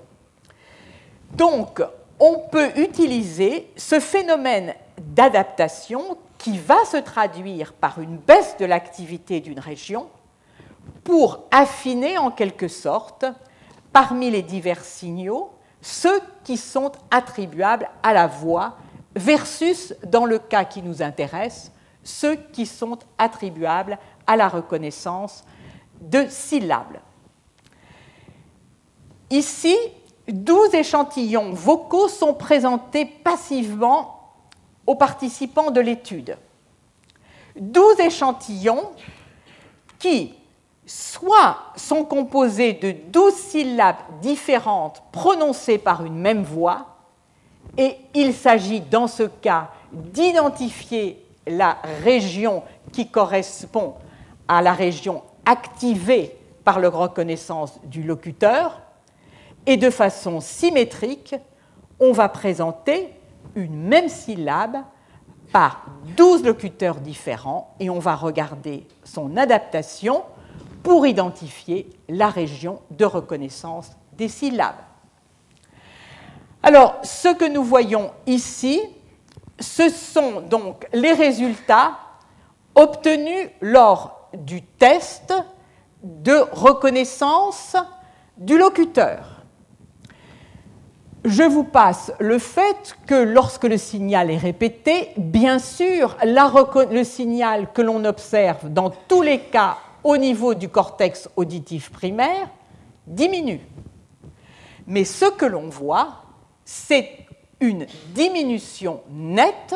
Donc, 1.35 1.83
on 2.19 2.39
peut 2.51 2.71
utiliser 2.77 3.69
ce 3.77 4.01
phénomène 4.01 4.73
d'adaptation 4.99 6.17
qui 6.39 6.57
va 6.57 6.83
se 6.87 6.97
traduire 6.97 7.75
par 7.75 8.01
une 8.01 8.17
baisse 8.17 8.57
de 8.59 8.65
l'activité 8.65 9.41
d'une 9.41 9.61
région 9.61 10.09
pour 11.03 11.41
affiner 11.51 12.17
en 12.17 12.31
quelque 12.31 12.69
sorte 12.69 13.27
parmi 13.93 14.31
les 14.31 14.41
divers 14.41 14.83
signaux 14.83 15.51
ceux 15.85 16.19
qui 16.45 16.57
sont 16.57 16.93
attribuables 17.11 17.91
à 18.03 18.15
la 18.15 18.27
voix 18.27 18.79
versus, 19.15 19.95
dans 20.07 20.25
le 20.25 20.39
cas 20.39 20.65
qui 20.65 20.81
nous 20.81 21.03
intéresse, 21.03 21.71
ceux 22.03 22.37
qui 22.37 22.65
sont 22.65 22.99
attribuables 23.19 23.99
à 24.27 24.35
la 24.37 24.49
reconnaissance 24.49 25.45
de 26.01 26.25
syllabes. 26.31 27.01
Ici, 29.29 29.77
12 30.27 30.75
échantillons 30.75 31.53
vocaux 31.53 32.09
sont 32.09 32.33
présentés 32.33 33.05
passivement 33.05 34.33
aux 34.87 34.95
participants 34.95 35.71
de 35.71 35.83
l'étude. 35.83 36.39
12 37.57 38.01
échantillons 38.01 38.91
qui, 39.99 40.35
soit 40.87 41.57
sont 41.77 42.05
composés 42.05 42.75
de 42.75 42.93
douze 43.11 43.35
syllabes 43.35 43.97
différentes 44.21 45.03
prononcées 45.13 45.79
par 45.79 46.05
une 46.05 46.17
même 46.17 46.43
voix, 46.43 46.87
et 47.77 47.97
il 48.15 48.35
s'agit 48.35 48.81
dans 48.81 49.07
ce 49.07 49.25
cas 49.25 49.71
d'identifier 49.93 51.25
la 51.47 51.79
région 52.03 52.63
qui 52.93 53.11
correspond 53.11 53.95
à 54.47 54.63
la 54.63 54.73
région 54.73 55.23
activée 55.47 56.37
par 56.65 56.79
la 56.79 56.89
reconnaissance 56.89 57.79
du 57.85 58.03
locuteur, 58.03 58.81
et 59.67 59.77
de 59.77 59.91
façon 59.91 60.41
symétrique, 60.41 61.35
on 61.99 62.13
va 62.13 62.29
présenter 62.29 63.15
une 63.55 63.77
même 63.77 64.09
syllabe 64.09 64.77
par 65.53 65.87
douze 66.17 66.45
locuteurs 66.45 66.97
différents 66.97 67.75
et 67.79 67.89
on 67.89 67.99
va 67.99 68.15
regarder 68.15 68.87
son 69.05 69.37
adaptation 69.37 70.23
pour 70.85 71.07
identifier 71.07 71.89
la 72.09 72.29
région 72.29 72.83
de 72.91 73.07
reconnaissance 73.07 73.91
des 74.13 74.29
syllabes. 74.29 74.77
Alors, 76.63 77.01
ce 77.03 77.35
que 77.35 77.51
nous 77.51 77.65
voyons 77.65 78.13
ici, 78.27 78.81
ce 79.59 79.89
sont 79.89 80.43
donc 80.43 80.87
les 80.93 81.15
résultats 81.15 81.99
obtenus 82.75 83.49
lors 83.63 84.29
du 84.35 84.63
test 84.63 85.35
de 86.03 86.45
reconnaissance 86.53 87.77
du 88.37 88.59
locuteur. 88.59 89.43
Je 91.25 91.45
vous 91.45 91.65
passe 91.65 92.13
le 92.19 92.39
fait 92.39 92.95
que 93.07 93.15
lorsque 93.15 93.65
le 93.65 93.79
signal 93.79 94.31
est 94.31 94.37
répété, 94.37 95.13
bien 95.17 95.59
sûr, 95.59 96.15
le 96.23 97.05
signal 97.05 97.73
que 97.73 97.81
l'on 97.81 98.05
observe 98.05 98.69
dans 98.71 98.91
tous 98.91 99.23
les 99.23 99.39
cas 99.41 99.79
au 100.05 100.19
niveau 100.19 100.55
du 100.55 100.69
cortex 100.69 101.29
auditif 101.35 101.91
primaire 101.91 102.49
diminue. 103.07 103.61
Mais 104.87 105.05
ce 105.05 105.25
que 105.25 105.47
l'on 105.47 105.69
voit, 105.69 106.23
c'est 106.65 107.27
une 107.61 107.87
diminution 108.15 109.03
nette 109.11 109.75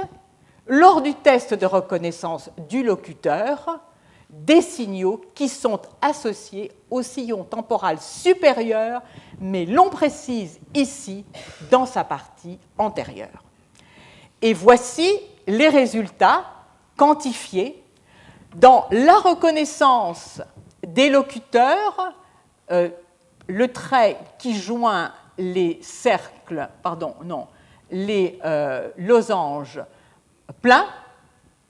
lors 0.66 1.00
du 1.00 1.14
test 1.14 1.54
de 1.54 1.64
reconnaissance 1.64 2.50
du 2.68 2.82
locuteur 2.82 3.80
des 4.28 4.60
signaux 4.60 5.22
qui 5.34 5.48
sont 5.48 5.80
associés 6.02 6.70
au 6.90 7.00
sillon 7.00 7.44
temporal 7.44 7.98
supérieur, 7.98 9.00
mais 9.40 9.64
l'on 9.64 9.88
précise 9.88 10.60
ici 10.74 11.24
dans 11.70 11.86
sa 11.86 12.04
partie 12.04 12.58
antérieure. 12.76 13.42
Et 14.42 14.52
voici 14.52 15.10
les 15.46 15.68
résultats 15.68 16.44
quantifiés 16.98 17.82
dans 18.58 18.86
la 18.90 19.18
reconnaissance 19.18 20.42
des 20.86 21.10
locuteurs, 21.10 22.12
euh, 22.70 22.88
le 23.46 23.72
trait 23.72 24.18
qui 24.38 24.56
joint 24.56 25.12
les 25.38 25.78
cercles, 25.80 26.68
pardon, 26.82 27.14
non, 27.24 27.46
les 27.90 28.38
euh, 28.44 28.88
losanges 28.98 29.80
pleins 30.60 30.86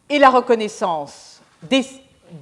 et 0.08 0.18
la 0.18 0.30
reconnaissance 0.30 1.42
des, 1.62 1.84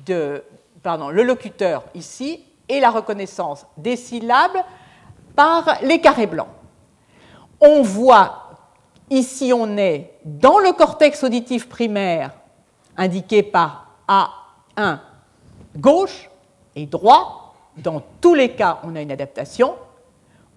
de, 0.07 0.44
pardon, 0.82 1.09
le 1.09 1.24
locuteur 1.24 1.82
ici 1.94 2.44
et 2.68 2.78
la 2.78 2.90
reconnaissance 2.90 3.66
des 3.76 3.97
syllabes 3.97 4.62
par 5.34 5.78
les 5.82 6.01
carrés 6.01 6.26
blancs. 6.26 6.49
On 7.61 7.82
voit 7.82 8.51
ici, 9.11 9.53
on 9.53 9.76
est 9.76 10.12
dans 10.24 10.59
le 10.59 10.72
cortex 10.72 11.24
auditif 11.24 11.68
primaire 11.68 12.30
indiqué 12.97 13.42
par 13.42 13.86
a1 14.09 14.98
gauche 15.76 16.30
et 16.74 16.86
droit. 16.86 17.54
Dans 17.76 18.02
tous 18.20 18.34
les 18.34 18.52
cas, 18.52 18.80
on 18.84 18.96
a 18.96 19.02
une 19.02 19.12
adaptation. 19.12 19.74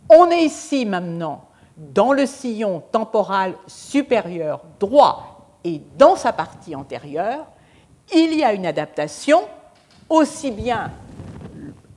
On 0.10 0.30
est 0.30 0.44
ici 0.44 0.86
maintenant 0.86 1.46
dans 1.78 2.14
le 2.14 2.26
sillon 2.26 2.82
temporal 2.92 3.54
supérieur 3.68 4.62
droit 4.80 5.48
et 5.64 5.82
dans 5.98 6.16
sa 6.16 6.34
partie 6.34 6.76
antérieure. 6.76 7.46
Il 8.14 8.34
y 8.36 8.44
a 8.44 8.54
une 8.54 8.66
adaptation 8.66 9.42
aussi 10.10 10.52
bien 10.52 10.92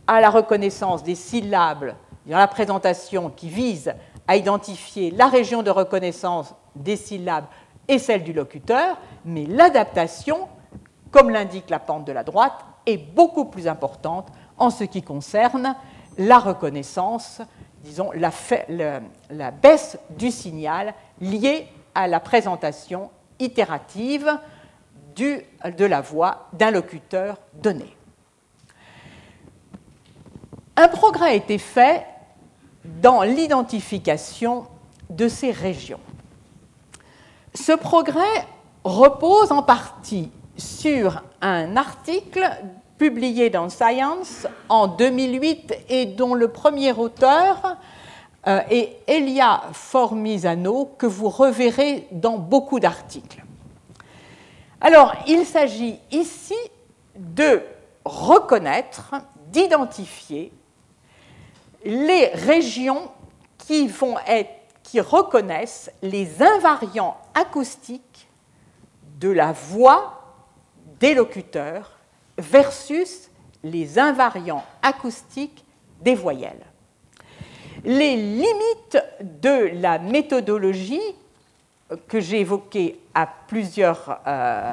à 0.06 0.20
la 0.20 0.30
reconnaissance 0.30 1.02
des 1.02 1.14
syllabes 1.14 1.94
dans 2.26 2.38
la 2.38 2.48
présentation 2.48 3.30
qui 3.30 3.48
vise 3.48 3.94
à 4.28 4.36
identifier 4.36 5.10
la 5.10 5.26
région 5.26 5.62
de 5.62 5.70
reconnaissance 5.70 6.54
des 6.76 6.96
syllabes 6.96 7.46
et 7.88 7.98
celle 7.98 8.22
du 8.22 8.32
locuteur, 8.32 8.96
mais 9.24 9.46
l'adaptation 9.46 10.48
comme 11.12 11.30
l'indique 11.30 11.70
la 11.70 11.78
pente 11.78 12.04
de 12.04 12.12
la 12.12 12.24
droite, 12.24 12.64
est 12.86 12.96
beaucoup 12.96 13.44
plus 13.44 13.68
importante 13.68 14.28
en 14.58 14.70
ce 14.70 14.82
qui 14.82 15.02
concerne 15.02 15.76
la 16.18 16.38
reconnaissance, 16.38 17.40
disons, 17.84 18.10
la, 18.12 19.50
baisse 19.50 19.98
du 20.10 20.30
signal 20.30 20.94
liée 21.20 21.68
à 21.94 22.08
la 22.08 22.18
présentation 22.18 23.10
itérative 23.38 24.28
de 25.14 25.84
la 25.84 26.00
voix 26.00 26.48
d'un 26.54 26.70
locuteur 26.70 27.36
donné. 27.54 27.96
Un 30.76 30.88
progrès 30.88 31.26
a 31.26 31.34
été 31.34 31.58
fait 31.58 32.06
dans 32.84 33.22
l'identification 33.22 34.66
de 35.10 35.28
ces 35.28 35.52
régions. 35.52 36.00
Ce 37.54 37.72
progrès 37.72 38.46
repose 38.82 39.52
en 39.52 39.62
partie 39.62 40.30
sur 40.56 41.22
un 41.40 41.76
article 41.76 42.48
publié 42.98 43.50
dans 43.50 43.68
Science 43.68 44.46
en 44.68 44.86
2008 44.86 45.74
et 45.88 46.06
dont 46.06 46.34
le 46.34 46.48
premier 46.48 46.92
auteur 46.92 47.76
euh, 48.46 48.60
est 48.70 48.98
Elia 49.06 49.62
Formisano, 49.72 50.94
que 50.98 51.06
vous 51.06 51.28
reverrez 51.28 52.06
dans 52.12 52.38
beaucoup 52.38 52.80
d'articles. 52.80 53.42
Alors, 54.80 55.14
il 55.26 55.44
s'agit 55.46 55.98
ici 56.10 56.56
de 57.16 57.62
reconnaître, 58.04 59.14
d'identifier 59.48 60.52
les 61.84 62.26
régions 62.28 63.10
qui, 63.58 63.86
vont 63.86 64.16
être, 64.26 64.50
qui 64.82 65.00
reconnaissent 65.00 65.90
les 66.02 66.42
invariants 66.42 67.16
acoustiques 67.34 68.28
de 69.18 69.30
la 69.30 69.52
voix 69.52 70.21
des 71.02 71.14
locuteurs 71.14 71.90
versus 72.38 73.28
les 73.64 73.98
invariants 73.98 74.64
acoustiques 74.82 75.64
des 76.00 76.14
voyelles. 76.14 76.64
les 77.84 78.14
limites 78.14 78.98
de 79.20 79.80
la 79.80 79.98
méthodologie 79.98 81.02
que 82.06 82.20
j'ai 82.20 82.40
évoquée 82.40 83.00
à 83.14 83.26
plusieurs, 83.26 84.20
euh, 84.28 84.72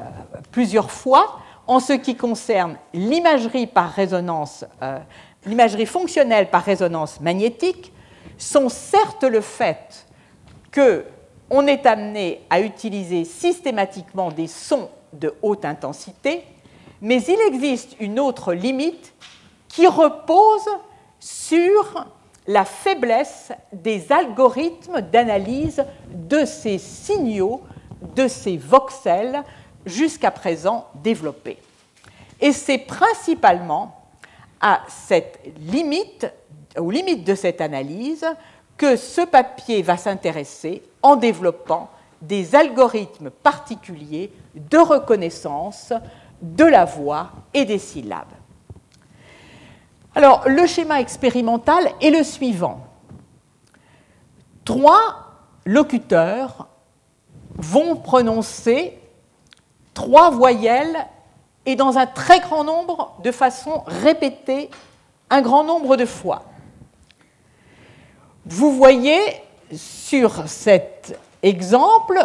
plusieurs, 0.52 0.92
fois 0.92 1.40
en 1.66 1.80
ce 1.80 1.94
qui 1.94 2.16
concerne 2.16 2.78
l'imagerie 2.94 3.66
par 3.66 3.90
résonance, 3.90 4.66
euh, 4.84 5.00
l'imagerie 5.48 5.88
fonctionnelle 5.88 6.52
par 6.52 6.64
résonance 6.64 7.20
magnétique, 7.20 7.92
sont 8.38 8.70
certes 8.70 9.24
le 9.24 9.42
fait 9.42 10.06
qu'on 10.72 11.66
est 11.66 11.88
amené 11.88 12.42
à 12.52 12.62
utiliser 12.62 13.26
systématiquement 13.26 14.30
des 14.30 14.48
sons 14.48 14.90
de 15.14 15.34
haute 15.42 15.66
intensité, 15.66 16.44
mais 17.02 17.22
il 17.24 17.40
existe 17.48 17.96
une 18.00 18.20
autre 18.20 18.54
limite 18.54 19.14
qui 19.68 19.88
repose 19.88 20.70
sur 21.20 22.06
la 22.48 22.66
faiblesse 22.66 23.52
des 23.72 24.12
algorithmes 24.12 25.02
d'analyse 25.02 25.84
de 26.10 26.46
ces 26.46 26.78
signaux, 26.78 27.62
de 28.16 28.28
ces 28.28 28.58
voxels 28.58 29.44
jusqu'à 29.86 30.32
présent 30.32 30.88
développés. 30.96 31.60
Et 32.42 32.52
c'est 32.52 32.80
principalement 32.80 33.96
à 34.62 34.82
cette 34.88 35.40
limite, 35.60 36.28
aux 36.78 36.92
limites 36.92 37.24
de 37.24 37.36
cette 37.36 37.62
analyse, 37.62 38.26
que 38.78 38.96
ce 38.96 39.22
papier 39.22 39.82
va 39.82 39.98
s'intéresser 39.98 40.82
en 41.02 41.16
développant 41.18 41.90
des 42.22 42.56
algorithmes 42.56 43.30
particuliers 43.30 44.32
de 44.56 44.78
reconnaissance 44.78 45.94
de 46.42 46.66
la 46.66 46.86
voix 46.86 47.32
et 47.54 47.66
des 47.66 47.80
syllabes. 47.80 48.34
Alors, 50.16 50.44
le 50.48 50.66
schéma 50.66 51.00
expérimental 51.00 51.92
est 52.02 52.10
le 52.10 52.24
suivant. 52.24 52.88
Trois 54.66 55.00
locuteurs 55.66 56.68
vont 57.56 57.96
prononcer 57.96 59.00
trois 59.94 60.30
voyelles 60.30 60.98
et 61.66 61.76
dans 61.76 61.98
un 61.98 62.08
très 62.08 62.40
grand 62.40 62.64
nombre 62.64 63.16
de 63.24 63.32
façons 63.32 63.84
répétées 63.86 64.70
un 65.30 65.42
grand 65.42 65.64
nombre 65.64 65.96
de 65.98 66.06
fois. 66.06 66.44
Vous 68.46 68.72
voyez 68.76 69.20
sur 69.74 70.48
cet 70.48 71.20
exemple 71.44 72.20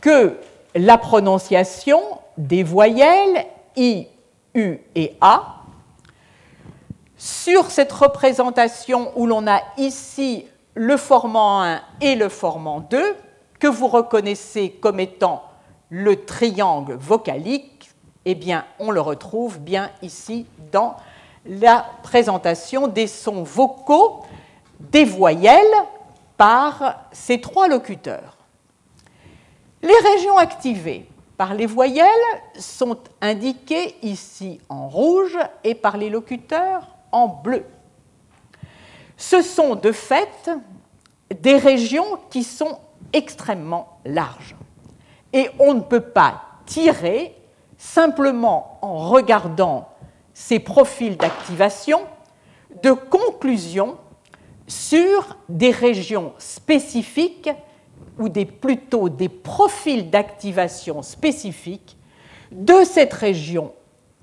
que 0.00 0.38
la 0.74 0.98
prononciation 0.98 2.00
des 2.36 2.62
voyelles 2.62 3.46
I, 3.76 4.06
U 4.54 4.78
et 4.94 5.16
A 5.20 5.54
sur 7.16 7.70
cette 7.70 7.92
représentation 7.92 9.12
où 9.16 9.26
l'on 9.26 9.46
a 9.46 9.60
ici 9.76 10.46
le 10.74 10.96
formant 10.96 11.62
1 11.62 11.80
et 12.00 12.14
le 12.14 12.28
formant 12.28 12.80
2, 12.80 13.16
que 13.58 13.66
vous 13.66 13.88
reconnaissez 13.88 14.70
comme 14.70 15.00
étant 15.00 15.42
le 15.90 16.24
triangle 16.24 16.94
vocalique, 16.94 17.90
eh 18.24 18.36
bien, 18.36 18.64
on 18.78 18.92
le 18.92 19.00
retrouve 19.00 19.58
bien 19.58 19.90
ici 20.02 20.46
dans 20.70 20.96
la 21.44 21.84
présentation 22.02 22.86
des 22.86 23.06
sons 23.06 23.42
vocaux 23.42 24.22
des 24.78 25.04
voyelles 25.04 25.64
par 26.36 27.06
ces 27.10 27.40
trois 27.40 27.66
locuteurs. 27.66 28.37
Les 29.82 29.94
régions 30.12 30.36
activées 30.36 31.08
par 31.36 31.54
les 31.54 31.66
voyelles 31.66 32.08
sont 32.58 32.98
indiquées 33.20 33.94
ici 34.02 34.60
en 34.68 34.88
rouge 34.88 35.38
et 35.62 35.74
par 35.74 35.96
les 35.96 36.10
locuteurs 36.10 36.88
en 37.12 37.28
bleu. 37.28 37.64
Ce 39.16 39.42
sont 39.42 39.76
de 39.76 39.92
fait 39.92 40.50
des 41.40 41.56
régions 41.56 42.18
qui 42.30 42.42
sont 42.42 42.78
extrêmement 43.12 43.98
larges. 44.04 44.56
Et 45.32 45.48
on 45.58 45.74
ne 45.74 45.80
peut 45.80 46.00
pas 46.00 46.42
tirer 46.66 47.34
simplement 47.76 48.78
en 48.82 48.96
regardant 49.08 49.88
ces 50.34 50.58
profils 50.58 51.16
d'activation 51.16 52.00
de 52.82 52.92
conclusions 52.92 53.96
sur 54.66 55.36
des 55.48 55.70
régions 55.70 56.32
spécifiques 56.38 57.50
ou 58.18 58.28
des, 58.28 58.44
plutôt 58.44 59.08
des 59.08 59.28
profils 59.28 60.10
d'activation 60.10 61.02
spécifiques 61.02 61.96
de 62.52 62.84
cette 62.84 63.12
région 63.12 63.72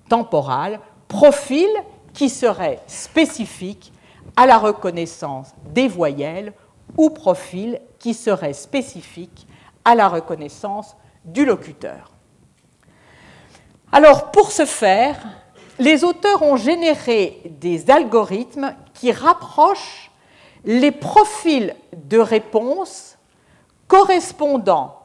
temporale, 0.10 0.80
profils 1.08 1.84
qui 2.14 2.30
serait 2.30 2.80
spécifique 2.88 3.92
à 4.36 4.46
la 4.46 4.58
reconnaissance 4.58 5.54
des 5.74 5.88
voyelles 5.88 6.54
ou 6.98 7.10
profil 7.10 7.80
qui 8.00 8.14
serait 8.14 8.54
spécifique 8.54 9.48
à 9.84 9.96
la 9.96 10.08
reconnaissance 10.08 10.96
du 11.24 11.46
locuteur. 11.46 12.12
Alors, 13.92 14.32
pour 14.32 14.52
ce 14.52 14.66
faire, 14.66 15.16
les 15.80 16.04
auteurs 16.04 16.42
ont 16.42 16.58
généré 16.58 17.42
des 17.60 17.90
algorithmes 17.90 18.76
qui 18.94 19.12
rapprochent 19.12 20.12
les 20.64 20.92
profils 20.92 21.76
de 21.96 22.18
réponse 22.18 23.15
correspondant 23.88 25.02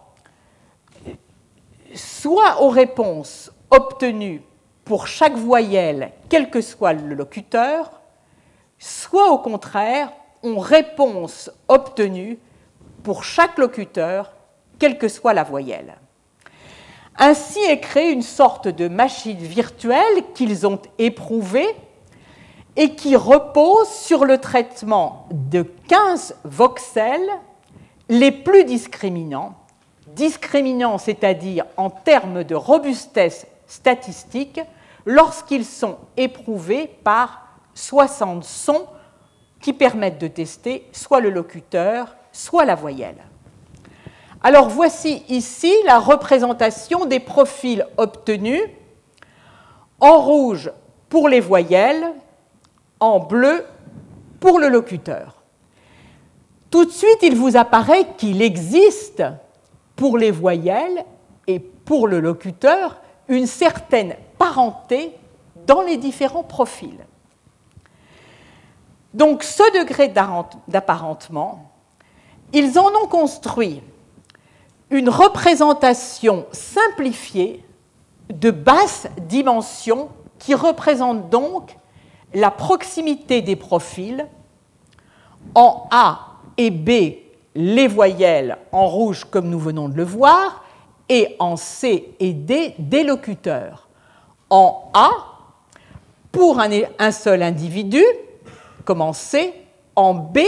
soit 1.95 2.63
aux 2.63 2.69
réponses 2.69 3.51
obtenues 3.71 4.43
pour 4.85 5.07
chaque 5.07 5.37
voyelle, 5.37 6.13
quel 6.29 6.51
que 6.51 6.61
soit 6.61 6.93
le 6.93 7.15
locuteur, 7.15 8.01
soit 8.79 9.31
au 9.31 9.39
contraire, 9.39 10.13
ont 10.43 10.59
réponse 10.59 11.51
obtenue 11.69 12.39
pour 13.03 13.25
chaque 13.25 13.59
locuteur, 13.59 14.33
quelle 14.79 14.99
que 14.99 15.09
soit 15.09 15.35
la 15.35 15.45
voyelle. 15.45 15.97
Ainsi 17.19 17.59
est 17.61 17.81
créée 17.81 18.11
une 18.11 18.23
sorte 18.23 18.69
de 18.69 18.89
machine 18.89 19.37
virtuelle 19.37 20.25
qu'ils 20.35 20.67
ont 20.67 20.81
éprouvée 20.99 21.69
et 22.77 22.95
qui 22.95 23.15
repose 23.17 23.89
sur 23.89 24.25
le 24.25 24.39
traitement 24.39 25.29
de 25.31 25.63
15 25.89 26.37
voxels 26.45 27.31
les 28.11 28.33
plus 28.33 28.65
discriminants, 28.65 29.55
discriminants 30.09 30.99
c'est-à-dire 30.99 31.65
en 31.77 31.89
termes 31.89 32.45
de 32.45 32.57
robustesse 32.57 33.47
statistique, 33.67 34.61
lorsqu'ils 35.07 35.65
sont 35.65 35.97
éprouvés 36.17 36.89
par 37.05 37.47
60 37.75 38.45
sons 38.45 38.87
qui 39.61 39.73
permettent 39.73 40.21
de 40.21 40.27
tester 40.27 40.89
soit 40.93 41.21
le 41.21 41.31
locuteur, 41.31 42.17
soit 42.33 42.65
la 42.65 42.75
voyelle. 42.75 43.25
Alors 44.43 44.69
voici 44.69 45.23
ici 45.29 45.73
la 45.87 46.01
représentation 46.01 47.05
des 47.05 47.21
profils 47.21 47.87
obtenus 47.97 48.63
en 50.01 50.19
rouge 50.19 50.73
pour 51.09 51.29
les 51.29 51.41
voyelles, 51.41 52.13
en 52.99 53.21
bleu 53.21 53.65
pour 54.41 54.59
le 54.59 54.69
locuteur. 54.69 55.40
Tout 56.71 56.85
de 56.85 56.91
suite, 56.91 57.19
il 57.23 57.37
vous 57.37 57.57
apparaît 57.57 58.07
qu'il 58.17 58.43
existe 58.43 59.25
pour 59.97 60.17
les 60.17 60.31
voyelles 60.31 61.05
et 61.47 61.59
pour 61.59 62.07
le 62.07 62.21
locuteur 62.21 63.01
une 63.29 63.47
certaine 63.47 64.15
parenté 64.39 65.13
dans 65.67 65.83
les 65.83 65.97
différents 65.97 66.45
profils. 66.45 67.05
Donc 69.13 69.43
ce 69.43 69.63
degré 69.79 70.09
d'apparentement, 70.69 71.71
ils 72.53 72.79
en 72.79 72.89
ont 73.03 73.09
construit 73.09 73.83
une 74.91 75.09
représentation 75.09 76.47
simplifiée 76.53 77.65
de 78.29 78.51
basse 78.51 79.09
dimension 79.23 80.09
qui 80.39 80.55
représente 80.55 81.31
donc 81.31 81.77
la 82.33 82.53
proximité 82.53 83.43
des 83.43 83.57
profils 83.57 84.27
en 85.55 85.89
A 85.91 86.30
et 86.61 86.71
B 86.71 86.91
les 87.55 87.89
voyelles 87.89 88.59
en 88.71 88.87
rouge 88.87 89.25
comme 89.25 89.49
nous 89.49 89.59
venons 89.59 89.89
de 89.89 89.97
le 89.97 90.05
voir 90.05 90.63
et 91.09 91.35
en 91.39 91.57
C 91.57 92.15
et 92.21 92.35
D 92.35 92.75
des 92.79 93.03
locuteurs 93.03 93.89
en 94.51 94.91
A 94.93 95.11
pour 96.31 96.61
un, 96.61 97.11
seul 97.11 97.43
individu, 97.43 98.05
comme 98.85 99.01
en 99.01 99.15
C, 99.15 99.55
en 99.97 100.13
B, 100.13 100.41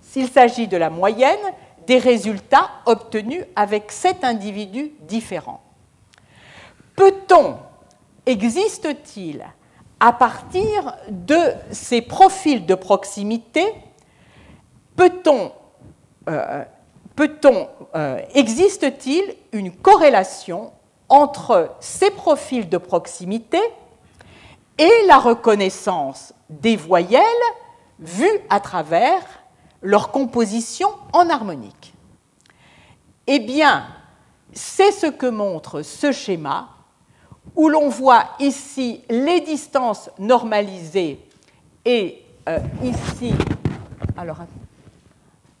s'il 0.00 0.28
s'agit 0.28 0.68
de 0.68 0.76
la 0.76 0.90
moyenne 0.90 1.36
des 1.86 1.98
résultats 1.98 2.70
obtenus 2.86 3.44
avec 3.56 3.90
sept 3.90 4.22
individus 4.22 4.92
différents. 5.08 5.60
Peut-on, 6.94 7.56
existe-t-il, 8.26 9.44
à 9.98 10.12
partir 10.12 10.94
de 11.10 11.38
ces 11.72 12.00
profils 12.00 12.64
de 12.64 12.74
proximité, 12.74 13.64
peut-on, 14.98 15.52
euh, 16.28 16.64
euh, 17.94 18.20
existe-t-il 18.34 19.34
une 19.52 19.72
corrélation 19.72 20.72
entre 21.08 21.70
ces 21.80 22.10
profils 22.10 22.68
de 22.68 22.76
proximité 22.78 23.60
et 24.76 24.90
la 25.06 25.18
reconnaissance 25.18 26.34
des 26.50 26.76
voyelles 26.76 27.22
vues 28.00 28.40
à 28.50 28.60
travers 28.60 29.22
leur 29.82 30.10
composition 30.10 30.88
en 31.12 31.30
harmonique? 31.30 31.94
Eh 33.28 33.38
bien, 33.38 33.86
c'est 34.52 34.90
ce 34.90 35.06
que 35.06 35.26
montre 35.26 35.82
ce 35.82 36.10
schéma 36.10 36.70
où 37.54 37.68
l'on 37.68 37.88
voit 37.88 38.24
ici 38.40 39.02
les 39.08 39.40
distances 39.40 40.10
normalisées 40.18 41.24
et 41.84 42.24
euh, 42.48 42.58
ici, 42.82 43.32
alors, 44.16 44.38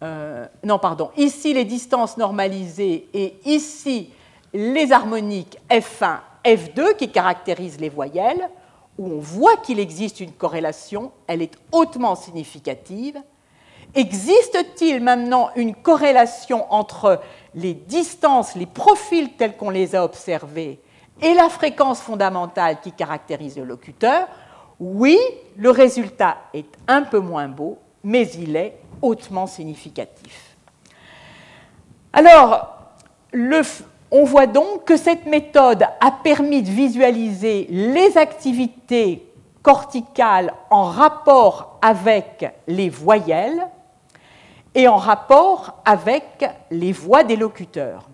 euh, 0.02 0.46
non, 0.64 0.78
pardon, 0.78 1.10
ici 1.16 1.52
les 1.52 1.64
distances 1.64 2.16
normalisées 2.16 3.08
et 3.12 3.38
ici 3.44 4.10
les 4.52 4.92
harmoniques 4.92 5.58
F1, 5.70 6.18
F2 6.44 6.96
qui 6.96 7.10
caractérisent 7.10 7.80
les 7.80 7.88
voyelles, 7.88 8.48
où 8.96 9.12
on 9.12 9.18
voit 9.18 9.56
qu'il 9.56 9.78
existe 9.78 10.20
une 10.20 10.32
corrélation, 10.32 11.12
elle 11.26 11.42
est 11.42 11.56
hautement 11.72 12.14
significative. 12.14 13.16
Existe-t-il 13.94 15.02
maintenant 15.02 15.50
une 15.56 15.74
corrélation 15.74 16.70
entre 16.72 17.20
les 17.54 17.74
distances, 17.74 18.54
les 18.54 18.66
profils 18.66 19.32
tels 19.32 19.56
qu'on 19.56 19.70
les 19.70 19.94
a 19.94 20.04
observés 20.04 20.80
et 21.20 21.34
la 21.34 21.48
fréquence 21.48 22.00
fondamentale 22.00 22.80
qui 22.80 22.92
caractérise 22.92 23.56
le 23.56 23.64
locuteur? 23.64 24.28
Oui, 24.78 25.18
le 25.56 25.70
résultat 25.70 26.36
est 26.54 26.68
un 26.86 27.02
peu 27.02 27.18
moins 27.18 27.48
beau, 27.48 27.78
mais 28.04 28.28
il 28.32 28.56
est 28.56 28.78
hautement 29.02 29.46
significatif. 29.46 30.56
Alors, 32.12 32.76
on 34.10 34.24
voit 34.24 34.46
donc 34.46 34.84
que 34.84 34.96
cette 34.96 35.26
méthode 35.26 35.84
a 36.00 36.10
permis 36.10 36.62
de 36.62 36.70
visualiser 36.70 37.66
les 37.70 38.16
activités 38.16 39.26
corticales 39.62 40.54
en 40.70 40.84
rapport 40.84 41.78
avec 41.82 42.54
les 42.66 42.88
voyelles 42.88 43.68
et 44.74 44.88
en 44.88 44.96
rapport 44.96 45.82
avec 45.84 46.48
les 46.70 46.92
voix 46.92 47.24
des 47.24 47.36
locuteurs. 47.36 48.08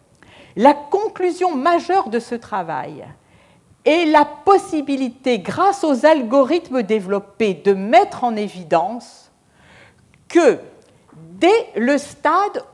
La 0.57 0.75
conclusion 0.75 1.55
majeure 1.55 2.09
de 2.09 2.19
ce 2.19 2.35
travail 2.35 3.05
est 3.85 4.07
la 4.07 4.25
possibilité, 4.25 5.41
grâce 5.41 5.85
aux 5.85 6.07
algorithmes 6.07 6.83
développés, 6.83 7.55
de 7.55 7.75
mettre 7.75 8.25
en 8.25 8.35
évidence 8.35 9.31
que 10.29 10.59
dès 11.39 11.71
le 11.77 11.99
stade 11.99 12.65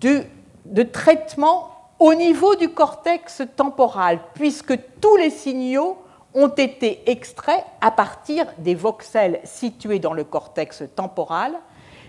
de, 0.00 0.82
traitement 0.82 1.70
au 1.98 2.14
niveau 2.14 2.54
du 2.54 2.70
cortex 2.70 3.42
temporal, 3.56 4.20
puisque 4.34 4.78
tous 5.00 5.16
les 5.16 5.30
signaux 5.30 5.98
ont 6.34 6.48
été 6.48 7.10
extraits 7.10 7.64
à 7.80 7.90
partir 7.90 8.46
des 8.58 8.74
voxels 8.74 9.40
situés 9.44 9.98
dans 9.98 10.14
le 10.14 10.24
cortex 10.24 10.84
temporal, 10.94 11.54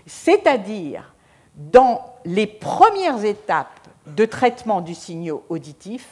c'est-à-dire 0.06 1.12
dans 1.54 2.14
les 2.24 2.46
premières 2.46 3.24
étapes 3.24 3.80
de 4.06 4.24
traitement 4.24 4.80
du 4.80 4.94
signal 4.94 5.36
auditif, 5.48 6.08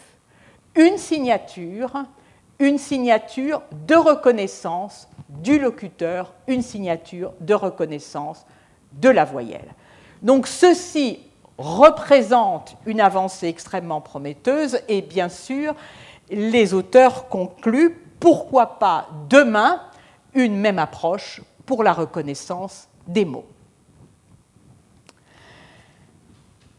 une 0.74 0.98
signature, 0.98 2.04
une 2.58 2.78
signature 2.78 3.62
de 3.86 3.94
reconnaissance 3.94 5.08
du 5.28 5.58
locuteur, 5.58 6.34
une 6.46 6.62
signature 6.62 7.32
de 7.40 7.54
reconnaissance 7.54 8.44
de 8.92 9.08
la 9.08 9.24
voyelle. 9.24 9.74
Donc 10.22 10.46
ceci 10.46 11.20
représente 11.58 12.76
une 12.86 13.00
avancée 13.00 13.48
extrêmement 13.48 14.00
prometteuse 14.00 14.80
et 14.88 15.02
bien 15.02 15.28
sûr, 15.28 15.74
les 16.30 16.74
auteurs 16.74 17.28
concluent 17.28 17.96
pourquoi 18.18 18.78
pas 18.78 19.08
demain 19.28 19.80
une 20.34 20.56
même 20.56 20.78
approche 20.78 21.42
pour 21.66 21.82
la 21.82 21.92
reconnaissance 21.92 22.88
des 23.06 23.24
mots. 23.24 23.46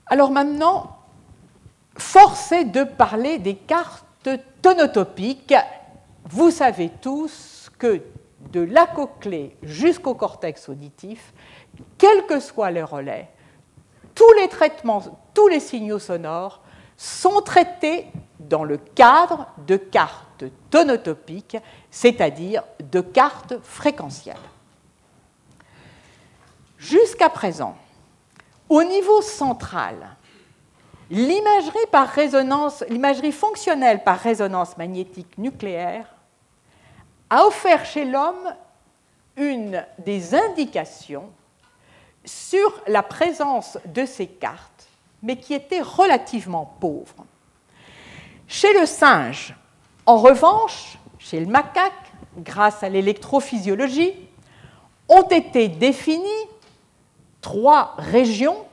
Alors 0.08 0.32
maintenant, 0.32 0.98
force 1.98 2.52
est 2.52 2.66
de 2.66 2.84
parler 2.84 3.38
des 3.38 3.56
cartes 3.56 4.30
tonotopiques. 4.62 5.56
Vous 6.26 6.52
savez 6.52 6.90
tous 7.02 7.72
que 7.78 8.02
de 8.52 8.62
la 8.62 8.88
cochlée 8.88 9.56
jusqu'au 9.64 10.16
cortex 10.16 10.70
auditif, 10.70 11.34
quels 11.98 12.26
que 12.26 12.40
soient 12.40 12.72
les 12.72 12.84
relais, 12.84 13.30
tous 14.16 14.32
les 14.34 14.48
traitements, 14.48 15.04
tous 15.34 15.48
les 15.48 15.60
signaux 15.60 16.00
sonores 16.00 16.62
sont 16.98 17.42
traités 17.42 18.08
dans 18.40 18.64
le 18.64 18.78
cadre 18.78 19.48
de 19.66 19.78
cartes 19.78 20.44
tonotopiques, 20.70 21.58
c'est-à-dire 21.90 22.64
de 22.92 23.02
cartes 23.02 23.56
fréquentielles. 23.64 24.36
Jusqu'à 26.78 27.30
présent, 27.30 27.76
au 28.70 28.84
niveau 28.84 29.22
central, 29.22 30.16
l'imagerie 31.10 33.32
fonctionnelle 33.32 34.04
par 34.04 34.18
résonance 34.18 34.78
magnétique 34.78 35.38
nucléaire 35.38 36.06
a 37.32 37.46
offert 37.46 37.86
chez 37.86 38.04
l'homme 38.04 38.54
une 39.38 39.84
des 39.98 40.36
indications 40.36 41.30
sur 42.26 42.84
la 42.88 43.02
présence 43.02 43.80
de 43.86 44.06
ces 44.06 44.28
cartes, 44.28 44.88
mais 45.24 45.38
qui 45.38 45.54
était 45.54 45.82
relativement 45.82 46.76
pauvre. 46.82 47.26
Chez 48.50 48.78
le 48.78 48.86
singe, 48.86 49.56
en 50.06 50.18
revanche, 50.18 50.98
chez 51.20 51.40
le 51.40 51.46
macaque, 51.46 51.94
grâce 52.38 52.84
à 52.84 52.90
l'électrophysiologie, 52.90 54.14
ont 55.08 55.28
été 55.30 55.70
définies 55.70 56.28
trois 57.40 57.96
régions, 57.98 58.66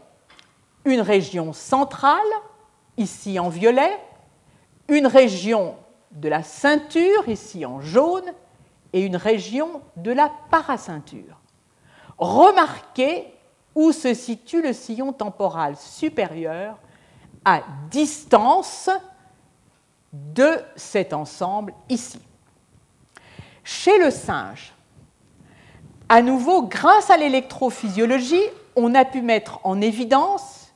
une 0.84 1.00
région 1.00 1.52
centrale, 1.52 2.18
ici 2.96 3.38
en 3.38 3.50
violet, 3.50 4.00
une 4.88 5.06
région 5.06 5.76
de 6.10 6.28
la 6.28 6.42
ceinture, 6.42 7.28
ici 7.28 7.64
en 7.64 7.80
jaune, 7.80 8.32
et 8.92 9.02
une 9.02 9.16
région 9.16 9.82
de 9.96 10.10
la 10.10 10.30
paraceinture. 10.50 11.40
Remarquez 12.18 13.26
où 13.74 13.92
se 13.92 14.14
situe 14.14 14.62
le 14.62 14.72
sillon 14.72 15.12
temporal 15.12 15.76
supérieur 15.76 16.76
à 17.44 17.62
distance 17.90 18.90
de 20.12 20.58
cet 20.74 21.12
ensemble 21.12 21.72
ici. 21.88 22.20
Chez 23.62 23.98
le 23.98 24.10
singe, 24.10 24.72
à 26.08 26.22
nouveau, 26.22 26.62
grâce 26.62 27.10
à 27.10 27.18
l'électrophysiologie, 27.18 28.42
on 28.74 28.94
a 28.94 29.04
pu 29.04 29.20
mettre 29.20 29.60
en 29.64 29.80
évidence 29.80 30.72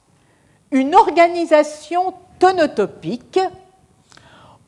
une 0.71 0.95
organisation 0.95 2.15
tonotopique 2.39 3.41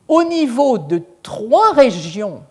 au 0.07 0.23
niveau 0.23 0.77
de 0.77 1.01
trois 1.21 1.71
régions 1.73 2.43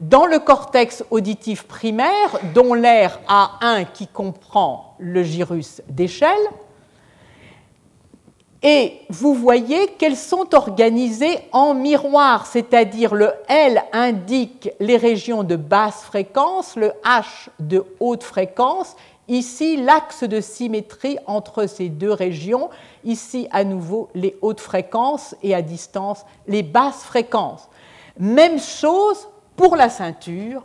dans 0.00 0.26
le 0.26 0.38
cortex 0.38 1.04
auditif 1.10 1.64
primaire, 1.64 2.38
dont 2.54 2.74
l'air 2.74 3.20
A1 3.28 3.86
qui 3.92 4.06
comprend 4.06 4.94
le 4.98 5.22
gyrus 5.22 5.82
d'échelle, 5.88 6.36
et 8.62 9.02
vous 9.08 9.34
voyez 9.34 9.86
qu'elles 9.98 10.16
sont 10.16 10.52
organisées 10.54 11.38
en 11.52 11.74
miroir, 11.74 12.46
c'est-à-dire 12.46 13.14
le 13.14 13.30
L 13.48 13.84
indique 13.92 14.70
les 14.80 14.96
régions 14.96 15.44
de 15.44 15.54
basse 15.54 16.02
fréquence, 16.02 16.74
le 16.74 16.92
H 17.04 17.50
de 17.60 17.84
haute 18.00 18.24
fréquence, 18.24 18.96
ici 19.28 19.76
l'axe 19.76 20.24
de 20.24 20.40
symétrie 20.40 21.18
entre 21.26 21.66
ces 21.66 21.88
deux 21.88 22.12
régions, 22.12 22.68
ici 23.04 23.46
à 23.52 23.62
nouveau 23.62 24.08
les 24.14 24.36
hautes 24.42 24.60
fréquences 24.60 25.36
et 25.44 25.54
à 25.54 25.62
distance 25.62 26.24
les 26.48 26.64
basses 26.64 27.04
fréquences. 27.04 27.68
Même 28.18 28.58
chose 28.58 29.28
pour 29.58 29.74
la 29.74 29.90
ceinture, 29.90 30.64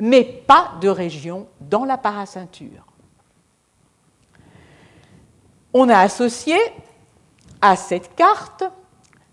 mais 0.00 0.24
pas 0.24 0.72
de 0.80 0.88
région 0.88 1.46
dans 1.60 1.84
la 1.84 1.98
paraceinture. 1.98 2.86
On 5.74 5.88
a 5.90 5.98
associé 5.98 6.56
à 7.60 7.76
cette 7.76 8.16
carte 8.16 8.64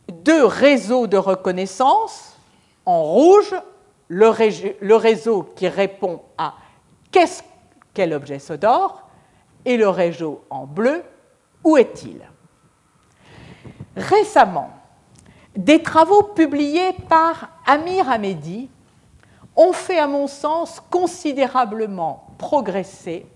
deux 0.09 0.45
réseaux 0.45 1.07
de 1.07 1.17
reconnaissance. 1.17 2.37
En 2.85 3.01
rouge, 3.03 3.55
le, 4.09 4.95
réseau 4.95 5.43
qui 5.55 5.69
répond 5.69 6.21
à 6.37 6.55
qu'est-ce 7.11 7.43
quel 7.93 8.13
objet 8.13 8.39
sonore 8.39 9.07
et 9.63 9.77
le 9.77 9.87
réseau 9.87 10.43
en 10.49 10.65
bleu, 10.65 11.03
où 11.63 11.77
est-il? 11.77 12.19
Récemment, 13.95 14.71
des 15.55 15.81
travaux 15.81 16.23
publiés 16.23 16.93
par 17.07 17.49
Amir 17.65 18.09
Hamedi 18.09 18.69
ont 19.61 19.73
fait, 19.73 19.99
à 19.99 20.07
mon 20.07 20.27
sens, 20.27 20.81
considérablement 20.89 22.27
progresser 22.37 23.27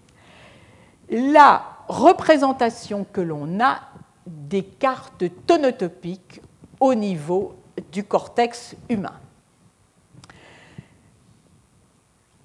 la 1.09 1.63
représentation 1.87 3.05
que 3.11 3.21
l'on 3.21 3.59
a 3.59 3.79
des 4.25 4.63
cartes 4.63 5.23
tonotopiques 5.45 6.41
au 6.79 6.95
niveau 6.95 7.55
du 7.91 8.03
cortex 8.03 8.75
humain. 8.89 9.19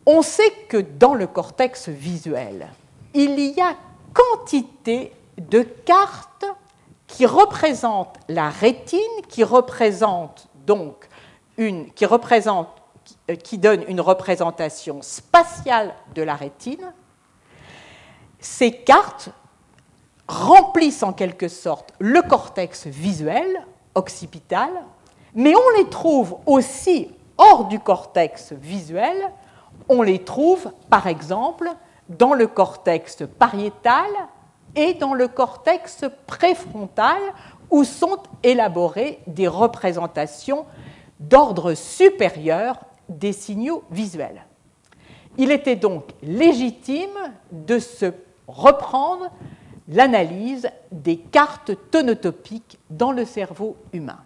On 0.04 0.20
sait 0.22 0.52
que 0.68 0.76
dans 0.76 1.14
le 1.14 1.26
cortex 1.26 1.88
visuel, 1.88 2.68
il 3.14 3.38
y 3.38 3.60
a 3.60 3.74
quantité 4.12 5.12
de 5.38 5.62
cartes 5.62 6.44
qui 7.06 7.24
représentent 7.24 8.18
la 8.28 8.50
rétine, 8.50 9.00
qui 9.28 9.42
représentent 9.42 10.48
donc 10.66 11.08
une, 11.56 11.90
qui 11.92 12.04
qui 13.42 13.58
donne 13.58 13.84
une 13.88 14.00
représentation 14.00 15.02
spatiale 15.02 15.94
de 16.14 16.22
la 16.22 16.34
rétine. 16.34 16.92
Ces 18.38 18.72
cartes 18.72 19.30
remplissent 20.28 21.02
en 21.02 21.12
quelque 21.12 21.48
sorte 21.48 21.92
le 21.98 22.22
cortex 22.22 22.86
visuel 22.86 23.66
occipital, 23.94 24.70
mais 25.34 25.54
on 25.54 25.78
les 25.78 25.88
trouve 25.88 26.38
aussi 26.46 27.10
hors 27.36 27.66
du 27.66 27.80
cortex 27.80 28.52
visuel. 28.52 29.16
On 29.88 30.02
les 30.02 30.22
trouve, 30.24 30.72
par 30.88 31.06
exemple, 31.06 31.70
dans 32.08 32.34
le 32.34 32.46
cortex 32.46 33.24
pariétal 33.38 34.10
et 34.76 34.94
dans 34.94 35.14
le 35.14 35.26
cortex 35.26 36.04
préfrontal, 36.26 37.20
où 37.70 37.84
sont 37.84 38.18
élaborées 38.42 39.20
des 39.26 39.48
représentations 39.48 40.66
d'ordre 41.18 41.74
supérieur 41.74 42.76
des 43.10 43.32
signaux 43.32 43.82
visuels. 43.90 44.44
Il 45.36 45.50
était 45.50 45.76
donc 45.76 46.04
légitime 46.22 47.34
de 47.52 47.78
se 47.78 48.06
reprendre 48.46 49.30
l'analyse 49.88 50.68
des 50.90 51.16
cartes 51.16 51.72
tonotopiques 51.90 52.78
dans 52.88 53.12
le 53.12 53.24
cerveau 53.24 53.76
humain. 53.92 54.18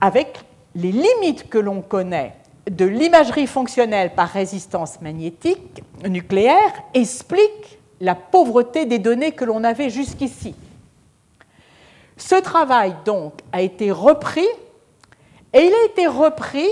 Avec 0.00 0.44
les 0.74 0.92
limites 0.92 1.48
que 1.48 1.58
l'on 1.58 1.80
connaît 1.80 2.36
de 2.70 2.84
l'imagerie 2.84 3.46
fonctionnelle 3.46 4.14
par 4.14 4.28
résistance 4.28 5.00
magnétique 5.00 5.82
nucléaire 6.06 6.72
explique 6.94 7.78
la 8.00 8.14
pauvreté 8.14 8.86
des 8.86 8.98
données 8.98 9.32
que 9.32 9.44
l'on 9.44 9.64
avait 9.64 9.90
jusqu'ici. 9.90 10.54
Ce 12.16 12.34
travail, 12.36 12.94
donc, 13.04 13.34
a 13.52 13.62
été 13.62 13.90
repris 13.90 14.46
et 15.54 15.60
il 15.60 15.72
a 15.72 15.84
été 15.86 16.06
repris 16.06 16.68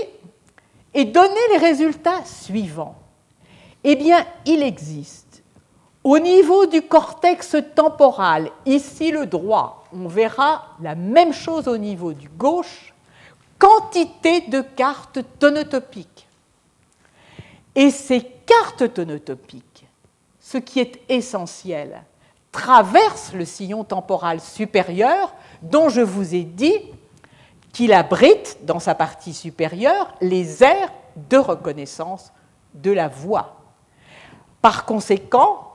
et 0.93 1.05
donné 1.05 1.39
les 1.51 1.57
résultats 1.57 2.23
suivants. 2.25 2.95
Eh 3.83 3.95
bien, 3.95 4.25
il 4.45 4.61
existe 4.61 5.23
au 6.03 6.19
niveau 6.19 6.65
du 6.65 6.81
cortex 6.81 7.55
temporal, 7.75 8.51
ici 8.65 9.11
le 9.11 9.25
droit, 9.25 9.85
on 9.93 10.09
verra 10.09 10.75
la 10.81 10.95
même 10.95 11.31
chose 11.31 11.69
au 11.69 11.77
niveau 11.77 12.11
du 12.11 12.27
gauche, 12.27 12.93
quantité 13.57 14.41
de 14.41 14.59
cartes 14.59 15.19
tonotopiques. 15.39 16.27
Et 17.73 17.89
ces 17.89 18.21
cartes 18.21 18.93
tonotopiques, 18.93 19.87
ce 20.41 20.57
qui 20.57 20.81
est 20.81 20.99
essentiel, 21.07 22.03
traversent 22.51 23.33
le 23.33 23.45
sillon 23.45 23.85
temporal 23.85 24.41
supérieur 24.41 25.33
dont 25.61 25.87
je 25.87 26.01
vous 26.01 26.35
ai 26.35 26.43
dit 26.43 26.81
qu'il 27.73 27.91
abrite 27.91 28.59
dans 28.63 28.79
sa 28.79 28.95
partie 28.95 29.33
supérieure 29.33 30.13
les 30.21 30.63
aires 30.63 30.91
de 31.29 31.37
reconnaissance 31.37 32.31
de 32.75 32.91
la 32.91 33.07
voix. 33.09 33.57
Par 34.61 34.85
conséquent, 34.85 35.71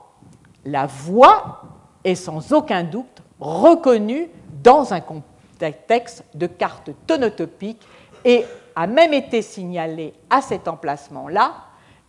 la 0.65 0.85
voix 0.87 1.61
est 2.03 2.15
sans 2.15 2.53
aucun 2.53 2.83
doute 2.83 3.21
reconnue 3.39 4.29
dans 4.63 4.93
un 4.93 5.01
contexte 5.01 6.23
de 6.33 6.47
carte 6.47 6.89
tonotopique 7.05 7.85
et 8.25 8.45
a 8.75 8.87
même 8.87 9.13
été 9.13 9.41
signalée 9.41 10.13
à 10.29 10.41
cet 10.41 10.67
emplacement-là 10.67 11.53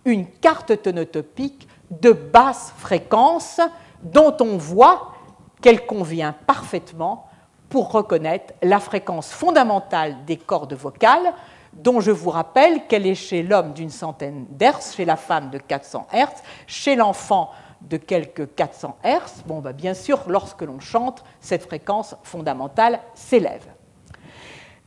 une 0.05 0.27
carte 0.27 0.83
tonotopique 0.83 1.69
de 1.91 2.13
basse 2.13 2.73
fréquence 2.79 3.61
dont 4.03 4.37
on 4.41 4.57
voit 4.57 5.15
qu'elle 5.61 5.85
convient 5.85 6.33
parfaitement 6.47 7.30
pour 7.71 7.93
reconnaître 7.93 8.53
la 8.63 8.81
fréquence 8.81 9.31
fondamentale 9.31 10.25
des 10.27 10.37
cordes 10.37 10.75
vocales, 10.75 11.33
dont 11.73 12.01
je 12.01 12.11
vous 12.11 12.31
rappelle 12.31 12.87
qu'elle 12.89 13.07
est 13.07 13.15
chez 13.15 13.43
l'homme 13.43 13.73
d'une 13.73 13.91
centaine 13.91 14.45
d'hertz, 14.51 14.97
chez 14.97 15.05
la 15.05 15.17
femme 15.17 15.51
de 15.51 15.59
400 15.59 16.09
hertz, 16.13 16.43
chez 16.67 16.97
l'enfant 16.97 17.51
de 17.81 17.97
quelques 17.97 18.55
400 18.57 18.99
hertz. 19.05 19.43
Bon, 19.47 19.61
bah, 19.61 19.73
bien 19.73 19.95
sûr, 19.95 20.21
lorsque 20.27 20.63
l'on 20.63 20.81
chante, 20.81 21.25
cette 21.41 21.63
fréquence 21.63 22.17
fondamentale 22.25 23.01
s'élève. 23.15 23.67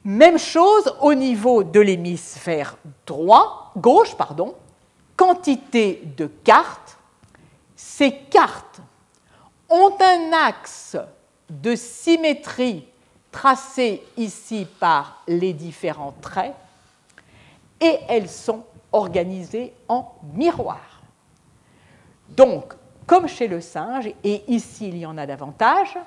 Même 0.04 0.38
chose 0.38 0.94
au 1.00 1.14
niveau 1.14 1.64
de 1.64 1.80
l'hémisphère 1.80 2.78
droit, 3.08 3.72
gauche, 3.78 4.16
pardon, 4.16 4.54
quantité 5.16 6.04
de 6.18 6.28
cartes. 6.28 6.98
Ces 7.78 8.12
cartes 8.12 8.82
ont 9.70 9.96
un 10.02 10.34
axe 10.34 10.98
de 11.62 11.76
symétrie 11.76 12.88
tracé 13.32 14.04
ici 14.18 14.68
par 14.80 15.24
les 15.28 15.54
différents 15.54 16.14
traits 16.22 16.54
et 17.80 18.00
elles 18.08 18.30
sont 18.30 18.64
organisées 18.92 19.74
en 19.88 20.14
miroir. 20.34 21.02
Donc, 22.30 22.74
comme 23.06 23.28
chez 23.28 23.48
le 23.48 23.60
singe, 23.60 24.10
et 24.24 24.44
ici 24.48 24.88
il 24.88 24.98
y 24.98 25.06
en 25.06 25.18
a 25.18 25.26
davantage, 25.26 25.98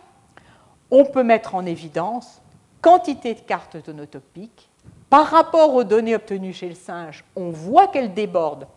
on 0.91 1.05
peut 1.05 1.23
mettre 1.23 1.55
en 1.55 1.67
évidence 1.67 2.41
quantité 2.81 3.35
de 3.35 3.41
cartes 3.41 3.83
tonotopiques. 3.83 4.69
Par 5.11 5.27
rapport 5.27 5.75
aux 5.75 5.85
données 5.85 6.15
obtenues 6.15 6.53
chez 6.53 6.69
le 6.69 6.75
singe, 6.75 7.25
on 7.35 7.51
voit 7.51 7.89
qu'elles 7.89 8.15
débordent 8.15 8.69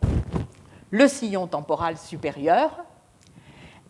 le 0.92 1.08
sillon 1.08 1.48
temporal 1.48 1.98
supérieur. 1.98 2.72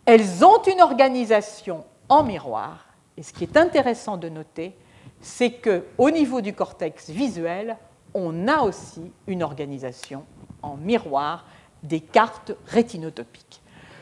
Elles 0.05 0.43
ont 0.43 0.61
une 0.63 0.81
organisation 0.81 1.85
en 2.09 2.23
miroir. 2.23 2.85
Et 3.15 3.23
ce 3.23 3.31
qui 3.31 3.43
est 3.43 3.57
intéressant 3.57 4.17
de 4.17 4.29
noter, 4.29 4.75
c'est 5.21 5.51
qu'au 5.51 6.09
niveau 6.09 6.41
du 6.41 6.53
cortex 6.53 7.09
visuel, 7.09 7.77
on 8.13 8.47
a 8.47 8.61
aussi 8.61 9.11
une 9.27 9.43
organisation 9.43 10.25
en 10.61 10.75
miroir 10.75 11.45
des 11.83 11.99
cartes 12.01 12.51
rétinotopiques. 12.67 13.61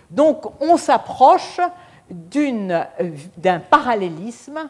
Donc 0.10 0.46
on 0.62 0.78
s'approche 0.78 1.60
d'un 2.10 3.60
parallélisme 3.60 4.70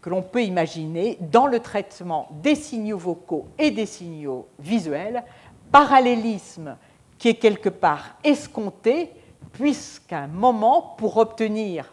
que 0.00 0.10
l'on 0.10 0.22
peut 0.22 0.44
imaginer 0.44 1.18
dans 1.20 1.48
le 1.48 1.58
traitement 1.58 2.28
des 2.42 2.54
signaux 2.54 2.98
vocaux 2.98 3.48
et 3.58 3.72
des 3.72 3.86
signaux 3.86 4.46
visuels, 4.58 5.24
parallélisme 5.72 6.76
qui 7.18 7.28
est 7.28 7.34
quelque 7.34 7.68
part 7.68 8.16
escompté, 8.22 9.10
puisqu'à 9.52 10.20
un 10.20 10.26
moment, 10.28 10.94
pour 10.96 11.16
obtenir 11.16 11.92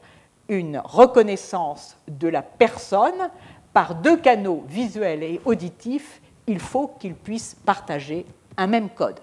une 0.49 0.81
reconnaissance 0.83 1.97
de 2.07 2.27
la 2.27 2.41
personne 2.41 3.29
par 3.73 3.95
deux 3.95 4.17
canaux 4.17 4.63
visuels 4.67 5.23
et 5.23 5.41
auditifs, 5.45 6.21
il 6.47 6.59
faut 6.59 6.87
qu'ils 6.99 7.15
puissent 7.15 7.55
partager 7.65 8.25
un 8.57 8.67
même 8.67 8.89
code. 8.89 9.19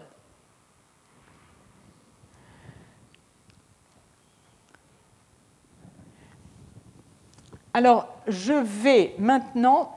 Alors, 7.72 8.08
je 8.26 8.52
vais 8.52 9.14
maintenant, 9.18 9.96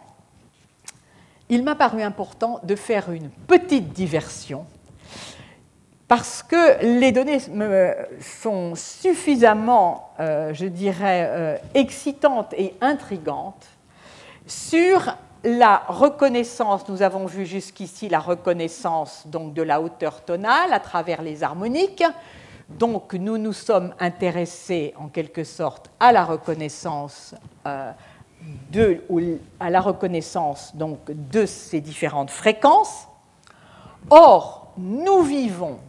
il 1.50 1.64
m'a 1.64 1.76
paru 1.76 2.04
important 2.04 2.60
de 2.64 2.76
faire 2.76 3.12
une 3.12 3.30
petite 3.30 3.94
diversion 3.94 4.66
parce 6.07 6.43
que 6.43 6.84
les 6.99 7.11
données 7.11 7.39
sont 8.19 8.75
suffisamment, 8.75 10.11
euh, 10.19 10.53
je 10.53 10.65
dirais, 10.65 11.27
euh, 11.30 11.57
excitantes 11.73 12.53
et 12.57 12.75
intrigantes 12.81 13.67
sur 14.45 15.15
la 15.43 15.84
reconnaissance, 15.88 16.88
nous 16.88 17.01
avons 17.01 17.25
vu 17.25 17.45
jusqu'ici 17.45 18.09
la 18.09 18.19
reconnaissance 18.19 19.23
donc, 19.27 19.53
de 19.53 19.61
la 19.61 19.81
hauteur 19.81 20.21
tonale 20.23 20.71
à 20.71 20.80
travers 20.80 21.21
les 21.21 21.43
harmoniques. 21.43 22.03
Donc 22.69 23.13
nous 23.13 23.38
nous 23.38 23.53
sommes 23.53 23.93
intéressés 23.99 24.93
en 24.97 25.07
quelque 25.07 25.43
sorte 25.43 25.89
à 25.99 26.11
la 26.11 26.23
reconnaissance 26.23 27.35
euh, 27.67 27.91
de, 28.71 29.01
à 29.59 29.69
la 29.69 29.81
reconnaissance 29.81 30.75
donc, 30.75 30.99
de 31.09 31.45
ces 31.45 31.81
différentes 31.81 32.31
fréquences. 32.31 33.07
Or, 34.09 34.73
nous 34.77 35.21
vivons 35.21 35.80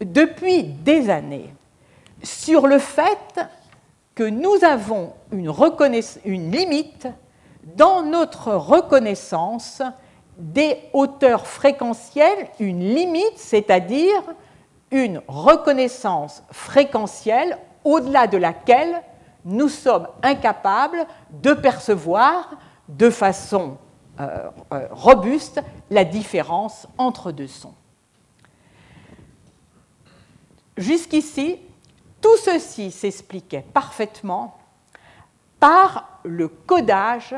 depuis 0.00 0.64
des 0.64 1.10
années 1.10 1.54
sur 2.22 2.66
le 2.66 2.78
fait 2.78 3.40
que 4.14 4.24
nous 4.24 4.64
avons 4.64 5.12
une, 5.32 6.50
limite 6.50 7.08
dans 7.76 8.02
notre 8.02 8.52
reconnaissance 8.52 9.82
des 10.38 10.78
hauteurs 10.92 11.46
fréquentielles, 11.46 12.48
une 12.60 12.80
limite, 12.80 13.36
c'est-à-dire 13.36 14.22
une 14.90 15.20
reconnaissance 15.26 16.42
fréquentielle 16.50 17.58
au-delà 17.82 18.26
de 18.26 18.36
laquelle 18.36 19.02
nous 19.44 19.68
sommes 19.68 20.06
incapables 20.22 21.06
de 21.30 21.52
percevoir 21.52 22.50
de 22.88 23.10
façon 23.10 23.76
euh, 24.20 24.48
euh, 24.72 24.86
robuste 24.90 25.60
la 25.90 26.04
différence 26.04 26.86
entre 26.98 27.32
deux 27.32 27.48
sons. 27.48 27.74
Jusqu'ici, 30.76 31.58
tout 32.20 32.36
ceci 32.38 32.90
s'expliquait 32.90 33.64
parfaitement 33.72 34.58
par 35.60 36.20
le 36.24 36.48
codage 36.48 37.34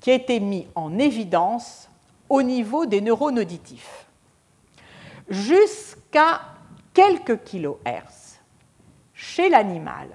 qui 0.00 0.10
a 0.10 0.14
été 0.14 0.40
mis 0.40 0.66
en 0.74 0.98
évidence 0.98 1.88
au 2.28 2.42
niveau 2.42 2.86
des 2.86 3.00
neurones 3.00 3.38
auditifs. 3.38 4.06
Jusqu'à 5.28 6.40
quelques 6.92 7.44
kilohertz, 7.44 8.40
chez 9.14 9.48
l'animal, 9.48 10.08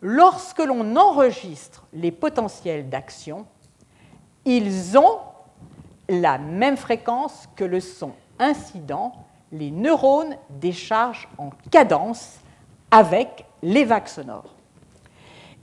lorsque 0.00 0.60
l'on 0.60 0.96
enregistre 0.96 1.86
les 1.92 2.10
potentiels 2.10 2.88
d'action, 2.88 3.46
ils 4.44 4.96
ont 4.96 5.18
la 6.08 6.38
même 6.38 6.76
fréquence 6.76 7.48
que 7.54 7.64
le 7.64 7.80
son 7.80 8.12
incident, 8.38 9.12
les 9.52 9.70
neurones 9.70 10.36
déchargent 10.50 11.28
en 11.38 11.50
cadence 11.70 12.38
avec 12.90 13.46
les 13.62 13.84
vagues 13.84 14.08
sonores. 14.08 14.54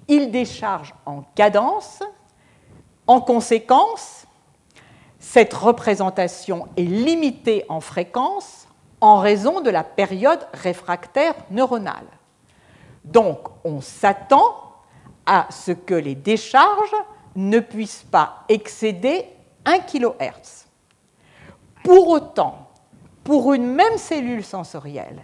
Ils 0.08 0.32
déchargent 0.32 0.94
en 1.06 1.24
cadence. 1.36 2.04
En 3.08 3.22
conséquence, 3.22 4.26
cette 5.20 5.54
représentation 5.54 6.68
est 6.78 6.84
limitée 6.84 7.66
en 7.70 7.82
fréquence 7.82 8.68
en 9.02 9.20
raison 9.20 9.62
de 9.62 9.70
la 9.70 9.84
période 9.84 10.48
réfractaire 10.54 11.36
neuronale. 11.52 12.08
Donc, 13.04 13.40
on 13.64 13.82
s'attend 13.82 14.56
à 15.26 15.48
ce 15.50 15.72
que 15.72 15.94
les 15.94 16.16
décharges 16.16 16.96
ne 17.36 17.60
puissent 17.60 18.06
pas 18.10 18.44
excéder 18.50 19.26
1 19.66 19.80
kHz. 19.80 20.66
Pour 21.84 22.08
autant, 22.10 22.65
pour 23.26 23.54
une 23.54 23.66
même 23.66 23.98
cellule 23.98 24.46
sensorielle, 24.46 25.20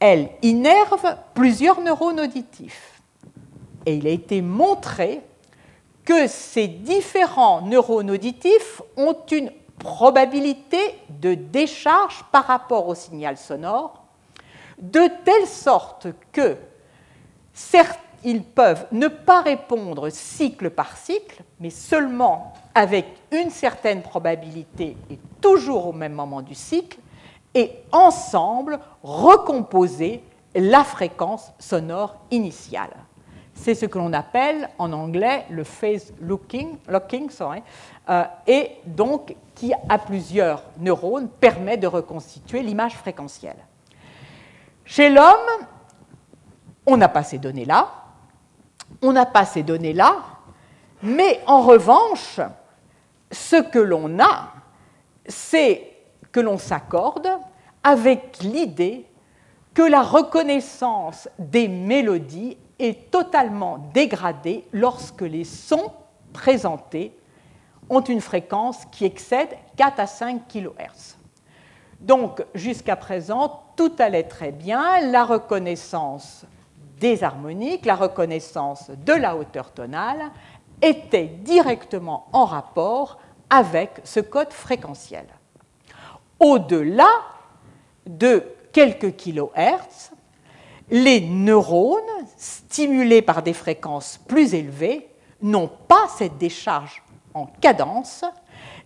elle 0.00 0.30
innerve 0.42 1.16
plusieurs 1.34 1.80
neurones 1.80 2.18
auditifs. 2.18 3.00
Et 3.86 3.96
il 3.96 4.06
a 4.06 4.10
été 4.10 4.40
montré 4.40 5.20
que 6.04 6.26
ces 6.26 6.66
différents 6.66 7.60
neurones 7.60 8.10
auditifs 8.10 8.80
ont 8.96 9.16
une 9.30 9.52
probabilité 9.78 10.78
de 11.08 11.34
décharge 11.34 12.24
par 12.32 12.46
rapport 12.46 12.88
au 12.88 12.94
signal 12.94 13.36
sonore, 13.36 14.02
de 14.78 15.02
telle 15.24 15.46
sorte 15.46 16.08
que 16.32 16.56
certes, 17.52 18.00
ils 18.24 18.42
peuvent 18.42 18.86
ne 18.92 19.08
pas 19.08 19.42
répondre 19.42 20.08
cycle 20.08 20.70
par 20.70 20.96
cycle, 20.96 21.42
mais 21.60 21.68
seulement 21.68 22.54
avec 22.74 23.06
une 23.30 23.50
certaine 23.50 24.02
probabilité 24.02 24.96
et 25.10 25.18
toujours 25.40 25.88
au 25.88 25.92
même 25.92 26.12
moment 26.12 26.42
du 26.42 26.54
cycle, 26.54 26.98
et 27.54 27.70
ensemble 27.92 28.80
recomposer 29.02 30.22
la 30.54 30.84
fréquence 30.84 31.52
sonore 31.58 32.16
initiale. 32.30 32.90
C'est 33.54 33.74
ce 33.74 33.86
que 33.86 33.98
l'on 33.98 34.12
appelle 34.12 34.68
en 34.78 34.92
anglais 34.92 35.46
le 35.50 35.62
phase 35.62 36.12
locking, 36.20 36.76
locking 36.88 37.30
euh, 38.08 38.24
et 38.48 38.72
donc 38.84 39.36
qui, 39.54 39.72
à 39.88 39.98
plusieurs 39.98 40.62
neurones, 40.78 41.28
permet 41.28 41.76
de 41.76 41.86
reconstituer 41.86 42.62
l'image 42.62 42.94
fréquentielle. 42.96 43.56
Chez 44.84 45.08
l'homme, 45.08 45.66
on 46.84 46.96
n'a 46.96 47.08
pas 47.08 47.22
ces 47.22 47.38
données-là, 47.38 47.88
on 49.00 49.12
n'a 49.12 49.26
pas 49.26 49.44
ces 49.44 49.62
données-là, 49.62 50.16
mais 51.02 51.40
en 51.46 51.62
revanche, 51.62 52.40
ce 53.34 53.56
que 53.56 53.78
l'on 53.78 54.18
a, 54.20 54.52
c'est 55.26 55.90
que 56.32 56.40
l'on 56.40 56.58
s'accorde 56.58 57.28
avec 57.82 58.38
l'idée 58.42 59.06
que 59.74 59.82
la 59.82 60.02
reconnaissance 60.02 61.28
des 61.38 61.68
mélodies 61.68 62.56
est 62.78 63.10
totalement 63.10 63.90
dégradée 63.92 64.64
lorsque 64.72 65.22
les 65.22 65.44
sons 65.44 65.92
présentés 66.32 67.16
ont 67.90 68.00
une 68.00 68.20
fréquence 68.20 68.84
qui 68.90 69.04
excède 69.04 69.50
4 69.76 70.00
à 70.00 70.06
5 70.06 70.48
kHz. 70.48 71.16
Donc, 72.00 72.44
jusqu'à 72.54 72.96
présent, 72.96 73.62
tout 73.76 73.92
allait 73.98 74.24
très 74.24 74.52
bien. 74.52 75.00
La 75.10 75.24
reconnaissance 75.24 76.44
des 76.98 77.22
harmoniques, 77.22 77.84
la 77.86 77.96
reconnaissance 77.96 78.90
de 78.90 79.12
la 79.12 79.36
hauteur 79.36 79.72
tonale 79.72 80.30
était 80.80 81.26
directement 81.26 82.26
en 82.32 82.44
rapport 82.44 83.18
avec 83.50 83.90
ce 84.04 84.20
code 84.20 84.52
fréquentiel. 84.52 85.26
Au-delà 86.40 87.10
de 88.06 88.42
quelques 88.72 89.16
kilohertz, 89.16 90.12
les 90.90 91.20
neurones 91.20 92.02
stimulés 92.36 93.22
par 93.22 93.42
des 93.42 93.54
fréquences 93.54 94.20
plus 94.28 94.54
élevées 94.54 95.08
n'ont 95.40 95.70
pas 95.88 96.06
cette 96.16 96.38
décharge 96.38 97.02
en 97.32 97.46
cadence. 97.46 98.24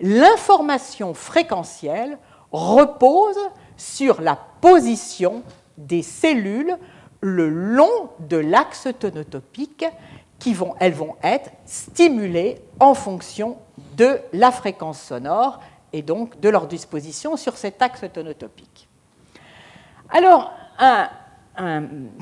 L'information 0.01 1.15
fréquentielle 1.15 2.19
repose 2.53 3.39
sur 3.77 4.21
la 4.21 4.39
position 4.61 5.43
des 5.77 6.03
cellules 6.03 6.77
le 7.21 7.49
long 7.49 8.11
de 8.21 8.37
l'axe 8.37 8.89
tonotopique 8.99 9.85
qui 10.39 10.55
vont, 10.55 10.75
elles 10.79 10.93
vont 10.95 11.17
être 11.23 11.51
stimulées 11.67 12.61
en 12.79 12.95
fonction 12.95 13.59
de 13.99 14.21
la 14.33 14.51
fréquence 14.51 15.01
sonore 15.01 15.61
et 15.93 16.03
donc 16.03 16.41
de 16.41 16.49
leur 16.49 16.67
disposition 16.67 17.37
sur 17.37 17.57
cet 17.57 17.83
axe 17.83 18.05
tonotopique. 18.13 18.89
Alors, 20.09 20.53
un, 20.79 21.11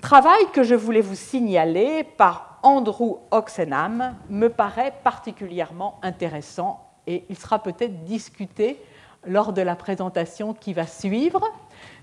travail 0.01 0.51
que 0.55 0.63
je 0.63 0.75
voulais 0.75 1.03
vous 1.03 1.15
signaler 1.15 2.05
par 2.05 2.59
Andrew 2.63 3.19
Oxenham 3.31 4.17
me 4.31 4.49
paraît 4.49 4.95
particulièrement 5.05 6.01
intéressant 6.03 6.91
et 7.07 7.25
il 7.29 7.37
sera 7.39 7.63
peut-être 7.63 8.05
discuté 8.05 8.83
lors 9.27 9.53
de 9.53 9.61
la 9.61 9.77
présentation 9.77 10.55
qui 10.55 10.73
va 10.73 10.87
suivre. 10.87 11.43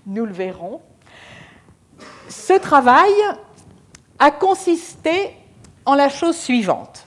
Nous 0.06 0.24
le 0.24 0.32
verrons. 0.32 0.80
Ce 2.28 2.52
travail 2.52 3.12
a 4.20 4.30
consisté 4.30 5.36
en 5.84 5.94
la 5.94 6.08
chose 6.08 6.36
suivante. 6.36 7.03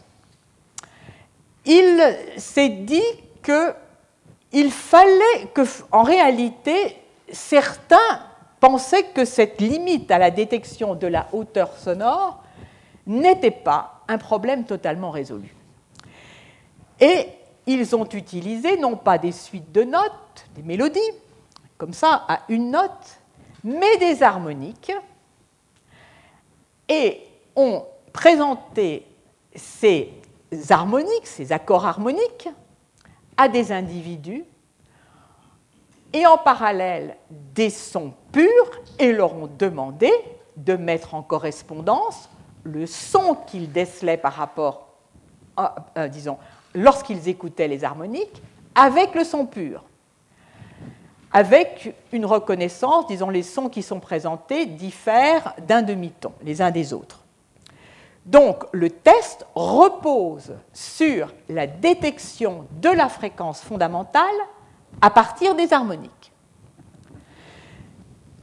Il 1.67 2.17
s'est 2.37 2.69
dit 2.69 3.03
qu'il 3.43 4.71
fallait 4.71 5.47
que, 5.53 5.61
en 5.91 6.03
réalité, 6.03 6.97
certains 7.29 8.21
pensaient 8.61 9.03
que 9.03 9.25
cette 9.25 9.59
limite 9.59 10.09
à 10.09 10.17
la 10.17 10.31
détection 10.31 10.95
de 10.95 11.07
la 11.07 11.27
hauteur 11.33 11.77
sonore 11.77 12.41
n'était 13.05 13.51
pas 13.51 14.01
un 14.07 14.17
problème 14.17 14.63
totalement 14.63 15.11
résolu. 15.11 15.53
Et 17.01 17.27
ils 17.65 17.95
ont 17.95 18.07
utilisé 18.07 18.77
non 18.77 18.95
pas 18.95 19.17
des 19.17 19.33
suites 19.33 19.71
de 19.73 19.83
notes, 19.83 20.45
des 20.55 20.63
mélodies, 20.63 20.99
comme 21.77 21.93
ça, 21.93 22.25
à 22.29 22.39
une 22.47 22.71
note, 22.71 23.19
mais 23.63 23.97
des 23.97 24.23
harmoniques, 24.23 24.93
et 26.87 27.21
ont 27.57 27.83
présenté 28.13 29.05
ces 29.53 30.13
harmoniques, 30.69 31.25
ces 31.25 31.51
accords 31.51 31.85
harmoniques, 31.85 32.49
à 33.37 33.47
des 33.47 33.71
individus 33.71 34.43
et 36.13 36.25
en 36.25 36.37
parallèle 36.37 37.17
des 37.29 37.69
sons 37.69 38.13
purs 38.31 38.71
et 38.97 39.11
leur 39.11 39.35
ont 39.35 39.49
demandé 39.59 40.11
de 40.55 40.75
mettre 40.75 41.13
en 41.13 41.21
correspondance 41.21 42.29
le 42.63 42.85
son 42.85 43.35
qu'ils 43.35 43.71
décelaient 43.71 44.17
par 44.17 44.33
rapport, 44.33 44.87
euh, 45.97 46.07
disons, 46.07 46.37
lorsqu'ils 46.73 47.27
écoutaient 47.29 47.67
les 47.67 47.83
harmoniques 47.83 48.41
avec 48.75 49.15
le 49.15 49.23
son 49.23 49.45
pur, 49.45 49.83
avec 51.31 51.95
une 52.11 52.25
reconnaissance, 52.25 53.07
disons, 53.07 53.29
les 53.29 53.43
sons 53.43 53.69
qui 53.69 53.83
sont 53.83 53.99
présentés 53.99 54.65
diffèrent 54.65 55.53
d'un 55.67 55.81
demi-ton 55.81 56.31
les 56.41 56.61
uns 56.61 56.71
des 56.71 56.93
autres. 56.93 57.26
Donc 58.27 58.65
le 58.73 58.89
test 58.89 59.45
repose 59.55 60.53
sur 60.73 61.33
la 61.47 61.65
détection 61.65 62.65
de 62.81 62.89
la 62.89 63.07
fréquence 63.07 63.61
fondamentale 63.61 64.25
à 65.01 65.09
partir 65.09 65.55
des 65.55 65.71
harmoniques. 65.71 66.33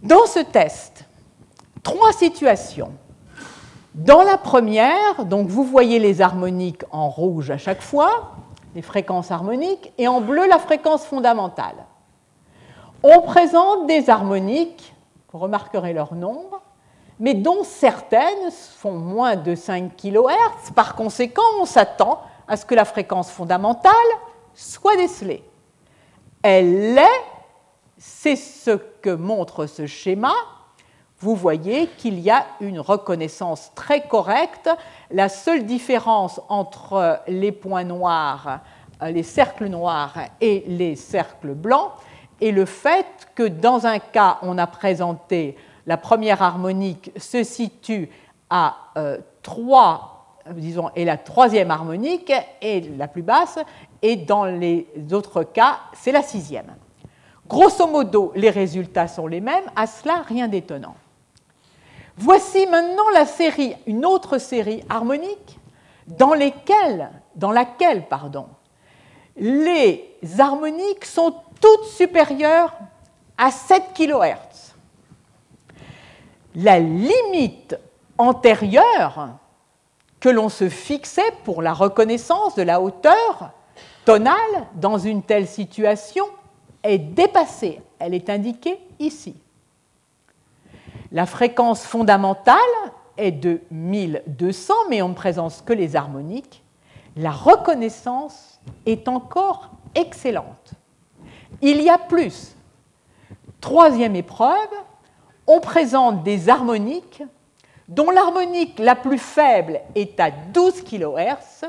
Dans 0.02 0.24
ce 0.26 0.40
test, 0.40 1.04
trois 1.82 2.12
situations. 2.12 2.92
Dans 3.94 4.22
la 4.22 4.38
première, 4.38 5.24
donc 5.26 5.48
vous 5.48 5.64
voyez 5.64 5.98
les 5.98 6.22
harmoniques 6.22 6.82
en 6.90 7.10
rouge 7.10 7.50
à 7.50 7.58
chaque 7.58 7.82
fois, 7.82 8.32
les 8.74 8.82
fréquences 8.82 9.30
harmoniques, 9.30 9.92
et 9.98 10.08
en 10.08 10.20
bleu 10.20 10.48
la 10.48 10.58
fréquence 10.58 11.04
fondamentale. 11.04 11.76
On 13.02 13.20
présente 13.20 13.86
des 13.86 14.08
harmoniques, 14.08 14.94
vous 15.30 15.38
remarquerez 15.38 15.92
leur 15.92 16.14
nombre, 16.14 16.62
mais 17.20 17.34
dont 17.34 17.62
certaines 17.64 18.50
font 18.50 18.92
moins 18.92 19.36
de 19.36 19.54
5 19.54 19.96
kHz. 19.96 20.72
Par 20.74 20.94
conséquent, 20.94 21.42
on 21.60 21.64
s'attend 21.64 22.20
à 22.48 22.56
ce 22.56 22.66
que 22.66 22.74
la 22.74 22.84
fréquence 22.84 23.30
fondamentale 23.30 23.92
soit 24.54 24.96
décelée. 24.96 25.42
Elle 26.42 26.94
l'est, 26.94 27.24
c'est 27.96 28.36
ce 28.36 28.72
que 28.72 29.10
montre 29.10 29.66
ce 29.66 29.86
schéma. 29.86 30.34
vous 31.20 31.34
voyez 31.34 31.86
qu'il 31.96 32.20
y 32.20 32.30
a 32.30 32.44
une 32.60 32.80
reconnaissance 32.80 33.72
très 33.74 34.06
correcte. 34.06 34.68
La 35.10 35.30
seule 35.30 35.64
différence 35.64 36.40
entre 36.48 37.20
les 37.28 37.52
points 37.52 37.84
noirs, 37.84 38.60
les 39.00 39.22
cercles 39.22 39.68
noirs 39.68 40.14
et 40.40 40.64
les 40.66 40.96
cercles 40.96 41.54
blancs 41.54 41.92
est 42.42 42.50
le 42.50 42.66
fait 42.66 43.06
que 43.34 43.44
dans 43.44 43.86
un 43.86 43.98
cas, 43.98 44.38
on 44.42 44.58
a 44.58 44.66
présenté 44.66 45.56
la 45.86 45.96
première 45.96 46.42
harmonique 46.42 47.12
se 47.16 47.42
situe 47.42 48.10
à 48.50 48.76
3, 49.42 50.40
euh, 50.46 50.52
disons, 50.52 50.90
et 50.94 51.04
la 51.04 51.16
troisième 51.16 51.70
harmonique 51.70 52.32
est 52.60 52.96
la 52.96 53.08
plus 53.08 53.22
basse, 53.22 53.58
et 54.02 54.16
dans 54.16 54.44
les 54.44 54.86
autres 55.12 55.42
cas, 55.42 55.78
c'est 55.92 56.12
la 56.12 56.22
sixième. 56.22 56.74
Grosso 57.46 57.86
modo, 57.86 58.32
les 58.34 58.50
résultats 58.50 59.08
sont 59.08 59.26
les 59.26 59.40
mêmes, 59.40 59.64
à 59.76 59.86
cela, 59.86 60.22
rien 60.26 60.48
d'étonnant. 60.48 60.94
Voici 62.16 62.66
maintenant 62.66 63.04
une 63.86 64.06
autre 64.06 64.38
série 64.38 64.82
harmonique 64.88 65.58
dans, 66.06 66.34
laquelle 66.34 67.10
les 69.36 70.18
harmoniques 70.38 71.04
sont 71.04 71.34
toutes 71.60 71.86
supérieures 71.86 72.72
à 73.36 73.50
7 73.50 73.82
kHz. 73.94 74.73
La 76.54 76.78
limite 76.78 77.76
antérieure 78.18 79.30
que 80.20 80.28
l'on 80.28 80.48
se 80.48 80.68
fixait 80.68 81.32
pour 81.44 81.62
la 81.62 81.72
reconnaissance 81.72 82.54
de 82.54 82.62
la 82.62 82.80
hauteur 82.80 83.50
tonale 84.04 84.36
dans 84.74 84.98
une 84.98 85.22
telle 85.22 85.46
situation 85.46 86.24
est 86.82 86.98
dépassée. 86.98 87.80
Elle 87.98 88.14
est 88.14 88.30
indiquée 88.30 88.78
ici. 88.98 89.34
La 91.12 91.26
fréquence 91.26 91.84
fondamentale 91.84 92.56
est 93.16 93.32
de 93.32 93.60
1200, 93.70 94.74
mais 94.90 95.02
on 95.02 95.10
ne 95.10 95.14
présente 95.14 95.62
que 95.64 95.72
les 95.72 95.96
harmoniques. 95.96 96.62
La 97.16 97.30
reconnaissance 97.30 98.60
est 98.86 99.08
encore 99.08 99.70
excellente. 99.94 100.72
Il 101.62 101.80
y 101.82 101.88
a 101.88 101.98
plus. 101.98 102.56
Troisième 103.60 104.16
épreuve, 104.16 104.70
on 105.46 105.60
présente 105.60 106.22
des 106.22 106.48
harmoniques 106.48 107.22
dont 107.88 108.10
l'harmonique 108.10 108.78
la 108.78 108.96
plus 108.96 109.18
faible 109.18 109.80
est 109.94 110.18
à 110.20 110.30
12 110.30 110.82
kHz. 110.82 111.66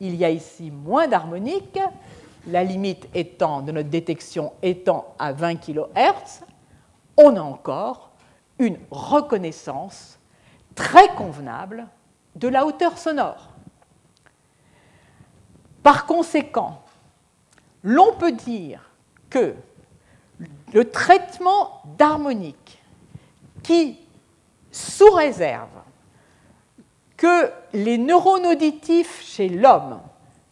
Il 0.00 0.14
y 0.14 0.24
a 0.24 0.30
ici 0.30 0.70
moins 0.70 1.08
d'harmoniques, 1.08 1.80
la 2.46 2.62
limite 2.62 3.08
étant 3.14 3.60
de 3.62 3.72
notre 3.72 3.88
détection 3.88 4.52
étant 4.62 5.14
à 5.18 5.32
20 5.32 5.56
kHz. 5.56 6.44
On 7.16 7.36
a 7.36 7.40
encore 7.40 8.10
une 8.58 8.78
reconnaissance 8.90 10.18
très 10.74 11.08
convenable 11.14 11.88
de 12.36 12.48
la 12.48 12.66
hauteur 12.66 12.98
sonore. 12.98 13.48
Par 15.82 16.06
conséquent, 16.06 16.82
l'on 17.82 18.12
peut 18.14 18.32
dire 18.32 18.90
que 19.30 19.54
le 20.72 20.90
traitement 20.90 21.82
d'harmonique 21.96 22.75
qui, 23.66 23.98
sous 24.70 25.10
réserve 25.10 25.68
que 27.16 27.50
les 27.72 27.98
neurones 27.98 28.46
auditifs 28.46 29.22
chez 29.22 29.48
l'homme 29.48 30.00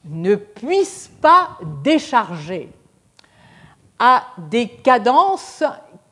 ne 0.04 0.34
puissent 0.34 1.10
pas 1.20 1.58
décharger 1.82 2.72
à 3.98 4.26
des 4.36 4.68
cadences 4.68 5.62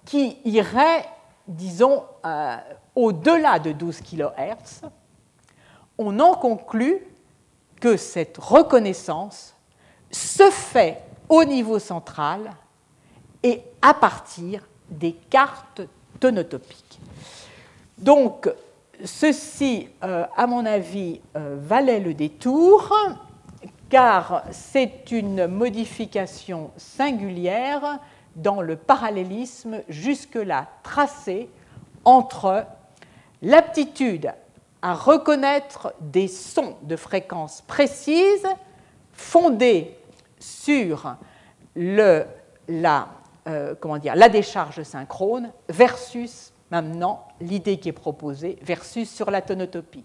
qui 0.04 0.38
iraient, 0.44 1.08
disons, 1.48 2.04
euh, 2.24 2.56
au-delà 2.94 3.58
de 3.58 3.72
12 3.72 4.00
kHz, 4.02 4.88
on 5.98 6.20
en 6.20 6.34
conclut 6.34 7.04
que 7.80 7.96
cette 7.96 8.38
reconnaissance 8.38 9.54
se 10.10 10.50
fait 10.50 11.02
au 11.28 11.44
niveau 11.44 11.78
central 11.78 12.52
et 13.42 13.62
à 13.80 13.92
partir 13.92 14.62
des 14.88 15.14
cartes 15.14 15.82
tonotopiques. 16.20 16.91
Donc, 18.02 18.50
ceci, 19.04 19.88
euh, 20.02 20.24
à 20.36 20.48
mon 20.48 20.66
avis, 20.66 21.20
euh, 21.36 21.56
valait 21.60 22.00
le 22.00 22.14
détour, 22.14 22.92
car 23.88 24.42
c'est 24.50 25.12
une 25.12 25.46
modification 25.46 26.72
singulière 26.76 28.00
dans 28.34 28.60
le 28.60 28.74
parallélisme 28.74 29.82
jusque-là 29.88 30.66
tracé 30.82 31.48
entre 32.04 32.66
l'aptitude 33.40 34.32
à 34.82 34.94
reconnaître 34.94 35.94
des 36.00 36.26
sons 36.26 36.74
de 36.82 36.96
fréquence 36.96 37.62
précise 37.68 38.46
fondés 39.12 39.96
sur 40.40 41.14
la, 41.76 43.08
euh, 43.46 43.74
comment 43.78 43.98
dire, 43.98 44.16
la 44.16 44.28
décharge 44.28 44.82
synchrone 44.82 45.52
versus 45.68 46.51
maintenant 46.72 47.28
l'idée 47.40 47.78
qui 47.78 47.90
est 47.90 47.92
proposée 47.92 48.58
versus 48.62 49.08
sur 49.08 49.30
la 49.30 49.42
tonotopie. 49.42 50.04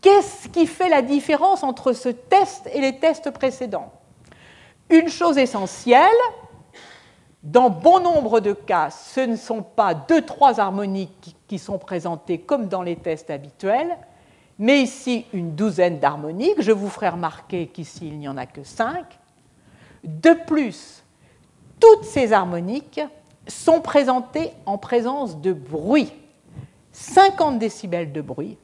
Qu'est-ce 0.00 0.48
qui 0.48 0.66
fait 0.66 0.88
la 0.88 1.02
différence 1.02 1.62
entre 1.62 1.92
ce 1.92 2.08
test 2.08 2.68
et 2.72 2.80
les 2.80 2.98
tests 2.98 3.30
précédents? 3.30 3.92
Une 4.88 5.08
chose 5.08 5.36
essentielle, 5.36 6.08
dans 7.42 7.68
bon 7.68 8.00
nombre 8.00 8.40
de 8.40 8.54
cas, 8.54 8.88
ce 8.88 9.20
ne 9.20 9.36
sont 9.36 9.62
pas 9.62 9.92
deux, 9.92 10.22
trois 10.22 10.58
harmoniques 10.58 11.36
qui 11.46 11.58
sont 11.58 11.78
présentées 11.78 12.38
comme 12.38 12.68
dans 12.68 12.82
les 12.82 12.96
tests 12.96 13.28
habituels, 13.28 13.98
mais 14.58 14.80
ici 14.80 15.26
une 15.34 15.54
douzaine 15.54 15.98
d'harmoniques. 15.98 16.62
Je 16.62 16.72
vous 16.72 16.88
ferai 16.88 17.10
remarquer 17.10 17.66
qu'ici 17.66 18.08
il 18.08 18.18
n'y 18.18 18.28
en 18.28 18.38
a 18.38 18.46
que 18.46 18.64
cinq. 18.64 19.04
De 20.02 20.32
plus, 20.46 21.04
toutes 21.78 22.04
ces 22.04 22.32
harmoniques 22.32 23.00
sont 23.46 23.80
présentées 23.80 24.52
en 24.66 24.78
présence 24.78 25.40
de 25.40 25.52
bruit, 25.52 26.12
50 26.92 27.58
décibels 27.58 28.12
de 28.12 28.20
bruit, 28.20 28.58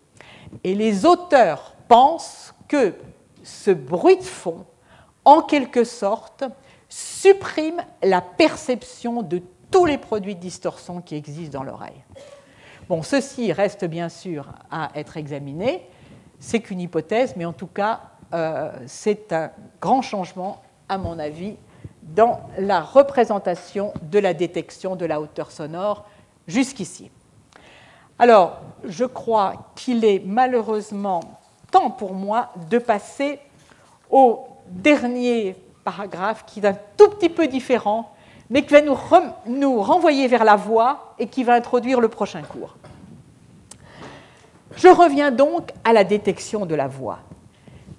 et 0.65 0.75
les 0.75 1.05
auteurs 1.07 1.75
pensent 1.89 2.55
que 2.69 2.95
ce 3.43 3.71
bruit 3.71 4.17
de 4.17 4.23
fond, 4.23 4.65
en 5.25 5.43
quelque 5.43 5.85
sorte, 5.85 6.45
supprime 6.89 7.83
la 8.03 8.21
perception 8.21 9.23
de 9.23 9.43
tous 9.71 9.87
les 9.87 9.99
produits 9.99 10.35
de 10.35 10.41
distorsion 10.41 11.01
qui 11.01 11.15
existent 11.15 11.59
dans 11.59 11.65
l'oreille. 11.65 12.05
Bon, 12.89 13.03
ceci 13.03 13.53
reste 13.53 13.85
bien 13.85 14.09
sûr 14.09 14.49
à 14.71 14.91
être 14.97 15.17
examiné. 15.17 15.87
C'est 16.41 16.61
qu'une 16.61 16.81
hypothèse, 16.81 17.35
mais 17.37 17.45
en 17.45 17.53
tout 17.53 17.69
cas, 17.69 18.01
euh, 18.35 18.73
c'est 18.87 19.33
un 19.33 19.53
grand 19.81 20.03
changement, 20.03 20.63
à 20.89 20.99
mon 20.99 21.19
avis, 21.19 21.57
dans 22.03 22.41
la 22.59 22.81
représentation 22.81 23.93
de 24.03 24.19
la 24.19 24.35
détection 24.35 24.97
de 24.97 25.07
la 25.07 25.21
hauteur 25.21 25.51
sonore 25.51 26.05
jusqu'ici. 26.47 27.11
Alors, 28.19 28.61
je 28.85 29.05
crois 29.05 29.55
qu'il 29.75 30.05
est 30.05 30.23
malheureusement 30.25 31.21
temps 31.71 31.91
pour 31.91 32.15
moi 32.15 32.51
de 32.69 32.79
passer 32.79 33.39
au 34.11 34.47
dernier 34.69 35.57
paragraphe 35.85 36.45
qui 36.47 36.61
est 36.61 36.67
un 36.67 36.77
tout 36.97 37.09
petit 37.11 37.29
peu 37.29 37.47
différent, 37.47 38.13
mais 38.51 38.63
qui 38.63 38.75
va 38.75 38.83
nous, 39.47 39.81
renvoyer 39.81 40.29
vers 40.29 40.45
la 40.45 40.57
voix 40.57 41.15
et 41.19 41.29
qui 41.29 41.45
va 41.45 41.55
introduire 41.55 42.01
le 42.01 42.09
prochain 42.09 42.43
cours. 42.43 42.77
Je 44.77 44.89
reviens 44.89 45.31
donc 45.31 45.71
à 45.85 45.93
la 45.93 46.05
détection 46.05 46.67
de 46.67 46.75
la 46.75 46.89
voix. 46.89 47.21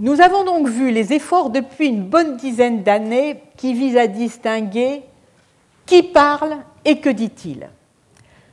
Nous 0.02 0.19
avons 0.19 0.44
donc 0.44 0.68
vu 0.68 0.90
les 0.90 1.14
efforts 1.14 1.52
depuis 1.52 1.90
une 1.90 2.03
bonne 2.03 2.36
dizaine 2.36 2.82
d'années 2.82 3.44
qui 3.56 3.76
visent 3.76 3.98
à 3.98 4.07
distinguer 4.07 5.03
qui 5.86 6.02
parle 6.02 6.57
et 6.84 6.99
que 6.99 7.10
dit-il. 7.10 7.69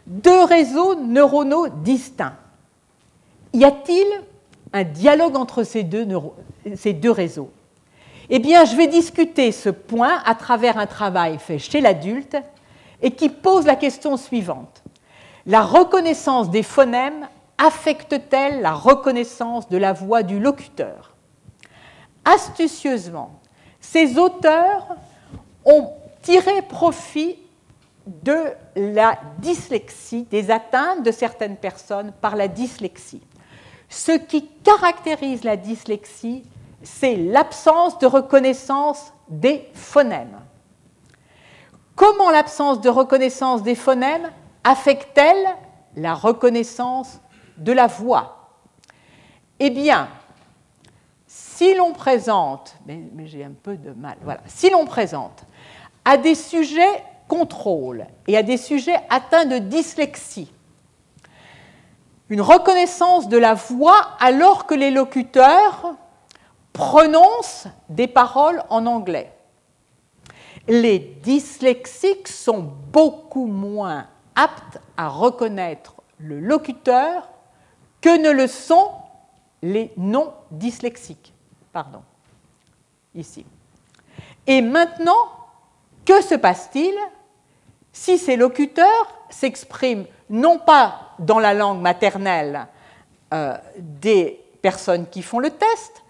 Deux 0.07 0.45
réseaux 0.45 0.95
neuronaux 0.97 1.69
distincts. 1.69 2.37
Y 3.55 3.65
a-t-il 3.65 4.07
un 4.75 4.85
dialogue 4.85 5.37
entre 5.37 5.63
ces 5.63 5.85
deux, 5.85 6.07
réseaux? 7.11 7.51
Eh 8.29 8.41
bien, 8.41 8.67
je 8.67 8.77
vais 8.77 8.87
discuter 8.87 9.51
ce 9.51 9.71
point 9.71 10.21
à 10.27 10.35
travers 10.35 10.77
un 10.77 10.87
travail 10.87 11.39
fait 11.39 11.59
chez 11.59 11.81
l'adulte 11.81 12.37
et 13.01 13.13
qui 13.13 13.31
pose 13.31 13.65
la 13.65 13.77
question 13.77 14.19
suivante. 14.19 14.83
La 15.47 15.63
reconnaissance 15.63 16.51
des 16.51 16.63
phonèmes 16.63 17.27
affecte-t-elle 17.57 18.61
la 18.61 18.75
reconnaissance 18.75 19.71
de 19.71 19.79
la 19.79 19.95
voix 19.95 20.23
du 20.23 20.39
locuteur? 20.41 21.15
Astucieusement, 22.29 23.41
ces 23.81 24.19
auteurs 24.19 24.97
ont 25.65 25.91
tiré 26.23 26.63
profit 26.63 27.39
de 28.07 28.45
la 28.77 29.19
dyslexie, 29.39 30.25
des 30.25 30.51
atteintes 30.51 31.03
de 31.03 31.11
certaines 31.11 31.57
personnes 31.57 32.13
par 32.21 32.37
la 32.37 32.49
dyslexie. 32.49 33.23
Ce 33.89 34.13
qui 34.13 34.47
caractérise 34.65 35.45
la 35.45 35.57
dyslexie, 35.57 36.45
c'est 36.83 37.17
l'absence 37.17 37.99
de 37.99 38.07
reconnaissance 38.07 39.13
des 39.29 39.69
phonèmes. 39.75 40.39
Comment 41.95 42.31
l'absence 42.31 42.81
de 42.81 42.89
reconnaissance 42.89 43.63
des 43.63 43.75
phonèmes 43.75 44.31
affecte-t-elle 44.65 45.49
la 45.97 46.15
reconnaissance 46.15 47.21
de 47.57 47.73
la 47.73 47.89
voix? 47.89 48.53
Eh 49.59 49.71
bien, 49.71 50.09
si 51.59 51.75
l'on 51.75 51.93
présente, 51.93 52.77
mais, 52.87 53.27
j'ai 53.27 53.43
un 53.43 53.51
peu 53.51 53.77
de 53.77 53.91
mal, 53.91 54.17
voilà, 54.23 54.41
si 54.47 54.71
l'on 54.71 54.85
présente 54.85 55.43
à 56.05 56.17
des 56.17 56.37
sujets 56.37 57.03
contrôle 57.27 58.07
et 58.29 58.37
à 58.37 58.45
des 58.45 58.57
sujets 58.57 58.95
atteints 59.11 59.45
de 59.45 59.59
dyslexie, 59.59 60.53
une 62.29 62.43
reconnaissance 62.43 63.29
de 63.29 63.37
la 63.37 63.55
voix 63.55 64.11
alors 64.21 64.67
que 64.67 64.77
les 64.77 64.93
locuteurs 64.93 65.95
prononcent 66.73 67.67
des 67.89 68.07
paroles 68.07 68.63
en 68.71 68.87
anglais. 68.87 69.33
Les 70.69 71.01
dyslexiques 71.01 72.29
sont 72.29 72.71
beaucoup 72.93 73.47
moins 73.47 74.07
aptes 74.37 74.79
à 74.97 75.09
reconnaître 75.09 75.97
le 76.19 76.39
locuteur 76.39 77.29
que 78.01 78.17
ne 78.17 78.31
le 78.31 78.47
sont 78.47 78.93
les 79.61 79.91
non 79.97 80.33
dyslexiques. 80.53 81.35
Pardon. 81.79 82.03
Ici. 83.15 83.47
Et 84.49 84.61
maintenant, 84.61 85.29
que 86.05 86.21
se 86.23 86.35
passe-t-il 86.35 86.93
si 87.93 88.19
ces 88.19 88.35
locuteurs 88.35 89.15
s'expriment 89.31 90.07
non 90.29 90.59
pas 90.59 91.13
dans 91.21 91.39
la 91.39 91.55
langue 91.55 91.81
maternelle 91.81 92.67
euh, 93.33 93.57
des 93.79 94.45
personnes 94.61 95.07
qui 95.07 95.23
font 95.23 95.39
le 95.39 95.51
test, 95.51 96.03